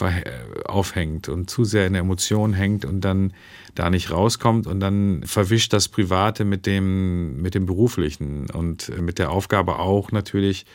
aufhängt 0.64 1.28
und 1.28 1.50
zu 1.50 1.66
sehr 1.66 1.86
in 1.86 1.94
der 1.94 2.02
Emotion 2.02 2.54
hängt 2.54 2.86
und 2.86 3.02
dann 3.02 3.34
da 3.76 3.90
nicht 3.90 4.10
rauskommt 4.10 4.68
und 4.68 4.80
dann 4.80 5.24
verwischt 5.26 5.74
das 5.74 5.90
Private 5.90 6.46
mit 6.46 6.66
dem, 6.66 7.42
mit 7.42 7.54
dem 7.54 7.66
Beruflichen 7.66 8.50
und 8.50 8.98
mit 9.02 9.20
der 9.20 9.32
Aufgabe 9.32 9.80
auch 9.80 10.14
natürlich 10.14 10.66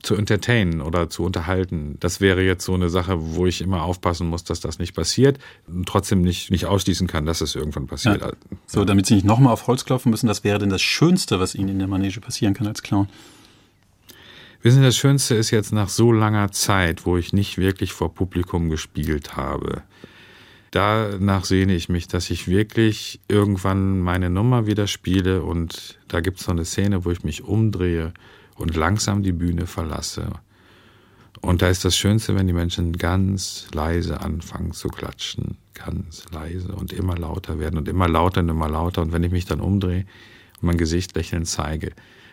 zu 0.00 0.14
entertainen 0.14 0.80
oder 0.80 1.10
zu 1.10 1.24
unterhalten. 1.24 1.96
Das 1.98 2.20
wäre 2.20 2.42
jetzt 2.42 2.64
so 2.64 2.74
eine 2.74 2.88
Sache, 2.88 3.16
wo 3.18 3.46
ich 3.46 3.60
immer 3.60 3.82
aufpassen 3.82 4.28
muss, 4.28 4.44
dass 4.44 4.60
das 4.60 4.78
nicht 4.78 4.94
passiert 4.94 5.40
und 5.66 5.88
trotzdem 5.88 6.22
nicht, 6.22 6.52
nicht 6.52 6.66
ausschließen 6.66 7.08
kann, 7.08 7.26
dass 7.26 7.40
es 7.40 7.56
irgendwann 7.56 7.88
passiert. 7.88 8.20
Ja. 8.20 8.30
So, 8.66 8.84
damit 8.84 9.06
Sie 9.06 9.14
nicht 9.14 9.26
nochmal 9.26 9.52
auf 9.52 9.66
Holz 9.66 9.84
klopfen 9.84 10.10
müssen, 10.10 10.28
das 10.28 10.44
wäre 10.44 10.60
denn 10.60 10.70
das 10.70 10.82
Schönste, 10.82 11.40
was 11.40 11.56
Ihnen 11.56 11.68
in 11.68 11.78
der 11.80 11.88
Manege 11.88 12.20
passieren 12.20 12.54
kann 12.54 12.68
als 12.68 12.82
Clown? 12.82 13.08
Wissen 14.62 14.78
Sie, 14.78 14.84
das 14.84 14.96
Schönste 14.96 15.34
ist 15.34 15.50
jetzt 15.50 15.72
nach 15.72 15.88
so 15.88 16.12
langer 16.12 16.52
Zeit, 16.52 17.04
wo 17.04 17.16
ich 17.16 17.32
nicht 17.32 17.58
wirklich 17.58 17.92
vor 17.92 18.14
Publikum 18.14 18.70
gespielt 18.70 19.36
habe. 19.36 19.82
Danach 20.70 21.44
sehne 21.44 21.74
ich 21.74 21.88
mich, 21.88 22.06
dass 22.06 22.30
ich 22.30 22.46
wirklich 22.46 23.18
irgendwann 23.26 23.98
meine 24.00 24.30
Nummer 24.30 24.66
wieder 24.66 24.86
spiele 24.86 25.42
und 25.42 25.98
da 26.06 26.20
gibt 26.20 26.38
es 26.38 26.46
so 26.46 26.52
eine 26.52 26.64
Szene, 26.64 27.04
wo 27.04 27.10
ich 27.10 27.24
mich 27.24 27.42
umdrehe 27.42 28.14
und 28.54 28.76
langsam 28.76 29.24
die 29.24 29.32
Bühne 29.32 29.66
verlasse. 29.66 30.30
Und 31.40 31.60
da 31.60 31.68
ist 31.68 31.84
das 31.84 31.96
Schönste, 31.96 32.36
wenn 32.36 32.46
die 32.46 32.52
Menschen 32.52 32.92
ganz 32.92 33.66
leise 33.74 34.20
anfangen 34.20 34.70
zu 34.70 34.86
klatschen, 34.86 35.56
ganz 35.74 36.24
leise 36.30 36.72
und 36.72 36.92
immer 36.92 37.18
lauter 37.18 37.58
werden 37.58 37.78
und 37.78 37.88
immer 37.88 38.08
lauter 38.08 38.42
und 38.42 38.48
immer 38.48 38.68
lauter. 38.68 39.02
Und 39.02 39.12
wenn 39.12 39.24
ich 39.24 39.32
mich 39.32 39.44
dann 39.44 39.60
umdrehe 39.60 40.06
und 40.60 40.66
mein 40.68 40.78
Gesicht 40.78 41.16
lächelnd 41.16 41.48
zeige, 41.48 41.90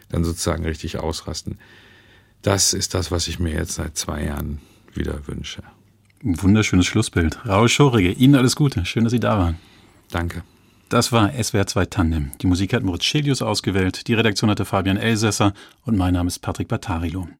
dann 0.09 0.23
sozusagen 0.23 0.63
richtig 0.63 0.99
ausrasten. 0.99 1.57
Das 2.41 2.73
ist 2.73 2.93
das, 2.93 3.11
was 3.11 3.27
ich 3.27 3.39
mir 3.39 3.53
jetzt 3.53 3.73
seit 3.73 3.97
zwei 3.97 4.23
Jahren 4.23 4.59
wieder 4.93 5.27
wünsche. 5.27 5.63
Ein 6.23 6.41
wunderschönes 6.41 6.85
Schlussbild. 6.85 7.45
Raul 7.45 7.69
Schorige, 7.69 8.11
Ihnen 8.11 8.35
alles 8.35 8.55
Gute. 8.55 8.85
Schön, 8.85 9.03
dass 9.03 9.11
Sie 9.11 9.19
da 9.19 9.37
waren. 9.37 9.57
Danke. 10.11 10.43
Das 10.89 11.11
war 11.11 11.31
SWR 11.31 11.67
2 11.67 11.85
Tandem. 11.85 12.31
Die 12.41 12.47
Musik 12.47 12.73
hat 12.73 12.83
Moritz 12.83 13.03
Schelius 13.03 13.41
ausgewählt, 13.41 14.07
die 14.07 14.15
Redaktion 14.15 14.49
hatte 14.49 14.65
Fabian 14.65 14.97
Elsässer 14.97 15.53
und 15.85 15.97
mein 15.97 16.15
Name 16.15 16.27
ist 16.27 16.39
Patrick 16.39 16.67
Battarilo. 16.67 17.27